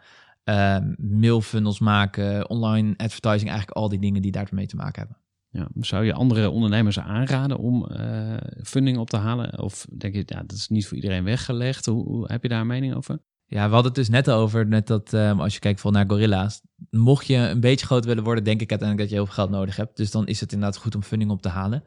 Ehm, 0.46 0.94
mailfunnels 0.98 1.80
maken, 1.80 2.50
online 2.50 2.94
advertising. 2.98 3.50
Eigenlijk 3.50 3.78
al 3.78 3.90
die 3.90 4.00
dingen 4.00 4.22
die 4.22 4.32
daarmee 4.32 4.68
te 4.68 4.76
maken 4.76 5.00
hebben. 5.00 5.18
Ja, 5.50 5.68
zou 5.80 6.06
je 6.06 6.14
andere 6.14 6.50
ondernemers 6.50 7.00
aanraden 7.00 7.58
om 7.58 7.86
eh, 7.86 8.38
funding 8.64 8.98
op 8.98 9.10
te 9.10 9.18
halen? 9.18 9.60
Of 9.62 9.86
denk 9.98 10.14
je, 10.14 10.24
ja, 10.26 10.40
dat 10.40 10.52
is 10.58 10.68
niet 10.68 10.88
voor 10.88 10.96
iedereen 10.96 11.24
weggelegd? 11.24 11.86
Hoe, 11.86 12.04
hoe 12.04 12.26
heb 12.32 12.44
je 12.44 12.50
daar 12.50 12.62
een 12.62 12.68
mening 12.68 12.96
over? 12.96 13.20
Ja, 13.48 13.68
we 13.68 13.74
hadden 13.74 13.84
het 13.84 13.96
dus 13.96 14.10
net 14.10 14.30
over, 14.30 14.68
net 14.68 14.88
dat 14.88 15.14
ehm, 15.14 15.40
als 15.40 15.54
je 15.54 15.60
kijkt 15.60 15.84
naar 15.84 16.06
Gorilla's. 16.08 16.62
Mocht 16.90 17.28
je 17.28 17.36
een 17.36 17.60
beetje 17.60 17.86
groot 17.86 18.06
willen 18.06 18.24
worden, 18.24 18.44
denk 18.44 18.62
ik 18.62 18.70
uiteindelijk 18.70 19.00
dat 19.00 19.10
je 19.10 19.16
heel 19.16 19.34
veel 19.34 19.44
geld 19.44 19.60
nodig 19.60 19.76
hebt. 19.76 19.98
Dus 19.98 20.12
dan 20.12 20.28
is 20.28 20.40
het 20.40 20.54
inderdaad 20.54 20.78
goed 20.78 20.96
om 20.96 21.04
funding 21.04 21.32
op 21.32 21.42
te 21.42 21.50
halen. 21.50 21.84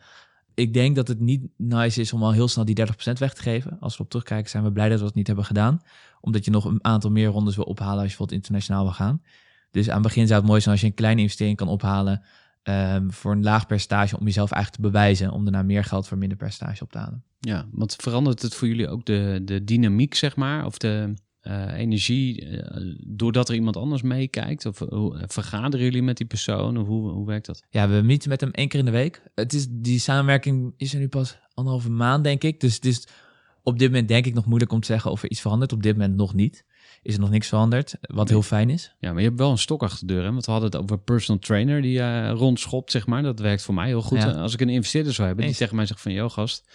Ik 0.58 0.74
denk 0.74 0.96
dat 0.96 1.08
het 1.08 1.20
niet 1.20 1.48
nice 1.56 2.00
is 2.00 2.12
om 2.12 2.22
al 2.22 2.32
heel 2.32 2.48
snel 2.48 2.64
die 2.64 2.86
30% 2.86 3.12
weg 3.18 3.34
te 3.34 3.42
geven. 3.42 3.76
Als 3.80 3.96
we 3.96 4.02
op 4.02 4.08
terugkijken, 4.08 4.50
zijn 4.50 4.64
we 4.64 4.72
blij 4.72 4.88
dat 4.88 4.98
we 4.98 5.04
dat 5.04 5.14
niet 5.14 5.26
hebben 5.26 5.44
gedaan. 5.44 5.80
Omdat 6.20 6.44
je 6.44 6.50
nog 6.50 6.64
een 6.64 6.84
aantal 6.84 7.10
meer 7.10 7.28
rondes 7.28 7.56
wil 7.56 7.64
ophalen 7.64 7.92
als 7.92 8.02
je 8.02 8.06
bijvoorbeeld 8.08 8.38
internationaal 8.38 8.82
wil 8.82 8.92
gaan. 8.92 9.22
Dus 9.70 9.88
aan 9.88 9.94
het 9.94 10.02
begin 10.02 10.26
zou 10.26 10.38
het 10.40 10.48
mooi 10.48 10.60
zijn 10.60 10.72
als 10.72 10.80
je 10.82 10.86
een 10.86 10.94
kleine 10.94 11.20
investering 11.20 11.56
kan 11.56 11.68
ophalen. 11.68 12.22
ehm, 12.62 13.10
voor 13.10 13.32
een 13.32 13.42
laag 13.42 13.66
percentage 13.66 14.18
om 14.18 14.24
jezelf 14.24 14.50
eigenlijk 14.50 14.82
te 14.82 14.90
bewijzen. 14.90 15.30
Om 15.30 15.44
daarna 15.44 15.62
meer 15.62 15.84
geld 15.84 16.08
voor 16.08 16.18
minder 16.18 16.38
percentage 16.38 16.82
op 16.84 16.92
te 16.92 16.98
halen. 16.98 17.24
Ja, 17.38 17.66
want 17.70 17.96
verandert 17.96 18.42
het 18.42 18.54
voor 18.54 18.68
jullie 18.68 18.88
ook 18.88 19.04
de, 19.04 19.40
de 19.44 19.64
dynamiek, 19.64 20.14
zeg 20.14 20.36
maar? 20.36 20.64
Of 20.64 20.78
de 20.78 21.14
energie, 21.76 22.46
eh, 22.46 22.82
doordat 23.06 23.48
er 23.48 23.54
iemand 23.54 23.76
anders 23.76 24.02
meekijkt? 24.02 24.66
Of 24.66 24.78
hoe, 24.78 25.24
vergaderen 25.26 25.86
jullie 25.86 26.02
met 26.02 26.16
die 26.16 26.26
persoon? 26.26 26.78
Of 26.78 26.86
hoe, 26.86 27.10
hoe 27.10 27.26
werkt 27.26 27.46
dat? 27.46 27.62
Ja, 27.70 27.88
we 27.88 28.02
meeten 28.02 28.28
met 28.28 28.40
hem 28.40 28.50
één 28.50 28.68
keer 28.68 28.78
in 28.78 28.84
de 28.84 28.90
week. 28.90 29.22
Het 29.34 29.52
is, 29.52 29.66
die 29.70 29.98
samenwerking 29.98 30.74
is 30.76 30.92
er 30.92 30.98
nu 31.00 31.08
pas 31.08 31.38
anderhalve 31.54 31.90
maand, 31.90 32.24
denk 32.24 32.42
ik. 32.44 32.60
Dus 32.60 32.74
het 32.74 32.84
is 32.84 33.06
op 33.62 33.78
dit 33.78 33.90
moment 33.90 34.08
denk 34.08 34.26
ik 34.26 34.34
nog 34.34 34.46
moeilijk 34.46 34.72
om 34.72 34.80
te 34.80 34.86
zeggen 34.86 35.10
of 35.10 35.22
er 35.22 35.30
iets 35.30 35.40
verandert. 35.40 35.72
Op 35.72 35.82
dit 35.82 35.96
moment 35.96 36.16
nog 36.16 36.34
niet. 36.34 36.64
Is 37.02 37.14
er 37.14 37.20
nog 37.20 37.30
niks 37.30 37.48
veranderd, 37.48 37.94
wat 38.00 38.24
Nee. 38.24 38.34
heel 38.34 38.42
fijn 38.42 38.70
is. 38.70 38.94
Ja, 38.98 39.10
maar 39.12 39.20
je 39.22 39.26
hebt 39.28 39.38
wel 39.40 39.50
een 39.50 39.58
stok 39.58 39.82
achter 39.82 40.06
de 40.06 40.12
deur, 40.12 40.24
hè? 40.24 40.30
Want 40.32 40.44
we 40.46 40.50
hadden 40.52 40.70
het 40.70 40.80
over 40.80 40.98
personal 40.98 41.40
trainer 41.40 41.82
die 41.82 42.00
eh 42.00 42.30
rondschopt, 42.30 42.90
zeg 42.90 43.06
maar. 43.06 43.22
Dat 43.22 43.38
werkt 43.38 43.62
voor 43.62 43.74
mij 43.74 43.86
heel 43.86 44.02
goed. 44.02 44.18
Ja. 44.18 44.30
Als 44.30 44.52
ik 44.52 44.60
een 44.60 44.68
investeerder 44.68 45.12
zou 45.12 45.26
hebben 45.26 45.46
die 45.46 45.54
tegen 45.54 45.76
mij 45.76 45.86
zegt 45.86 46.00
van... 46.00 46.12
Yo, 46.12 46.28
gast, 46.28 46.68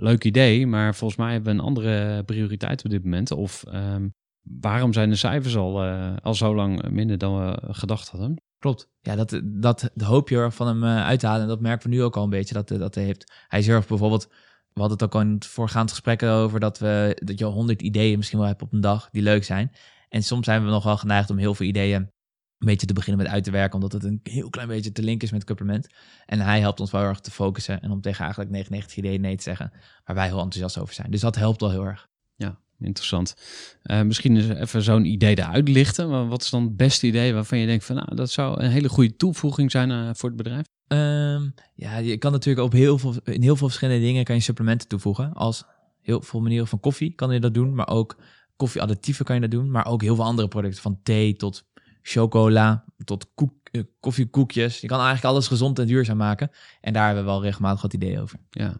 leuk 0.00 0.24
idee, 0.24 0.66
maar 0.66 0.94
volgens 0.94 1.20
mij 1.20 1.32
hebben 1.32 1.52
we 1.52 1.58
een 1.58 1.66
andere 1.66 2.22
prioriteit 2.24 2.84
op 2.84 2.90
dit 2.90 3.04
moment. 3.04 3.30
Of 3.30 3.64
ehm, 3.64 4.08
waarom 4.42 4.92
zijn 4.92 5.10
de 5.10 5.16
cijfers 5.16 5.56
al, 5.56 5.82
eh, 5.82 6.16
al 6.22 6.34
zo 6.34 6.54
lang 6.54 6.88
minder 6.90 7.18
dan 7.18 7.38
we 7.38 7.58
gedacht 7.74 8.08
hadden? 8.08 8.42
Klopt. 8.58 8.88
Ja, 9.00 9.16
dat, 9.16 9.40
dat 9.42 9.90
hoop 10.02 10.28
je 10.28 10.50
van 10.50 10.66
hem 10.66 10.84
eh, 10.84 11.06
uit 11.06 11.20
te 11.20 11.26
halen. 11.26 11.42
En 11.42 11.48
dat 11.48 11.60
merken 11.60 11.90
we 11.90 11.96
nu 11.96 12.02
ook 12.02 12.16
al 12.16 12.24
een 12.24 12.30
beetje 12.30 12.54
dat, 12.54 12.68
dat 12.68 12.94
hij 12.94 13.04
heeft. 13.04 13.32
Hij 13.48 13.62
zorgt 13.62 13.88
bijvoorbeeld, 13.88 14.26
we 14.72 14.80
hadden 14.80 14.98
het 14.98 15.02
ook 15.02 15.14
al 15.14 15.20
in 15.20 15.34
het 15.34 15.46
voorgaand 15.46 15.90
gesprek 15.90 16.22
over 16.22 16.60
dat, 16.60 16.78
we, 16.78 17.20
dat 17.24 17.38
je 17.38 17.44
honderd 17.44 17.82
ideeën 17.82 18.16
misschien 18.16 18.38
wel 18.38 18.48
hebt 18.48 18.62
op 18.62 18.72
een 18.72 18.80
dag 18.80 19.08
die 19.10 19.22
leuk 19.22 19.44
zijn. 19.44 19.72
En 20.08 20.22
soms 20.22 20.44
zijn 20.44 20.64
we 20.64 20.70
nog 20.70 20.84
wel 20.84 20.96
geneigd 20.96 21.30
om 21.30 21.38
heel 21.38 21.54
veel 21.54 21.66
ideeën 21.66 22.10
een 22.58 22.66
beetje 22.66 22.86
te 22.86 22.92
beginnen 22.92 23.22
met 23.22 23.32
uit 23.32 23.44
te 23.44 23.50
werken, 23.50 23.74
omdat 23.74 23.92
het 23.92 24.04
een 24.04 24.20
heel 24.22 24.50
klein 24.50 24.68
beetje 24.68 24.92
te 24.92 25.02
link 25.02 25.22
is 25.22 25.30
met 25.30 25.44
Kupperment. 25.44 25.86
En 26.26 26.40
hij 26.40 26.60
helpt 26.60 26.80
ons 26.80 26.90
wel 26.90 27.00
heel 27.00 27.10
erg 27.10 27.20
te 27.20 27.30
focussen 27.30 27.80
en 27.80 27.90
om 27.90 28.00
tegen 28.00 28.20
eigenlijk 28.20 28.50
99 28.50 28.96
ideeën 28.96 29.20
nee 29.20 29.36
te 29.36 29.42
zeggen, 29.42 29.72
waar 30.04 30.16
wij 30.16 30.26
heel 30.26 30.40
enthousiast 30.40 30.78
over 30.78 30.94
zijn. 30.94 31.10
Dus 31.10 31.20
dat 31.20 31.36
helpt 31.36 31.60
wel 31.60 31.70
heel 31.70 31.84
erg. 31.84 32.08
Ja, 32.36 32.58
interessant. 32.80 33.34
Eh, 33.82 34.02
misschien 34.02 34.36
eens 34.36 34.48
even 34.48 34.82
zo'n 34.82 35.04
idee 35.04 35.38
eruit 35.38 35.68
lichten. 35.68 36.08
Maar 36.08 36.28
wat 36.28 36.42
is 36.42 36.50
dan 36.50 36.62
het 36.62 36.76
beste 36.76 37.06
idee 37.06 37.34
waarvan 37.34 37.58
je 37.58 37.66
denkt 37.66 37.84
van... 37.84 37.96
nou, 37.96 38.14
dat 38.14 38.30
zou 38.30 38.62
een 38.62 38.70
hele 38.70 38.88
goede 38.88 39.16
toevoeging 39.16 39.70
zijn 39.70 39.90
eh, 39.90 40.10
voor 40.12 40.28
het 40.28 40.38
bedrijf? 40.38 40.66
Ehm, 40.86 41.48
ja, 41.74 41.96
je 41.96 42.16
kan 42.16 42.32
natuurlijk 42.32 42.66
op 42.66 42.72
heel 42.72 42.98
veel, 42.98 43.14
in 43.24 43.42
heel 43.42 43.56
veel 43.56 43.66
verschillende 43.66 44.04
dingen 44.04 44.24
kan 44.24 44.34
je 44.34 44.40
supplementen 44.40 44.88
toevoegen. 44.88 45.32
Als 45.32 45.64
heel 46.00 46.22
veel 46.22 46.40
manieren 46.40 46.66
van 46.66 46.80
koffie 46.80 47.14
kan 47.14 47.32
je 47.32 47.40
dat 47.40 47.54
doen, 47.54 47.74
maar 47.74 47.88
ook 47.88 48.16
koffieadditieven 48.56 49.24
kan 49.24 49.34
je 49.34 49.40
dat 49.40 49.50
doen, 49.50 49.70
maar 49.70 49.86
ook 49.86 50.02
heel 50.02 50.14
veel 50.14 50.24
andere 50.24 50.48
producten. 50.48 50.82
Van 50.82 51.00
thee 51.02 51.36
tot 51.36 51.64
chocola, 52.08 52.84
tot 53.04 53.34
koek, 53.34 53.68
eh, 53.70 53.82
koffiekoekjes. 54.00 54.80
Je 54.80 54.86
kan 54.86 54.98
eigenlijk 54.98 55.28
alles 55.28 55.46
gezond 55.46 55.78
en 55.78 55.86
duurzaam 55.86 56.16
maken. 56.16 56.50
En 56.80 56.92
daar 56.92 57.06
hebben 57.06 57.24
we 57.24 57.30
wel 57.30 57.42
regelmatig 57.42 57.82
wat 57.82 57.92
ideeën 57.92 58.20
over. 58.20 58.38
Ja. 58.50 58.76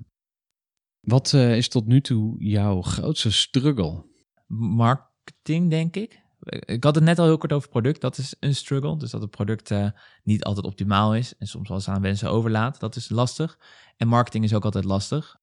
Wat 1.01 1.33
eh, 1.33 1.57
is 1.57 1.68
tot 1.68 1.87
nu 1.87 2.01
toe 2.01 2.45
jouw 2.45 2.83
grootste 2.83 3.33
struggle? 3.33 4.05
Marketing, 4.47 5.70
denk 5.70 5.97
ik. 5.97 6.26
Ik 6.49 6.85
had 6.85 6.95
het 6.95 7.05
net 7.05 7.18
al 7.18 7.24
heel 7.24 7.39
kort 7.39 7.53
over 7.53 7.68
product. 7.68 8.01
Dat 8.01 8.18
is 8.18 8.35
een 8.41 8.55
struggle. 8.55 8.99
Dus 8.99 9.11
dat 9.11 9.20
het 9.20 9.31
product 9.31 9.70
eh, 9.70 9.91
niet 10.22 10.45
altijd 10.45 10.66
optimaal 10.66 11.14
is. 11.14 11.37
En 11.37 11.47
soms 11.47 11.68
wel 11.68 11.76
eens 11.76 11.89
aan 11.89 12.03
wensen 12.03 12.31
overlaat. 12.31 12.81
Dat 12.81 12.97
is 12.97 13.09
lastig. 13.09 13.59
En 13.97 14.09
marketing 14.09 14.45
is 14.45 14.55
ook 14.55 14.64
altijd 14.64 14.85
lastig. 14.85 15.38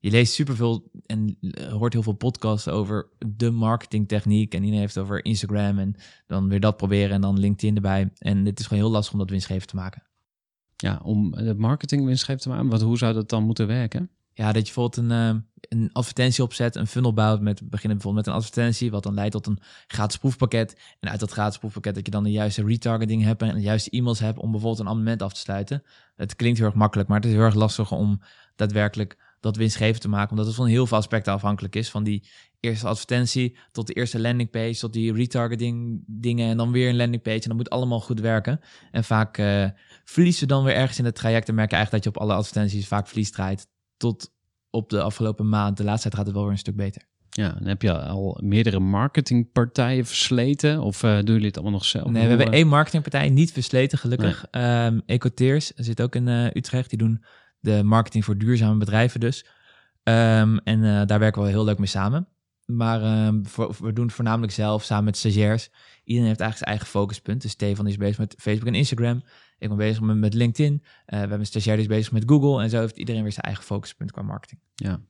Je 0.00 0.10
leest 0.10 0.32
superveel 0.34 0.90
en 1.06 1.36
eh, 1.40 1.72
hoort 1.72 1.92
heel 1.92 2.02
veel 2.02 2.12
podcasts 2.12 2.68
over 2.68 3.08
de 3.26 3.50
marketingtechniek. 3.50 4.54
En 4.54 4.58
iedereen 4.58 4.80
heeft 4.80 4.94
het 4.94 5.04
over 5.04 5.24
Instagram. 5.24 5.78
En 5.78 5.94
dan 6.26 6.48
weer 6.48 6.60
dat 6.60 6.76
proberen. 6.76 7.10
En 7.10 7.20
dan 7.20 7.38
LinkedIn 7.38 7.74
erbij. 7.74 8.10
En 8.18 8.44
het 8.46 8.60
is 8.60 8.66
gewoon 8.66 8.82
heel 8.82 8.92
lastig 8.92 9.12
om 9.12 9.18
dat 9.18 9.30
winstgevend 9.30 9.68
te 9.68 9.76
maken. 9.76 10.02
Ja, 10.76 11.00
om 11.02 11.30
de 11.30 11.54
marketing 11.54 12.04
winstgevend 12.04 12.42
te 12.42 12.48
maken. 12.48 12.68
Want 12.68 12.82
hoe 12.82 12.98
zou 12.98 13.14
dat 13.14 13.28
dan 13.28 13.44
moeten 13.44 13.66
werken? 13.66 14.10
Ja, 14.32 14.52
dat 14.52 14.68
je 14.68 14.74
bijvoorbeeld 14.74 14.96
een, 14.96 15.10
eh, 15.10 15.40
een 15.60 15.92
advertentie 15.92 16.44
opzet, 16.44 16.76
een 16.76 16.86
funnel 16.86 17.12
bouwt 17.12 17.40
met 17.40 17.70
beginnen 17.70 17.98
bijvoorbeeld 17.98 18.26
met 18.26 18.34
een 18.34 18.40
advertentie, 18.40 18.90
wat 18.90 19.02
dan 19.02 19.14
leidt 19.14 19.32
tot 19.32 19.46
een 19.46 19.58
gratis 19.86 20.16
proefpakket. 20.16 20.80
En 21.00 21.10
uit 21.10 21.20
dat 21.20 21.30
gratis 21.30 21.58
proefpakket 21.58 21.94
dat 21.94 22.06
je 22.06 22.10
dan 22.10 22.24
de 22.24 22.30
juiste 22.30 22.64
retargeting 22.64 23.22
hebt 23.22 23.42
en 23.42 23.54
de 23.54 23.60
juiste 23.60 23.90
e-mails 23.90 24.18
hebt 24.18 24.38
om 24.38 24.50
bijvoorbeeld 24.50 24.80
een 24.80 24.88
abonnement 24.88 25.22
af 25.22 25.32
te 25.32 25.40
sluiten. 25.40 25.82
Het 26.16 26.36
klinkt 26.36 26.58
heel 26.58 26.66
erg 26.66 26.76
makkelijk, 26.76 27.08
maar 27.08 27.18
het 27.18 27.26
is 27.26 27.34
heel 27.34 27.42
erg 27.42 27.54
lastig 27.54 27.92
om 27.92 28.20
daadwerkelijk 28.56 29.16
dat 29.40 29.56
winstgevend 29.56 30.00
te 30.00 30.08
maken, 30.08 30.30
omdat 30.30 30.46
het 30.46 30.54
van 30.54 30.66
heel 30.66 30.86
veel 30.86 30.96
aspecten 30.96 31.32
afhankelijk 31.32 31.76
is. 31.76 31.90
Van 31.90 32.04
die 32.04 32.28
eerste 32.60 32.86
advertentie 32.86 33.56
tot 33.72 33.86
de 33.86 33.92
eerste 33.92 34.20
landingpage, 34.20 34.78
tot 34.78 34.92
die 34.92 35.12
retargeting 35.12 36.02
dingen 36.06 36.48
en 36.48 36.56
dan 36.56 36.72
weer 36.72 36.88
een 36.88 36.96
landingpage. 36.96 37.42
En 37.42 37.48
dat 37.48 37.56
moet 37.56 37.70
allemaal 37.70 38.00
goed 38.00 38.20
werken. 38.20 38.60
En 38.90 39.04
vaak 39.04 39.38
uh, 39.38 39.68
verliezen 40.04 40.42
we 40.42 40.54
dan 40.54 40.64
weer 40.64 40.74
ergens 40.74 40.98
in 40.98 41.04
het 41.04 41.14
traject 41.14 41.48
en 41.48 41.54
merk 41.54 41.70
je 41.70 41.76
eigenlijk 41.76 42.04
dat 42.04 42.14
je 42.14 42.20
op 42.20 42.28
alle 42.28 42.38
advertenties 42.38 42.86
vaak 42.86 43.06
verlies 43.06 43.30
draait 43.30 43.66
tot 43.96 44.32
op 44.70 44.90
de 44.90 45.02
afgelopen 45.02 45.48
maand. 45.48 45.76
De 45.76 45.84
laatste 45.84 46.02
tijd 46.02 46.14
gaat 46.14 46.26
het 46.26 46.34
wel 46.34 46.44
weer 46.44 46.52
een 46.52 46.58
stuk 46.58 46.76
beter. 46.76 47.08
Ja, 47.30 47.56
en 47.58 47.66
heb 47.66 47.82
je 47.82 47.98
al 47.98 48.38
meerdere 48.42 48.80
marketingpartijen 48.80 50.06
versleten? 50.06 50.80
Of 50.80 51.02
uh, 51.02 51.14
doen 51.14 51.24
jullie 51.24 51.46
het 51.46 51.54
allemaal 51.54 51.72
nog 51.72 51.84
zelf? 51.84 52.10
Nee, 52.10 52.22
we 52.22 52.28
hebben 52.28 52.52
één 52.52 52.68
marketingpartij 52.68 53.28
niet 53.28 53.52
versleten, 53.52 53.98
gelukkig. 53.98 54.46
Nee. 54.50 54.84
Um, 54.84 55.02
Ecoteers 55.06 55.72
zit 55.74 56.02
ook 56.02 56.14
in 56.14 56.26
uh, 56.26 56.44
Utrecht. 56.52 56.90
Die 56.90 56.98
doen 56.98 57.24
de 57.60 57.82
marketing 57.82 58.24
voor 58.24 58.38
duurzame 58.38 58.78
bedrijven 58.78 59.20
dus. 59.20 59.44
Um, 60.02 60.58
en 60.58 60.82
uh, 60.82 61.02
daar 61.06 61.18
werken 61.18 61.42
we 61.42 61.48
heel 61.48 61.64
leuk 61.64 61.78
mee 61.78 61.86
samen. 61.86 62.28
Maar 62.66 63.32
voor, 63.42 63.76
we 63.80 63.92
doen 63.92 64.06
het 64.06 64.14
voornamelijk 64.14 64.52
zelf, 64.52 64.84
samen 64.84 65.04
met 65.04 65.16
stagiairs. 65.16 65.70
Iedereen 66.04 66.28
heeft 66.28 66.40
eigenlijk 66.40 66.56
zijn 66.56 66.70
eigen 66.70 66.86
focuspunt. 66.86 67.42
Dus 67.42 67.50
Stefan 67.50 67.86
is 67.86 67.96
bezig 67.96 68.18
met 68.18 68.34
Facebook 68.38 68.68
en 68.68 68.74
Instagram. 68.74 69.22
Ik 69.58 69.68
ben 69.68 69.76
bezig 69.76 70.00
met, 70.00 70.16
met 70.16 70.34
LinkedIn. 70.34 70.72
Uh, 70.72 70.80
we 71.06 71.16
hebben 71.16 71.38
een 71.38 71.46
stagiair 71.46 71.76
die 71.76 71.86
is 71.86 71.92
bezig 71.92 72.12
met 72.12 72.22
Google. 72.26 72.62
En 72.62 72.70
zo 72.70 72.80
heeft 72.80 72.96
iedereen 72.96 73.22
weer 73.22 73.32
zijn 73.32 73.44
eigen 73.44 73.64
focuspunt 73.64 74.12
qua 74.12 74.22
marketing. 74.22 74.60
Ja, 74.82 75.00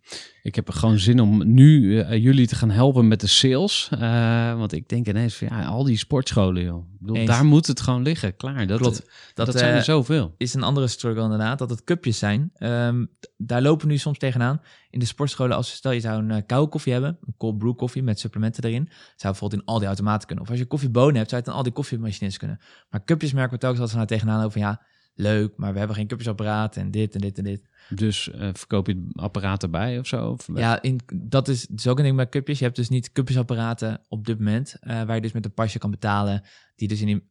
ik 0.42 0.54
heb 0.54 0.68
er 0.68 0.74
gewoon 0.74 0.98
zin 0.98 1.20
om 1.20 1.52
nu 1.52 1.82
uh, 1.82 2.16
jullie 2.16 2.46
te 2.46 2.54
gaan 2.54 2.70
helpen 2.70 3.08
met 3.08 3.20
de 3.20 3.26
sales. 3.26 3.90
Uh, 3.94 4.54
want 4.54 4.72
ik 4.72 4.88
denk 4.88 5.08
ineens 5.08 5.34
van 5.34 5.48
ja, 5.48 5.64
al 5.64 5.84
die 5.84 5.96
sportscholen, 5.96 6.62
joh. 6.62 6.84
Ik 6.92 6.98
bedoel, 6.98 7.26
daar 7.26 7.44
moet 7.44 7.66
het 7.66 7.80
gewoon 7.80 8.02
liggen. 8.02 8.36
Klaar. 8.36 8.66
Dat, 8.66 8.78
Klopt. 8.78 9.10
Dat, 9.34 9.46
dat 9.46 9.58
zijn 9.58 9.74
er 9.74 9.82
zoveel. 9.82 10.34
Is 10.36 10.54
een 10.54 10.62
andere 10.62 10.86
struggle 10.86 11.22
inderdaad, 11.22 11.58
dat 11.58 11.70
het 11.70 11.84
cupjes 11.84 12.18
zijn. 12.18 12.52
Um, 12.58 13.10
daar 13.36 13.62
lopen 13.62 13.86
we 13.86 13.92
nu 13.92 13.98
soms 13.98 14.18
tegenaan. 14.18 14.60
In 14.90 14.98
de 14.98 15.06
sportscholen, 15.06 15.56
als 15.56 15.70
stel 15.72 15.92
je 15.92 16.00
zou 16.00 16.28
een 16.28 16.46
koude 16.46 16.70
koffie 16.70 16.92
hebben, 16.92 17.18
een 17.26 17.34
cold 17.36 17.58
brew 17.58 17.76
koffie 17.76 18.02
met 18.02 18.18
supplementen 18.18 18.64
erin, 18.64 18.88
zou 19.16 19.32
bijvoorbeeld 19.32 19.60
in 19.60 19.66
al 19.66 19.78
die 19.78 19.86
automaten 19.86 20.26
kunnen. 20.26 20.44
Of 20.44 20.50
als 20.50 20.58
je 20.58 20.66
koffiebonen 20.66 21.16
hebt, 21.16 21.28
zou 21.28 21.40
het 21.40 21.50
in 21.50 21.56
al 21.56 21.62
die 21.62 21.72
koffiemachines 21.72 22.36
kunnen. 22.36 22.60
Maar 22.90 23.04
cupjes 23.04 23.32
merken 23.32 23.52
we 23.52 23.58
telkens 23.58 23.90
ze 23.90 23.96
nou 23.96 24.08
tegenaan 24.08 24.44
over 24.44 24.58
ja, 24.58 24.82
leuk, 25.14 25.52
maar 25.56 25.72
we 25.72 25.78
hebben 25.78 25.96
geen 25.96 26.06
cupjesapparaat 26.06 26.76
en 26.76 26.90
dit 26.90 27.14
en 27.14 27.20
dit 27.20 27.38
en 27.38 27.44
dit. 27.44 27.69
Dus 27.94 28.28
uh, 28.34 28.48
verkoop 28.52 28.86
je 28.86 28.92
het 28.92 29.22
apparaat 29.22 29.62
erbij 29.62 29.98
of 29.98 30.06
zo? 30.06 30.30
Of 30.30 30.48
ja, 30.54 30.82
in, 30.82 31.00
dat 31.14 31.48
is 31.48 31.86
ook 31.86 31.98
een 31.98 32.04
ding 32.04 32.16
met 32.16 32.28
cupjes. 32.28 32.58
Je 32.58 32.64
hebt 32.64 32.76
dus 32.76 32.88
niet 32.88 33.12
cupjesapparaten 33.12 34.00
op 34.08 34.26
dit 34.26 34.38
moment, 34.38 34.76
uh, 34.82 35.02
waar 35.02 35.14
je 35.14 35.20
dus 35.20 35.32
met 35.32 35.44
een 35.44 35.54
pasje 35.54 35.78
kan 35.78 35.90
betalen, 35.90 36.42
die 36.76 36.88
dus 36.88 37.00
in 37.00 37.06
die 37.06 37.22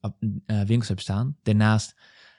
uh, 0.45 0.62
winkels 0.62 0.88
hebt 0.88 1.01
staan. 1.01 1.38
Daarnaast 1.43 1.95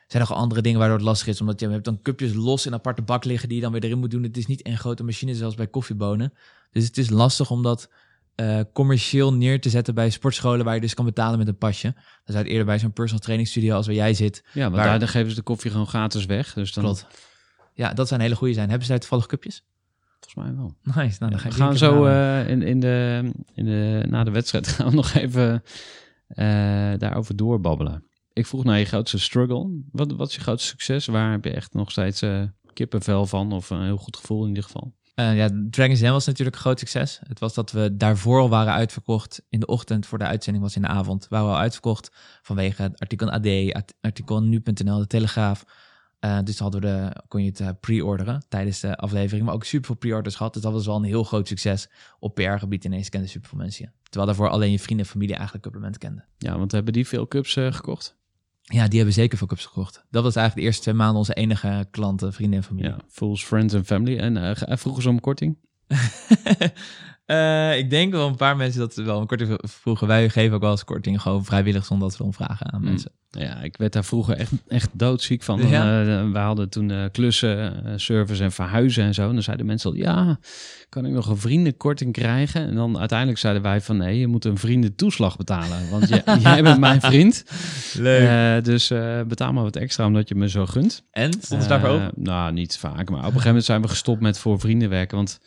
zijn 0.06 0.22
er 0.22 0.28
nog 0.28 0.38
andere 0.38 0.60
dingen 0.60 0.78
waardoor 0.78 0.96
het 0.96 1.06
lastig 1.06 1.28
is, 1.28 1.40
omdat 1.40 1.60
je 1.60 1.68
hebt 1.68 1.84
dan 1.84 2.02
cupjes 2.02 2.32
los 2.34 2.66
in 2.66 2.72
een 2.72 2.78
aparte 2.78 3.02
bak 3.02 3.24
liggen 3.24 3.48
die 3.48 3.56
je 3.56 3.62
dan 3.62 3.72
weer 3.72 3.84
erin 3.84 3.98
moet 3.98 4.10
doen. 4.10 4.22
Het 4.22 4.36
is 4.36 4.46
niet 4.46 4.66
een 4.66 4.78
grote 4.78 5.04
machine 5.04 5.34
zoals 5.34 5.54
bij 5.54 5.66
koffiebonen. 5.66 6.32
Dus 6.70 6.84
het 6.84 6.98
is 6.98 7.10
lastig 7.10 7.50
omdat 7.50 7.90
uh, 8.36 8.60
commercieel 8.72 9.34
neer 9.34 9.60
te 9.60 9.68
zetten 9.68 9.94
bij 9.94 10.10
sportscholen 10.10 10.64
waar 10.64 10.74
je 10.74 10.80
dus 10.80 10.94
kan 10.94 11.04
betalen 11.04 11.38
met 11.38 11.48
een 11.48 11.58
pasje. 11.58 11.92
Dan 11.92 12.02
zou 12.24 12.38
het 12.38 12.46
eerder 12.46 12.66
bij 12.66 12.78
zo'n 12.78 12.92
personal 12.92 13.22
training 13.22 13.48
studio 13.48 13.74
als 13.74 13.86
waar 13.86 13.94
jij 13.94 14.14
zit. 14.14 14.44
Ja, 14.52 14.62
want 14.62 14.74
waar... 14.74 14.84
daar 14.84 14.98
dan 14.98 15.08
geven 15.08 15.30
ze 15.30 15.36
de 15.36 15.42
koffie 15.42 15.70
gewoon 15.70 15.86
gratis 15.86 16.26
weg. 16.26 16.52
Dus 16.52 16.72
dan... 16.72 16.84
Klopt. 16.84 17.06
Ja, 17.80 17.92
dat 17.92 18.08
zijn 18.08 18.20
hele 18.20 18.34
goede 18.34 18.54
zijn. 18.54 18.68
Hebben 18.68 18.86
ze 18.86 18.92
daar 18.92 19.00
toevallig 19.00 19.26
cupjes? 19.26 19.64
Volgens 20.20 20.34
mij 20.34 20.56
wel. 20.56 20.74
Nice. 20.82 21.16
Nou, 21.18 21.30
dan 21.30 21.40
ga 21.40 21.48
we 21.48 21.54
gaan 21.54 21.76
zo 21.76 22.06
uh, 22.06 22.48
in, 22.48 22.62
in, 22.62 22.80
de, 22.80 23.30
in 23.54 23.64
de, 23.64 24.04
na 24.08 24.24
de 24.24 24.30
wedstrijd 24.30 24.68
gaan 24.72 24.88
we 24.88 24.94
nog 24.94 25.14
even 25.14 25.62
uh, 26.28 26.92
daarover 26.98 27.36
doorbabbelen. 27.36 28.04
Ik 28.32 28.46
vroeg 28.46 28.64
naar 28.64 28.78
je 28.78 28.84
grootste 28.84 29.18
struggle. 29.18 29.82
Wat, 29.92 30.12
wat 30.12 30.28
is 30.28 30.34
je 30.34 30.40
grootste 30.40 30.68
succes? 30.68 31.06
Waar 31.06 31.30
heb 31.30 31.44
je 31.44 31.50
echt 31.50 31.74
nog 31.74 31.90
steeds 31.90 32.22
uh, 32.22 32.42
kippenvel 32.72 33.26
van? 33.26 33.52
Of 33.52 33.70
een 33.70 33.84
heel 33.84 33.96
goed 33.96 34.16
gevoel 34.16 34.42
in 34.42 34.48
ieder 34.48 34.64
geval? 34.64 34.92
Ja, 35.14 35.50
Dragon's 35.70 36.00
Den 36.00 36.12
was 36.12 36.26
natuurlijk 36.26 36.56
een 36.56 36.62
groot 36.62 36.78
succes. 36.78 37.20
Het 37.28 37.38
was 37.38 37.54
dat 37.54 37.72
we 37.72 37.96
daarvoor 37.96 38.40
al 38.40 38.48
waren 38.48 38.72
uitverkocht. 38.72 39.42
In 39.48 39.60
de 39.60 39.66
ochtend 39.66 40.06
voor 40.06 40.18
de 40.18 40.24
uitzending 40.24 40.64
was 40.64 40.76
in 40.76 40.82
de 40.82 40.88
avond. 40.88 41.26
Waren 41.28 41.46
we 41.46 41.52
al 41.52 41.58
uitverkocht 41.58 42.10
vanwege 42.42 42.82
het 42.82 43.00
artikel 43.00 43.30
AD, 43.30 43.46
artikel 44.00 44.42
nu.nl, 44.42 44.98
de 44.98 45.06
Telegraaf. 45.06 45.64
Uh, 46.24 46.38
dus 46.44 46.58
hadden 46.58 46.80
we 46.80 46.86
de, 46.86 47.22
kon 47.28 47.42
je 47.42 47.48
het 47.48 47.60
uh, 47.60 47.68
pre-orderen 47.80 48.42
tijdens 48.48 48.80
de 48.80 48.96
aflevering. 48.96 49.44
Maar 49.44 49.54
ook 49.54 49.64
super 49.64 49.86
veel 49.86 49.94
pre-orders 49.94 50.34
gehad. 50.34 50.52
Dus 50.52 50.62
dat 50.62 50.72
was 50.72 50.86
wel 50.86 50.96
een 50.96 51.04
heel 51.04 51.24
groot 51.24 51.48
succes 51.48 51.88
op 52.18 52.34
PR-gebied. 52.34 52.84
Ineens 52.84 53.08
kenden 53.08 53.30
super 53.30 53.48
veel 53.48 53.58
mensen 53.58 53.84
je. 53.84 53.90
Terwijl 54.02 54.26
daarvoor 54.26 54.48
alleen 54.48 54.70
je 54.70 54.78
vrienden 54.78 55.06
en 55.06 55.12
familie 55.12 55.34
eigenlijk 55.34 55.64
supplement 55.64 55.98
kenden. 55.98 56.24
Ja, 56.38 56.58
want 56.58 56.72
hebben 56.72 56.92
die 56.92 57.06
veel 57.06 57.28
cups 57.28 57.56
uh, 57.56 57.72
gekocht? 57.72 58.18
Ja, 58.62 58.88
die 58.88 58.96
hebben 58.96 59.14
zeker 59.14 59.38
veel 59.38 59.46
cups 59.46 59.66
gekocht. 59.66 60.04
Dat 60.10 60.22
was 60.22 60.36
eigenlijk 60.36 60.54
de 60.56 60.62
eerste 60.62 60.82
twee 60.82 60.94
maanden 60.94 61.18
onze 61.18 61.34
enige 61.34 61.86
klanten, 61.90 62.32
vrienden 62.32 62.58
en 62.58 62.64
familie. 62.64 62.90
Ja, 62.90 62.98
Fools, 63.08 63.44
Friends 63.44 63.74
en 63.74 63.84
Family. 63.84 64.18
En 64.18 64.36
uh, 64.36 64.76
vroegen 64.76 65.02
ze 65.02 65.08
om 65.08 65.20
korting? 65.20 65.58
uh, 67.30 67.78
ik 67.78 67.90
denk 67.90 68.12
wel 68.12 68.26
een 68.26 68.36
paar 68.36 68.56
mensen 68.56 68.80
dat 68.80 68.94
ze 68.94 69.02
wel 69.02 69.20
een 69.20 69.26
korting 69.26 69.58
vroegen. 69.62 70.06
Wij 70.06 70.28
geven 70.28 70.54
ook 70.54 70.60
wel 70.60 70.70
eens 70.70 70.84
korting 70.84 71.22
gewoon 71.22 71.44
vrijwillig 71.44 71.84
zonder 71.84 72.08
dat 72.08 72.18
we 72.18 72.24
om 72.24 72.32
vragen 72.32 72.72
aan 72.72 72.80
mm. 72.80 72.86
mensen. 72.88 73.10
Ja, 73.30 73.60
ik 73.60 73.76
werd 73.76 73.92
daar 73.92 74.04
vroeger 74.04 74.36
echt, 74.36 74.52
echt 74.68 74.88
doodziek 74.92 75.42
van. 75.42 75.68
Ja. 75.68 76.02
Uh, 76.02 76.32
we 76.32 76.38
hadden 76.38 76.68
toen 76.68 76.88
uh, 76.88 77.04
klussen, 77.12 78.00
service 78.00 78.42
en 78.42 78.52
verhuizen 78.52 79.04
en 79.04 79.14
zo. 79.14 79.28
En 79.28 79.34
dan 79.34 79.42
zeiden 79.42 79.66
mensen 79.66 79.90
al, 79.90 79.96
ja, 79.96 80.38
kan 80.88 81.06
ik 81.06 81.12
nog 81.12 81.26
een 81.26 81.36
vriendenkorting 81.36 82.12
krijgen? 82.12 82.66
En 82.66 82.74
dan 82.74 82.98
uiteindelijk 82.98 83.38
zeiden 83.38 83.62
wij 83.62 83.80
van, 83.80 83.96
nee, 83.96 84.18
je 84.18 84.26
moet 84.26 84.44
een 84.44 84.58
vriendentoeslag 84.58 85.36
betalen. 85.36 85.90
Want 85.90 86.08
jij, 86.08 86.22
jij 86.42 86.62
bent 86.62 86.80
mijn 86.80 87.00
vriend. 87.00 87.44
Leuk. 87.94 88.64
dus 88.64 88.88
betaal 89.26 89.52
maar 89.52 89.62
wat 89.62 89.76
extra 89.76 90.06
omdat 90.06 90.28
je 90.28 90.34
me 90.34 90.48
zo 90.48 90.66
gunt. 90.66 91.02
En? 91.10 91.32
Stond 91.32 91.60
het 91.60 91.68
daarvoor 91.68 91.90
op? 91.90 92.12
Nou, 92.14 92.52
niet 92.52 92.76
vaak. 92.76 93.10
Maar 93.10 93.18
op 93.18 93.24
een 93.24 93.24
gegeven 93.24 93.46
moment 93.46 93.64
zijn 93.64 93.82
we 93.82 93.88
gestopt 93.88 94.20
met 94.20 94.38
voor 94.38 94.60
vrienden 94.60 94.88
werken. 94.88 95.16
Want 95.16 95.40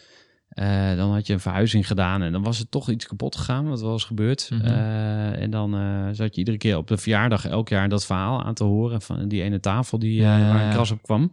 uh, 0.56 0.96
dan 0.96 1.12
had 1.12 1.28
je 1.28 1.34
een 1.34 1.40
verhuizing 1.40 1.88
gedaan 1.88 2.22
en 2.22 2.32
dan 2.32 2.44
was 2.44 2.58
het 2.58 2.72
toch 2.72 2.90
iets 2.90 3.08
kapot 3.08 3.36
gegaan, 3.36 3.70
wat 3.70 3.82
wel 3.82 3.92
eens 3.92 4.04
gebeurd. 4.04 4.50
Mm 4.52 4.60
-hmm. 4.60 4.68
uh, 4.68 5.42
en 5.42 5.50
dan 5.50 5.76
uh, 5.76 6.08
zat 6.12 6.34
je 6.34 6.40
iedere 6.40 6.58
keer 6.58 6.78
op 6.78 6.88
de 6.88 6.98
verjaardag 6.98 7.48
elk 7.48 7.70
jaar 7.70 7.90
dat 7.90 8.06
verhaal 8.06 8.44
aan 8.44 8.54
te 8.54 8.64
horen 8.64 9.02
van 9.02 9.28
die 9.28 9.42
ene 9.42 9.60
tafel 9.60 10.00
die, 10.00 10.22
ja, 10.22 10.38
ja, 10.38 10.54
waar 10.54 10.66
een 10.66 10.72
kras 10.72 10.92
op 10.92 11.02
kwam. 11.02 11.32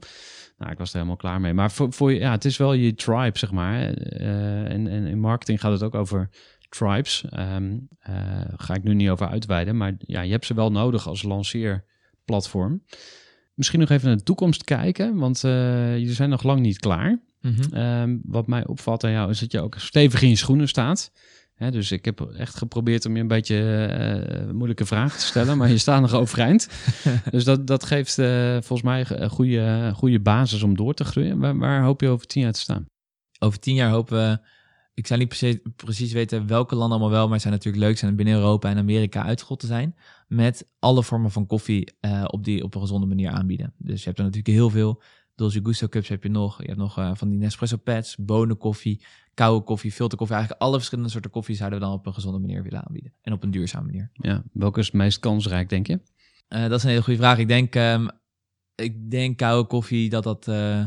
Nou, 0.58 0.72
ik 0.72 0.78
was 0.78 0.88
er 0.88 0.94
helemaal 0.94 1.16
klaar 1.16 1.40
mee. 1.40 1.52
Maar 1.52 1.70
voor, 1.70 1.92
voor 1.92 2.12
ja, 2.12 2.30
het 2.30 2.44
is 2.44 2.56
wel 2.56 2.72
je 2.72 2.94
tribe, 2.94 3.38
zeg 3.38 3.50
maar. 3.50 3.82
en, 3.82 4.86
en 4.86 5.06
in 5.06 5.20
marketing 5.20 5.60
gaat 5.60 5.72
het 5.72 5.82
ook 5.82 5.94
over 5.94 6.30
tribes. 6.68 7.24
Um, 7.38 7.88
ga 8.56 8.74
ik 8.74 8.82
nu 8.82 8.94
niet 8.94 9.08
over 9.08 9.28
uitweiden, 9.28 9.76
maar 9.76 9.94
ja, 9.98 10.20
je 10.20 10.30
hebt 10.30 10.46
ze 10.46 10.54
wel 10.54 10.70
nodig 10.70 11.06
als 11.06 11.22
lanceerplatform. 11.22 12.82
Misschien 13.54 13.80
nog 13.80 13.90
even 13.90 14.08
naar 14.08 14.16
de 14.16 14.22
toekomst 14.22 14.64
kijken, 14.64 15.16
want 15.16 15.40
jullie 15.40 16.12
zijn 16.12 16.30
nog 16.30 16.42
lang 16.42 16.60
niet 16.60 16.78
klaar. 16.78 17.18
Mm 17.40 17.54
-hmm. 17.54 17.80
um, 17.80 18.20
wat 18.24 18.46
mij 18.46 18.66
opvalt 18.66 19.04
aan 19.04 19.10
jou 19.10 19.30
is 19.30 19.40
dat 19.40 19.52
je 19.52 19.60
ook 19.60 19.74
stevig 19.78 20.22
in 20.22 20.28
je 20.28 20.36
schoenen 20.36 20.68
staat. 20.68 21.12
He, 21.60 21.70
dus 21.70 21.92
ik 21.92 22.04
heb 22.04 22.20
echt 22.20 22.54
geprobeerd 22.54 23.06
om 23.06 23.14
je 23.14 23.20
een 23.20 23.28
beetje 23.28 23.56
uh, 24.46 24.52
moeilijke 24.52 24.86
vragen 24.86 25.18
te 25.18 25.24
stellen, 25.24 25.58
maar 25.58 25.68
je 25.68 25.78
staat 25.86 26.00
nog 26.00 26.14
overeind. 26.14 26.68
dus 27.30 27.44
dat, 27.44 27.66
dat 27.66 27.84
geeft 27.84 28.18
uh, 28.18 28.52
volgens 28.52 28.82
mij 28.82 29.04
een 29.08 29.30
goede, 29.30 29.92
goede 29.94 30.20
basis 30.20 30.62
om 30.62 30.76
door 30.76 30.94
te 30.94 31.04
groeien. 31.04 31.38
Waar, 31.38 31.58
waar, 31.58 31.82
hoop 31.82 32.00
je 32.00 32.08
over 32.08 32.26
tien 32.26 32.42
jaar 32.42 32.52
te 32.52 32.60
staan? 32.60 32.84
Over 33.38 33.58
tien 33.58 33.74
jaar 33.74 33.90
hopen 33.90 34.16
we, 34.16 34.38
ik 34.94 35.06
zou 35.06 35.18
niet 35.18 35.28
precies, 35.28 35.58
precies 35.76 36.12
weten 36.12 36.46
welke 36.46 36.74
landen 36.74 36.98
allemaal 36.98 37.16
wel, 37.16 37.24
maar 37.24 37.32
het 37.32 37.42
zou 37.42 37.54
natuurlijk 37.54 37.84
leuk 37.84 37.98
zijn 37.98 38.16
binnen 38.16 38.34
Europa 38.34 38.70
en 38.70 38.78
Amerika 38.78 39.24
uitgerold 39.24 39.60
te 39.60 39.66
zijn. 39.66 39.96
Met 40.28 40.68
alle 40.78 41.02
vormen 41.02 41.30
van 41.30 41.46
koffie 41.46 41.92
uh, 42.00 42.24
op, 42.26 42.44
die, 42.44 42.64
op 42.64 42.74
een 42.74 42.80
gezonde 42.80 43.06
manier 43.06 43.30
aanbieden. 43.30 43.74
Dus 43.78 43.98
je 43.98 44.04
hebt 44.04 44.18
er 44.18 44.24
natuurlijk 44.24 44.54
heel 44.54 44.70
veel 44.70 45.02
Dolce 45.40 45.60
Gusto 45.62 45.88
cups 45.88 46.08
heb 46.08 46.22
je 46.22 46.28
nog. 46.28 46.60
Je 46.60 46.66
hebt 46.66 46.78
nog 46.78 46.98
eh, 46.98 47.10
van 47.14 47.28
die 47.28 47.38
Nespresso 47.38 47.76
pads, 47.76 48.16
bonenkoffie, 48.16 49.04
koude 49.34 49.64
koffie, 49.64 49.92
filterkoffie. 49.92 50.36
Eigenlijk 50.36 50.64
alle 50.64 50.76
verschillende 50.76 51.10
soorten 51.10 51.30
koffie 51.30 51.56
zouden 51.56 51.78
we 51.78 51.84
dan 51.84 51.94
op 51.94 52.06
een 52.06 52.14
gezonde 52.14 52.38
manier 52.38 52.62
willen 52.62 52.86
aanbieden. 52.86 53.12
En 53.22 53.32
op 53.32 53.42
een 53.42 53.50
duurzame 53.50 53.86
manier. 53.86 54.10
Ja, 54.12 54.42
welke 54.52 54.80
is 54.80 54.86
het 54.86 54.94
meest 54.94 55.18
kansrijk, 55.18 55.68
denk 55.68 55.86
je? 55.86 56.00
Eh, 56.48 56.62
dat 56.62 56.72
is 56.72 56.82
een 56.82 56.88
hele 56.88 57.02
goede 57.02 57.18
vraag. 57.18 57.38
Ik 57.38 57.48
denk, 57.48 57.74
ehm, 57.74 58.08
ik 58.74 59.10
denk 59.10 59.36
koude 59.36 59.68
koffie 59.68 60.10
dat 60.10 60.22
dat 60.22 60.48
eh, 60.48 60.84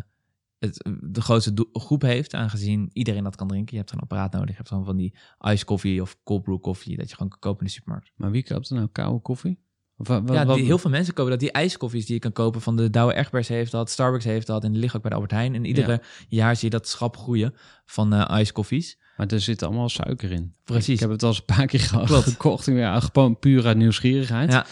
het, 0.59 0.89
de 1.01 1.21
grootste 1.21 1.67
groep 1.73 2.01
heeft, 2.01 2.33
aangezien 2.33 2.89
iedereen 2.93 3.23
dat 3.23 3.35
kan 3.35 3.47
drinken. 3.47 3.73
Je 3.73 3.79
hebt 3.79 3.91
een 3.93 3.99
apparaat 3.99 4.31
nodig. 4.31 4.49
Je 4.49 4.55
hebt 4.55 4.67
gewoon 4.67 4.85
van 4.85 4.97
die 4.97 5.13
ice 5.39 5.65
koffie 5.65 6.01
of 6.01 6.17
cold 6.23 6.43
brew 6.43 6.61
koffie 6.61 6.97
dat 6.97 7.09
je 7.09 7.15
gewoon 7.15 7.29
kan 7.31 7.39
kopen 7.39 7.59
in 7.59 7.65
de 7.65 7.71
supermarkt. 7.71 8.11
Maar 8.15 8.31
wie 8.31 8.43
koopt 8.43 8.69
er 8.69 8.75
nou 8.75 8.87
koude 8.87 9.21
koffie? 9.21 9.62
Of, 9.97 10.07
ja, 10.07 10.45
wat- 10.45 10.55
die, 10.55 10.65
heel 10.65 10.77
veel 10.77 10.89
mensen 10.89 11.13
kopen 11.13 11.31
dat. 11.31 11.39
Die 11.39 11.51
ijskoffies 11.51 12.05
die 12.05 12.13
je 12.13 12.19
kan 12.19 12.31
kopen 12.31 12.61
van 12.61 12.75
de 12.75 12.89
Douwe 12.89 13.13
Egberts 13.13 13.47
heeft 13.47 13.71
dat, 13.71 13.89
Starbucks 13.89 14.25
heeft 14.25 14.47
dat 14.47 14.63
en 14.63 14.71
die 14.71 14.79
liggen 14.79 14.95
ook 14.97 15.01
bij 15.01 15.09
de 15.11 15.15
Albert 15.17 15.35
Heijn. 15.39 15.55
En 15.55 15.65
iedere 15.65 16.01
jaar 16.27 16.55
zie 16.55 16.69
je 16.69 16.77
dat 16.77 16.87
schap 16.87 17.17
groeien 17.17 17.53
van 17.85 18.13
eh 18.13 18.29
ijskoffies. 18.29 18.97
Maar 19.17 19.27
er 19.27 19.41
zit 19.41 19.63
allemaal 19.63 19.89
suiker 19.89 20.31
in. 20.31 20.53
Precies. 20.63 20.93
Ik 20.93 20.99
heb 20.99 21.09
het 21.09 21.23
al 21.23 21.29
eens 21.29 21.37
een 21.37 21.55
paar 21.55 21.65
keer 21.65 21.79
ge- 21.79 22.03
Klopt. 22.05 22.23
gekocht. 22.23 22.65
Ja, 22.65 22.99
gewoon 22.99 23.39
puur 23.39 23.65
uit 23.65 23.77
nieuwsgierigheid. 23.77 24.51
Ja. 24.51 24.65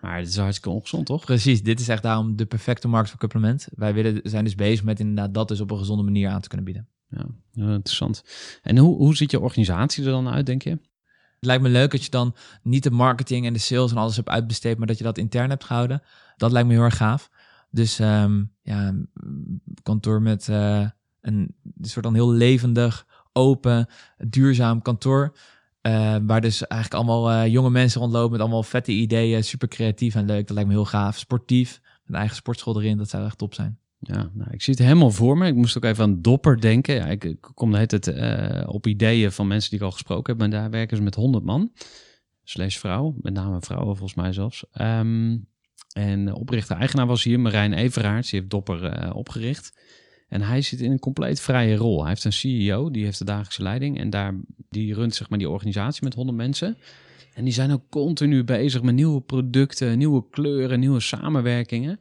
Maar 0.00 0.18
het 0.18 0.28
is 0.28 0.36
hartstikke 0.36 0.70
ongezond, 0.70 1.06
toch? 1.06 1.24
Precies, 1.24 1.62
dit 1.62 1.80
is 1.80 1.88
echt 1.88 2.02
daarom 2.02 2.36
de 2.36 2.46
perfecte 2.46 2.88
markt 2.88 3.10
voor 3.10 3.18
supplement. 3.20 3.68
Wij 3.74 3.94
willen, 3.94 4.20
zijn 4.24 4.44
dus 4.44 4.54
bezig 4.54 4.84
met 4.84 5.00
inderdaad 5.00 5.34
dat 5.34 5.48
dus 5.48 5.60
op 5.60 5.70
een 5.70 5.78
gezonde 5.78 6.02
manier 6.02 6.28
aan 6.28 6.40
te 6.40 6.48
kunnen 6.48 6.66
bieden. 6.66 6.88
Ja, 7.52 7.64
interessant. 7.66 8.24
En 8.62 8.78
hoe, 8.78 8.96
hoe 8.96 9.16
ziet 9.16 9.30
je 9.30 9.40
organisatie 9.40 10.04
er 10.04 10.10
dan 10.10 10.28
uit, 10.28 10.46
denk 10.46 10.62
je? 10.62 10.78
Het 11.42 11.50
lijkt 11.50 11.62
me 11.66 11.68
leuk 11.78 11.90
dat 11.90 12.04
je 12.04 12.10
dan 12.10 12.34
niet 12.62 12.82
de 12.82 12.90
marketing 12.90 13.46
en 13.46 13.52
de 13.52 13.58
sales 13.58 13.90
en 13.90 13.96
alles 13.96 14.16
hebt 14.16 14.28
uitbesteed, 14.28 14.78
maar 14.78 14.86
dat 14.86 14.98
je 14.98 15.04
dat 15.04 15.18
intern 15.18 15.50
hebt 15.50 15.64
gehouden. 15.64 16.02
Dat 16.36 16.52
lijkt 16.52 16.68
me 16.68 16.74
heel 16.74 16.82
erg 16.82 16.96
gaaf. 16.96 17.30
Dus 17.70 17.98
ehm, 17.98 18.42
ja, 18.62 18.94
kantoor 19.82 20.22
met 20.22 20.48
eh, 20.48 20.86
een 21.20 21.54
soort 21.80 22.04
dan 22.04 22.14
heel 22.14 22.30
levendig, 22.32 23.06
open, 23.32 23.86
duurzaam 24.18 24.82
kantoor. 24.82 25.36
eh, 25.80 26.16
waar 26.22 26.40
dus 26.40 26.66
eigenlijk 26.66 27.02
allemaal 27.02 27.30
eh, 27.30 27.52
jonge 27.52 27.70
mensen 27.70 28.00
rondlopen 28.00 28.30
met 28.30 28.40
allemaal 28.40 28.62
vette 28.62 28.92
ideeën. 28.92 29.44
Super 29.44 29.68
creatief 29.68 30.14
en 30.14 30.26
leuk. 30.26 30.46
Dat 30.46 30.54
lijkt 30.54 30.68
me 30.70 30.74
heel 30.74 30.84
gaaf. 30.84 31.18
Sportief. 31.18 31.80
Een 32.06 32.14
eigen 32.14 32.36
sportschool 32.36 32.80
erin. 32.80 32.96
Dat 32.98 33.08
zou 33.08 33.24
echt 33.24 33.38
top 33.38 33.54
zijn. 33.54 33.78
Ja, 34.04 34.30
nou, 34.34 34.50
ik 34.50 34.62
zie 34.62 34.74
het 34.74 34.82
helemaal 34.82 35.10
voor 35.10 35.38
me. 35.38 35.46
Ik 35.46 35.54
moest 35.54 35.76
ook 35.76 35.84
even 35.84 36.04
aan 36.04 36.22
Dopper 36.22 36.60
denken. 36.60 36.94
Ja, 36.94 37.06
ik, 37.06 37.36
kom 37.54 37.72
de 37.72 37.78
hele 37.78 37.98
eh, 37.98 38.68
op 38.68 38.86
ideeën 38.86 39.32
van 39.32 39.46
mensen 39.46 39.70
die 39.70 39.78
ik 39.78 39.84
al 39.84 39.90
gesproken 39.90 40.32
heb. 40.32 40.40
Maar 40.40 40.60
daar 40.60 40.70
werken 40.70 40.96
ze 40.96 41.02
met 41.02 41.14
100 41.14 41.44
man. 41.44 41.72
Slash 42.44 42.76
vrouw. 42.76 43.14
Met 43.20 43.32
name 43.32 43.60
vrouwen 43.60 43.96
volgens 43.96 44.18
mij 44.18 44.32
zelfs. 44.32 44.64
Ehm, 44.72 45.36
en 45.92 46.34
oprichter-eigenaar 46.34 47.06
was 47.06 47.24
hier 47.24 47.40
Marijn 47.40 47.72
Everaerts. 47.72 48.30
Die 48.30 48.38
heeft 48.38 48.50
Dopper 48.50 48.84
eh, 48.84 49.16
opgericht. 49.16 49.80
En 50.28 50.42
hij 50.42 50.62
zit 50.62 50.80
in 50.80 50.90
een 50.90 50.98
compleet 50.98 51.40
vrije 51.40 51.76
rol. 51.76 52.00
Hij 52.00 52.08
heeft 52.08 52.24
een 52.24 52.32
CEO, 52.32 52.90
die 52.90 53.04
heeft 53.04 53.18
de 53.18 53.24
dagelijkse 53.24 53.62
leiding. 53.62 53.98
En 53.98 54.10
daar, 54.10 54.34
die 54.70 54.94
runt 54.94 55.14
zeg 55.14 55.28
maar 55.28 55.38
die 55.38 55.50
organisatie 55.50 56.04
met 56.04 56.14
100 56.14 56.36
mensen. 56.36 56.76
En 57.34 57.44
die 57.44 57.52
zijn 57.52 57.72
ook 57.72 57.82
continu 57.90 58.44
bezig 58.44 58.82
met 58.82 58.94
nieuwe 58.94 59.20
producten, 59.20 59.98
nieuwe 59.98 60.24
kleuren, 60.30 60.80
nieuwe 60.80 61.00
samenwerkingen. 61.00 62.00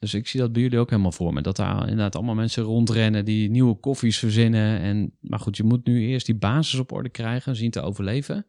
Dus 0.00 0.14
ik 0.14 0.28
zie 0.28 0.40
dat 0.40 0.52
bij 0.52 0.62
jullie 0.62 0.78
ook 0.78 0.90
helemaal 0.90 1.12
voor 1.12 1.32
me. 1.32 1.42
Dat 1.42 1.56
daar 1.56 1.80
inderdaad 1.80 2.14
allemaal 2.14 2.34
mensen 2.34 2.62
rondrennen 2.62 3.24
die 3.24 3.50
nieuwe 3.50 3.74
koffies 3.74 4.18
verzinnen. 4.18 4.80
En, 4.80 5.12
maar 5.20 5.38
goed, 5.38 5.56
je 5.56 5.62
moet 5.62 5.86
nu 5.86 6.00
eerst 6.00 6.26
die 6.26 6.34
basis 6.34 6.78
op 6.78 6.92
orde 6.92 7.08
krijgen, 7.08 7.56
zien 7.56 7.70
te 7.70 7.80
overleven. 7.80 8.46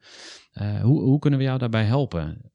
Eh, 0.52 0.82
hoe, 0.82 1.02
hoe 1.02 1.20
kunnen 1.20 1.40
we 1.40 1.46
jou 1.46 1.58
daarbij 1.58 1.84
helpen? 1.84 2.52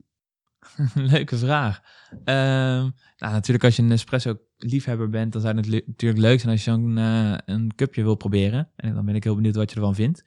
Leuke 0.94 1.36
vraag. 1.36 1.82
Ehm, 2.24 2.90
nou, 3.16 3.32
natuurlijk 3.32 3.64
als 3.64 3.76
je 3.76 3.82
een 3.82 3.90
espresso 3.90 4.38
liefhebber 4.56 5.08
bent, 5.08 5.32
dan 5.32 5.40
zou 5.40 5.56
het 5.56 5.70
natuurlijk 5.86 6.20
leuk 6.20 6.40
zijn 6.40 6.52
als 6.52 6.64
je 6.64 6.70
zo'n 6.70 6.98
eh, 6.98 7.34
een 7.44 7.74
cupje 7.74 8.02
wil 8.02 8.14
proberen. 8.14 8.70
En 8.76 8.94
dan 8.94 9.04
ben 9.04 9.14
ik 9.14 9.24
heel 9.24 9.34
benieuwd 9.34 9.56
wat 9.56 9.70
je 9.70 9.76
ervan 9.76 9.94
vindt. 9.94 10.24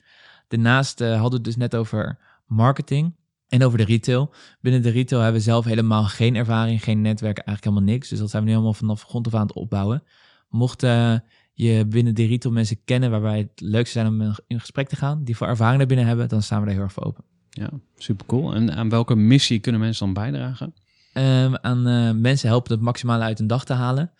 Daarnaast 0.48 1.00
eh, 1.00 1.08
hadden 1.08 1.30
we 1.30 1.34
het 1.34 1.44
dus 1.44 1.56
net 1.56 1.76
over 1.76 2.18
marketing 2.46 3.14
en 3.50 3.64
over 3.64 3.78
de 3.78 3.84
retail. 3.84 4.32
Binnen 4.60 4.82
de 4.82 4.90
retail 4.90 5.22
hebben 5.22 5.40
we 5.40 5.46
zelf 5.46 5.64
helemaal 5.64 6.04
geen 6.04 6.34
ervaring, 6.34 6.82
geen 6.82 7.00
netwerk, 7.00 7.38
eigenlijk 7.38 7.66
helemaal 7.66 7.94
niks. 7.94 8.08
Dus 8.08 8.18
dat 8.18 8.30
zijn 8.30 8.42
we 8.42 8.48
nu 8.48 8.54
helemaal 8.54 8.74
vanaf 8.74 9.02
grond 9.02 9.26
af 9.26 9.34
aan 9.34 9.46
het 9.46 9.52
opbouwen. 9.52 10.02
Mocht 10.48 10.82
eh, 10.82 11.14
je 11.52 11.86
binnen 11.86 12.14
de 12.14 12.26
retail 12.26 12.54
mensen 12.54 12.84
kennen 12.84 13.10
waarbij 13.10 13.38
het 13.38 13.60
leuk 13.60 13.86
zou 13.86 14.06
zijn 14.06 14.06
om 14.06 14.34
in 14.46 14.60
gesprek 14.60 14.88
te 14.88 14.96
gaan, 14.96 15.24
die 15.24 15.36
voor 15.36 15.46
ervaring 15.46 15.78
daar 15.78 15.86
binnen 15.86 16.06
hebben, 16.06 16.28
dan 16.28 16.42
staan 16.42 16.60
we 16.60 16.64
daar 16.64 16.74
heel 16.74 16.82
erg 16.82 16.92
voor 16.92 17.04
open. 17.04 17.24
Ja, 17.50 17.70
super 17.96 18.26
cool. 18.26 18.54
En 18.54 18.74
aan 18.74 18.88
welke 18.88 19.14
missie 19.14 19.58
kunnen 19.58 19.80
mensen 19.80 20.04
dan 20.04 20.14
bijdragen? 20.14 20.74
Ehm, 21.12 21.54
aan 21.60 21.86
eh, 21.86 22.10
mensen 22.10 22.48
helpen 22.48 22.72
het 22.72 22.80
maximale 22.80 23.24
uit 23.24 23.40
een 23.40 23.46
dag 23.46 23.64
te 23.64 23.72
halen. 23.72 24.12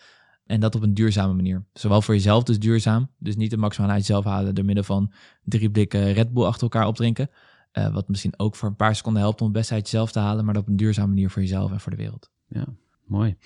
En 0.46 0.60
dat 0.60 0.74
op 0.74 0.82
een 0.82 0.94
duurzame 0.94 1.34
manier. 1.34 1.64
Zowel 1.72 2.02
voor 2.02 2.14
jezelf 2.14 2.42
dus 2.42 2.58
duurzaam. 2.58 3.10
Dus 3.18 3.36
niet 3.36 3.50
het 3.50 3.60
maximale 3.60 3.92
uit 3.92 4.06
jezelf 4.06 4.24
halen 4.24 4.54
door 4.54 4.64
middel 4.64 4.84
van 4.84 5.12
drie 5.44 5.70
blikken 5.70 6.12
Red 6.12 6.32
Bull 6.32 6.44
achter 6.44 6.62
elkaar 6.62 6.86
opdrinken. 6.86 7.30
Eh, 7.70 7.92
wat 7.92 8.08
misschien 8.08 8.34
ook 8.36 8.56
voor 8.56 8.68
een 8.68 8.76
paar 8.76 8.96
seconden 8.96 9.22
helpt 9.22 9.40
om 9.40 9.46
het 9.46 9.56
beste 9.56 9.74
uit 9.74 9.90
jezelf 9.90 10.12
te 10.12 10.18
halen. 10.18 10.44
Maar 10.44 10.56
op 10.56 10.68
een 10.68 10.76
duurzame 10.76 11.08
manier 11.08 11.30
voor 11.30 11.42
jezelf 11.42 11.70
en 11.70 11.80
voor 11.80 11.90
de 11.90 11.96
wereld. 11.96 12.30
Ja, 12.48 12.64
mooi. 13.04 13.36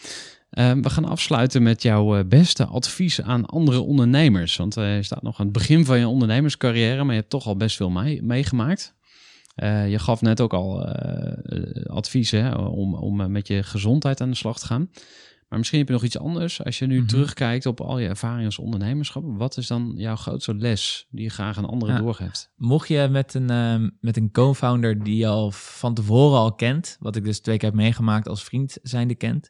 Ehm, 0.50 0.82
we 0.82 0.90
gaan 0.90 1.04
afsluiten 1.04 1.62
met 1.62 1.82
jouw 1.82 2.16
eh, 2.16 2.24
beste 2.24 2.64
advies 2.64 3.22
aan 3.22 3.46
andere 3.46 3.80
ondernemers. 3.80 4.56
Want 4.56 4.76
eh, 4.76 4.96
je 4.96 5.02
staat 5.02 5.22
nog 5.22 5.38
aan 5.38 5.44
het 5.44 5.54
begin 5.54 5.84
van 5.84 5.98
je 5.98 6.08
ondernemerscarrière, 6.08 7.04
maar 7.04 7.14
je 7.14 7.20
hebt 7.20 7.30
toch 7.30 7.46
al 7.46 7.56
best 7.56 7.76
veel 7.76 7.90
mee- 7.90 8.22
meegemaakt. 8.22 8.94
Je 9.86 9.98
gaf 9.98 10.20
net 10.20 10.40
ook 10.40 10.52
al 10.52 10.84
adviezen 11.86 12.44
hè, 12.44 12.54
om, 12.54 12.94
om 12.94 13.30
met 13.32 13.46
je 13.46 13.62
gezondheid 13.62 14.20
aan 14.20 14.30
de 14.30 14.36
slag 14.36 14.58
te 14.58 14.66
gaan. 14.66 14.90
Maar 15.54 15.62
misschien 15.62 15.82
heb 15.82 15.88
je 15.88 15.94
nog 15.94 16.04
iets 16.04 16.18
anders. 16.18 16.64
Als 16.64 16.78
je 16.78 16.86
nu 16.86 16.98
Mhm. 16.98 17.06
terugkijkt 17.06 17.66
op 17.66 17.80
al 17.80 17.98
je 17.98 18.08
ervaringen 18.08 18.44
als 18.44 18.58
ondernemerschap, 18.58 19.22
wat 19.26 19.56
is 19.56 19.66
dan 19.66 19.92
jouw 19.96 20.16
grootste 20.16 20.54
les 20.54 21.06
die 21.10 21.22
je 21.22 21.30
graag 21.30 21.58
aan 21.58 21.68
anderen 21.68 21.94
Ja. 21.94 22.00
doorgeeft? 22.00 22.50
Mocht 22.56 22.88
je 22.88 23.08
met 23.10 23.34
een, 23.34 23.50
ehm, 23.50 23.90
met 24.00 24.16
een 24.16 24.30
co-founder 24.30 25.02
die 25.04 25.16
je 25.16 25.26
al 25.26 25.50
van 25.50 25.94
tevoren 25.94 26.38
al 26.38 26.54
kent. 26.54 26.96
Wat 27.00 27.16
ik 27.16 27.24
dus 27.24 27.40
twee 27.40 27.56
keer 27.56 27.68
heb 27.68 27.78
meegemaakt 27.78 28.28
als 28.28 28.44
vriend 28.44 28.78
zijnde 28.82 29.14
kent. 29.14 29.48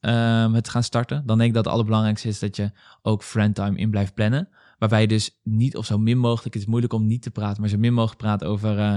ehm, 0.00 0.52
het 0.52 0.68
gaan 0.68 0.82
starten. 0.82 1.22
Dan 1.26 1.36
denk 1.38 1.48
ik 1.48 1.54
dat 1.54 1.64
het 1.64 1.72
allerbelangrijkste 1.72 2.28
is 2.28 2.38
dat 2.38 2.56
je 2.56 2.70
ook 3.02 3.22
friendtime 3.22 3.76
in 3.78 3.90
blijft 3.90 4.14
plannen. 4.14 4.48
Waarbij 4.78 5.00
je 5.00 5.06
dus 5.06 5.38
niet 5.42 5.76
of 5.76 5.86
zo 5.86 5.98
min 5.98 6.18
mogelijk, 6.18 6.54
het 6.54 6.62
is 6.62 6.68
moeilijk 6.68 6.92
om 6.92 7.06
niet 7.06 7.22
te 7.22 7.30
praten, 7.30 7.60
maar 7.60 7.70
zo 7.70 7.78
min 7.78 7.92
mogelijk 7.94 8.20
praat 8.20 8.44
over, 8.44 8.78
eh, 8.78 8.96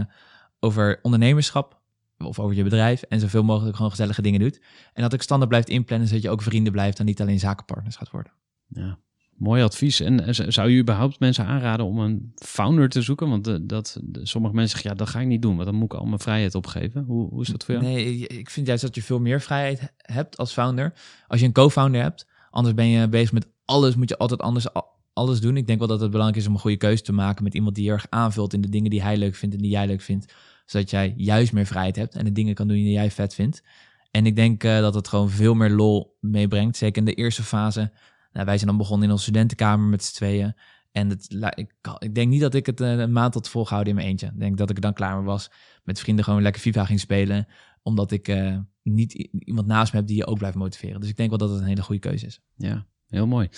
over 0.59 0.99
ondernemerschap 1.01 1.76
of 2.17 2.39
over 2.39 2.55
je 2.55 2.63
bedrijf 2.63 3.01
en 3.01 3.19
zoveel 3.19 3.43
mogelijk 3.43 3.75
gewoon 3.75 3.91
gezellige 3.91 4.21
dingen 4.21 4.39
doet. 4.39 4.61
En 4.93 5.01
dat 5.01 5.13
ik 5.13 5.21
standaard 5.21 5.49
blijft 5.49 5.69
inplannen, 5.69 6.07
zodat 6.07 6.23
je 6.23 6.29
ook 6.29 6.41
vrienden 6.41 6.71
blijft 6.71 6.99
en 6.99 7.05
niet 7.05 7.21
alleen 7.21 7.39
zakenpartners 7.39 7.95
gaat 7.95 8.11
worden. 8.11 8.31
Ja, 8.67 8.97
mooi 9.37 9.63
advies. 9.63 9.99
En 9.99 10.25
eh, 10.25 10.47
zou 10.47 10.69
je 10.69 10.79
überhaupt 10.79 11.19
mensen 11.19 11.45
aanraden 11.45 11.85
om 11.85 11.99
een 11.99 12.31
founder 12.35 12.89
te 12.89 13.01
zoeken? 13.01 13.29
Want 13.29 13.47
eh, 13.47 13.55
dat, 13.61 13.99
de- 14.03 14.25
sommige 14.25 14.53
mensen 14.53 14.71
zeggen, 14.71 14.89
ja, 14.91 14.97
dat 14.97 15.09
ga 15.09 15.19
ik 15.19 15.27
niet 15.27 15.41
doen, 15.41 15.55
want 15.55 15.65
dan 15.65 15.75
moet 15.75 15.93
ik 15.93 15.99
al 15.99 16.05
mijn 16.05 16.19
vrijheid 16.19 16.55
opgeven. 16.55 17.03
Hoe, 17.03 17.29
hoe 17.29 17.41
is 17.41 17.47
dat 17.47 17.63
voor 17.65 17.73
jou? 17.73 17.85
Nee, 17.85 18.27
ik 18.27 18.49
vind 18.49 18.67
juist 18.67 18.81
dat 18.81 18.95
je 18.95 19.01
veel 19.03 19.19
meer 19.19 19.41
vrijheid 19.41 19.93
hebt 19.97 20.37
als 20.37 20.53
founder. 20.53 20.93
Als 21.27 21.39
je 21.39 21.45
een 21.45 21.51
co-founder 21.51 22.01
hebt, 22.01 22.27
anders 22.49 22.75
ben 22.75 22.87
je 22.87 23.09
bezig 23.09 23.31
met 23.31 23.47
alles, 23.65 23.95
moet 23.95 24.09
je 24.09 24.17
altijd 24.17 24.41
anders 24.41 24.65
alles 25.13 25.39
doen. 25.39 25.57
Ik 25.57 25.67
denk 25.67 25.79
wel 25.79 25.87
dat 25.87 26.01
het 26.01 26.11
belangrijk 26.11 26.41
is 26.41 26.47
om 26.47 26.53
een 26.53 26.59
goede 26.59 26.77
keuze 26.77 27.03
te 27.03 27.13
maken 27.13 27.43
met 27.43 27.53
iemand 27.53 27.75
die 27.75 27.85
je 27.85 27.91
erg 27.91 28.05
aanvult 28.09 28.53
in 28.53 28.61
de 28.61 28.69
dingen 28.69 28.89
die 28.89 29.01
hij 29.01 29.17
leuk 29.17 29.35
vindt 29.35 29.55
en 29.55 29.61
die 29.61 29.71
jij 29.71 29.87
leuk 29.87 30.01
vindt. 30.01 30.33
Zodat 30.67 30.89
jij 30.89 31.13
juist 31.17 31.53
meer 31.53 31.65
vrijheid 31.65 31.95
hebt 31.95 32.15
en 32.15 32.25
de 32.25 32.31
dingen 32.31 32.53
kan 32.53 32.67
doen 32.67 32.77
die 32.77 32.91
jij 32.91 33.11
vet 33.11 33.33
vindt. 33.33 33.63
En 34.11 34.25
ik 34.25 34.35
denk 34.35 34.63
eh, 34.63 34.79
dat 34.79 34.93
het 34.93 35.07
gewoon 35.07 35.29
veel 35.29 35.53
meer 35.53 35.69
lol 35.69 36.17
meebrengt. 36.19 36.77
Zeker 36.77 36.97
in 36.97 37.05
de 37.05 37.13
eerste 37.13 37.43
fase. 37.43 37.91
Nou, 38.31 38.45
wij 38.45 38.55
zijn 38.55 38.69
dan 38.69 38.77
begonnen 38.77 39.05
in 39.05 39.11
onze 39.11 39.23
studentenkamer 39.23 39.87
met 39.87 40.03
z'n 40.03 40.15
tweeën. 40.15 40.55
En 40.91 41.09
het, 41.09 41.51
ik, 41.55 41.73
ik 41.99 42.15
denk 42.15 42.29
niet 42.29 42.41
dat 42.41 42.53
ik 42.53 42.65
het 42.65 42.81
eh, 42.81 42.97
een 42.97 43.11
maand 43.11 43.33
had 43.33 43.49
volgehouden 43.49 43.93
in 43.93 43.99
mijn 43.99 44.09
eentje. 44.09 44.27
Ik 44.27 44.39
denk 44.39 44.57
dat 44.57 44.69
ik 44.69 44.75
er 44.75 44.81
dan 44.81 44.93
klaar 44.93 45.23
was. 45.23 45.51
Met 45.83 45.99
vrienden 45.99 46.23
gewoon 46.23 46.41
lekker 46.41 46.61
FIFA 46.61 46.85
ging 46.85 46.99
spelen. 46.99 47.47
Omdat 47.81 48.11
ik 48.11 48.27
eh, 48.27 48.57
niet 48.83 49.13
iemand 49.39 49.67
naast 49.67 49.93
me 49.93 49.99
heb 49.99 50.07
die 50.07 50.17
je 50.17 50.25
ook 50.25 50.37
blijft 50.37 50.57
motiveren. 50.57 50.99
Dus 50.99 51.09
ik 51.09 51.17
denk 51.17 51.29
wel 51.29 51.37
dat 51.37 51.49
het 51.49 51.59
een 51.59 51.67
hele 51.67 51.81
goede 51.81 52.01
keuze 52.01 52.25
is. 52.25 52.41
Ja, 52.55 52.85
heel 53.09 53.27
mooi. 53.27 53.49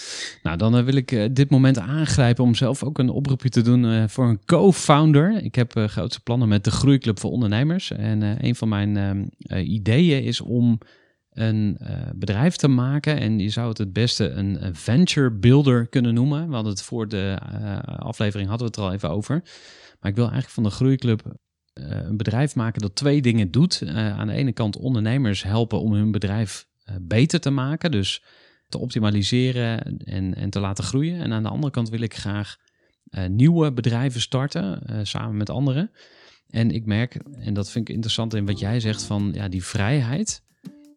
Nou, 0.44 0.58
dan 0.58 0.78
eh, 0.78 0.84
wil 0.84 0.96
ik 0.96 1.12
eh, 1.12 1.26
dit 1.32 1.50
moment 1.50 1.78
aangrijpen 1.78 2.44
om 2.44 2.56
zelf 2.56 2.84
ook 2.84 2.98
een 2.98 3.10
oproepje 3.10 3.50
te 3.50 3.62
doen 3.62 3.86
eh, 3.86 4.04
voor 4.08 4.28
een 4.28 4.46
co-founder. 4.46 5.44
Ik 5.44 5.56
heb 5.56 5.74
grootste 5.76 6.22
plannen 6.22 6.48
met 6.48 6.64
de 6.64 6.72
Groeiclub 6.72 7.20
voor 7.20 7.32
Ondernemers. 7.32 7.92
En 7.92 8.46
een 8.46 8.56
van 8.56 8.70
mijn 8.70 8.98
ehm, 8.98 9.26
eh, 9.38 9.70
ideeën 9.70 10.24
is 10.24 10.42
om 10.42 10.78
een 11.30 11.78
bedrijf 12.16 12.56
te 12.56 12.68
maken. 12.68 13.20
En 13.20 13.40
je 13.40 13.50
zou 13.50 13.70
het 13.70 13.78
het 13.78 13.94
beste 13.94 14.30
een, 14.30 14.76
venture 14.76 15.32
builder 15.32 15.88
kunnen 15.88 16.14
noemen. 16.14 16.52
Hadden 16.52 16.72
het 16.72 16.82
voor 16.82 17.08
de 17.08 17.38
aflevering 17.86 18.50
hadden 18.50 18.68
we 18.68 18.74
het 18.74 18.82
er 18.82 18.90
al 18.90 18.96
even 18.96 19.10
over. 19.10 19.42
Maar 20.00 20.12
ik 20.12 20.16
wil 20.16 20.30
eigenlijk 20.30 20.54
van 20.54 20.64
de 20.64 20.70
Groeiclub 20.70 21.22
een 21.74 22.18
bedrijf 22.18 22.56
maken 22.56 22.82
dat 22.82 22.96
twee 22.96 23.22
dingen 23.22 23.52
doet. 23.52 23.84
Aan 23.96 24.28
de 24.28 24.34
ene 24.34 24.52
kant 24.52 24.78
ondernemers 24.78 25.44
helpen 25.44 25.80
om 25.80 25.94
hun 25.94 26.12
bedrijf 26.12 26.66
beter 27.02 27.40
te 27.40 27.50
maken. 27.50 27.92
Dus 27.92 28.24
te 28.70 28.78
optimaliseren 28.78 29.98
en, 29.98 30.36
en 30.36 30.50
te 30.50 30.60
laten 30.60 30.84
groeien. 30.84 31.20
En 31.20 31.34
aan 31.34 31.44
de 31.44 31.50
andere 31.50 31.72
kant 31.72 31.90
wil 31.90 32.02
ik 32.02 32.16
graag 32.16 32.58
eh, 33.10 33.26
nieuwe 33.26 33.72
bedrijven 33.72 34.22
starten, 34.22 34.82
eh, 34.86 35.00
samen 35.04 35.38
met 35.38 35.50
anderen. 35.50 35.92
En 36.50 36.72
ik 36.72 36.86
merk, 36.86 37.20
en 37.40 37.54
dat 37.54 37.70
vind 37.70 37.88
ik 37.88 37.94
interessant 37.94 38.34
in 38.34 38.46
wat 38.46 38.60
jij 38.60 38.80
zegt 38.80 39.04
van 39.04 39.32
ja, 39.34 39.48
die 39.48 39.64
vrijheid. 39.64 40.44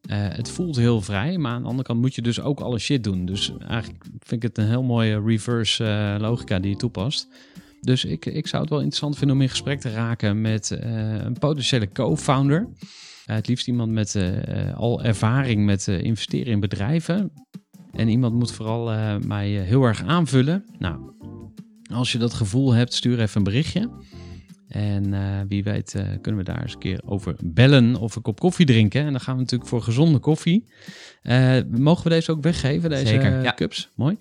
Eh, 0.02 0.28
het 0.28 0.50
voelt 0.50 0.76
heel 0.76 1.00
vrij, 1.00 1.38
maar 1.38 1.52
aan 1.52 1.62
de 1.62 1.68
andere 1.68 1.88
kant 1.88 2.00
moet 2.00 2.14
je 2.14 2.22
dus 2.22 2.40
ook 2.40 2.60
alle 2.60 2.78
shit 2.78 3.04
doen. 3.04 3.24
Dus 3.24 3.52
eigenlijk 3.58 4.04
vind 4.18 4.42
ik 4.42 4.48
het 4.48 4.58
een 4.58 4.68
heel 4.68 4.82
mooie 4.82 5.22
reverse 5.24 6.16
logica 6.20 6.58
die 6.58 6.70
je 6.70 6.76
toepast. 6.76 7.28
Dus 7.80 8.04
ik, 8.04 8.26
ik 8.26 8.46
zou 8.46 8.62
het 8.62 8.70
wel 8.70 8.80
interessant 8.80 9.18
vinden 9.18 9.36
om 9.36 9.42
in 9.42 9.48
gesprek 9.48 9.80
te 9.80 9.90
raken 9.90 10.40
met 10.40 10.70
een 10.80 11.38
potentiële 11.38 11.88
co-founder. 11.92 12.68
Het 13.24 13.48
liefst 13.48 13.68
iemand 13.68 13.92
met 13.92 14.16
al 14.74 15.02
ervaring 15.02 15.64
met 15.64 15.86
investeren 15.88 16.52
in 16.52 16.60
bedrijven. 16.60 17.32
En 17.92 18.08
iemand 18.08 18.34
moet 18.34 18.52
vooral 18.52 18.92
eh, 18.92 19.16
mij 19.18 19.58
eh, 19.58 19.66
heel 19.66 19.84
erg 19.84 20.02
aanvullen. 20.02 20.64
Nou, 20.78 21.00
als 21.92 22.12
je 22.12 22.18
dat 22.18 22.34
gevoel 22.34 22.72
hebt, 22.72 22.94
stuur 22.94 23.20
even 23.20 23.36
een 23.36 23.44
berichtje. 23.44 23.90
En 24.68 25.14
eh, 25.14 25.40
wie 25.48 25.62
weet 25.62 25.96
kunnen 26.20 26.44
we 26.44 26.52
daar 26.52 26.62
eens 26.62 26.72
een 26.72 26.78
keer 26.78 27.00
over 27.04 27.36
bellen 27.44 27.96
of 27.96 28.16
een 28.16 28.22
kop 28.22 28.40
koffie 28.40 28.66
drinken. 28.66 29.04
En 29.04 29.10
dan 29.10 29.20
gaan 29.20 29.34
we 29.34 29.40
natuurlijk 29.40 29.70
voor 29.70 29.82
gezonde 29.82 30.18
koffie. 30.18 30.64
Mogen 31.70 32.04
we 32.04 32.08
deze 32.08 32.30
ook 32.30 32.42
weggeven, 32.42 32.90
deze 32.90 33.06
Zeker, 33.06 33.36
eh, 33.36 33.42
ja. 33.42 33.54
cups? 33.54 33.88
Mooi. 33.96 34.16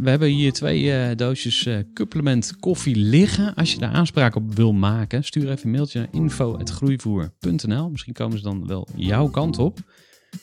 We 0.00 0.10
hebben 0.10 0.28
hier 0.28 0.52
twee 0.52 1.14
doosjes 1.14 1.68
supplement 1.94 2.56
koffie 2.56 2.96
liggen. 2.96 3.54
Als 3.54 3.72
je 3.72 3.78
daar 3.78 3.92
aanspraak 3.92 4.34
op 4.34 4.54
wil 4.54 4.72
maken, 4.72 5.24
stuur 5.24 5.50
even 5.50 5.64
een 5.64 5.70
mailtje 5.70 5.98
naar 5.98 6.08
info.groeivoer.nl. 6.10 7.90
Misschien 7.90 8.12
komen 8.12 8.38
ze 8.38 8.44
dan 8.44 8.66
wel 8.66 8.88
jouw 8.96 9.28
kant 9.28 9.58
op. 9.58 9.78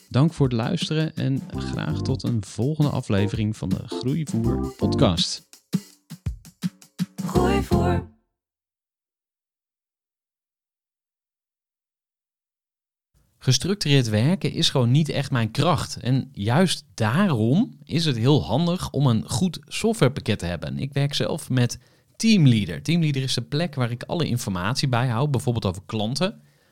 Dank 0.08 0.32
voor 0.32 0.46
het 0.46 0.56
luisteren 0.56 1.16
en 1.16 1.42
graag 1.56 2.02
tot 2.02 2.22
een 2.22 2.44
volgende 2.44 2.90
aflevering 2.90 3.56
van 3.56 3.68
de 3.68 3.82
Groeivoer 3.86 4.74
podcast. 4.76 5.48
Gooi 7.24 7.62
voor. 7.62 8.10
Gestructureerd 13.38 14.08
werken 14.08 14.52
is 14.52 14.70
gewoon 14.70 14.90
niet 14.90 15.08
echt 15.08 15.30
mijn 15.30 15.50
kracht. 15.50 15.96
En 15.96 16.28
juist 16.32 16.84
daarom 16.94 17.78
is 17.84 18.04
het 18.04 18.16
heel 18.16 18.44
handig 18.44 18.90
om 18.90 19.06
een 19.06 19.28
goed 19.28 19.58
softwarepakket 19.66 20.38
te 20.38 20.46
hebben. 20.46 20.78
Ik 20.78 20.92
werk 20.92 21.14
zelf 21.14 21.50
met 21.50 21.78
Teamleader. 22.16 22.82
Teamleader 22.82 23.22
is 23.22 23.34
de 23.34 23.42
plek 23.42 23.74
waar 23.74 23.90
ik 23.90 24.02
alle 24.02 24.26
informatie 24.26 24.88
bijhoud, 24.88 25.30
bijvoorbeeld 25.30 25.66
over 25.66 25.82
klanten. 25.86 26.42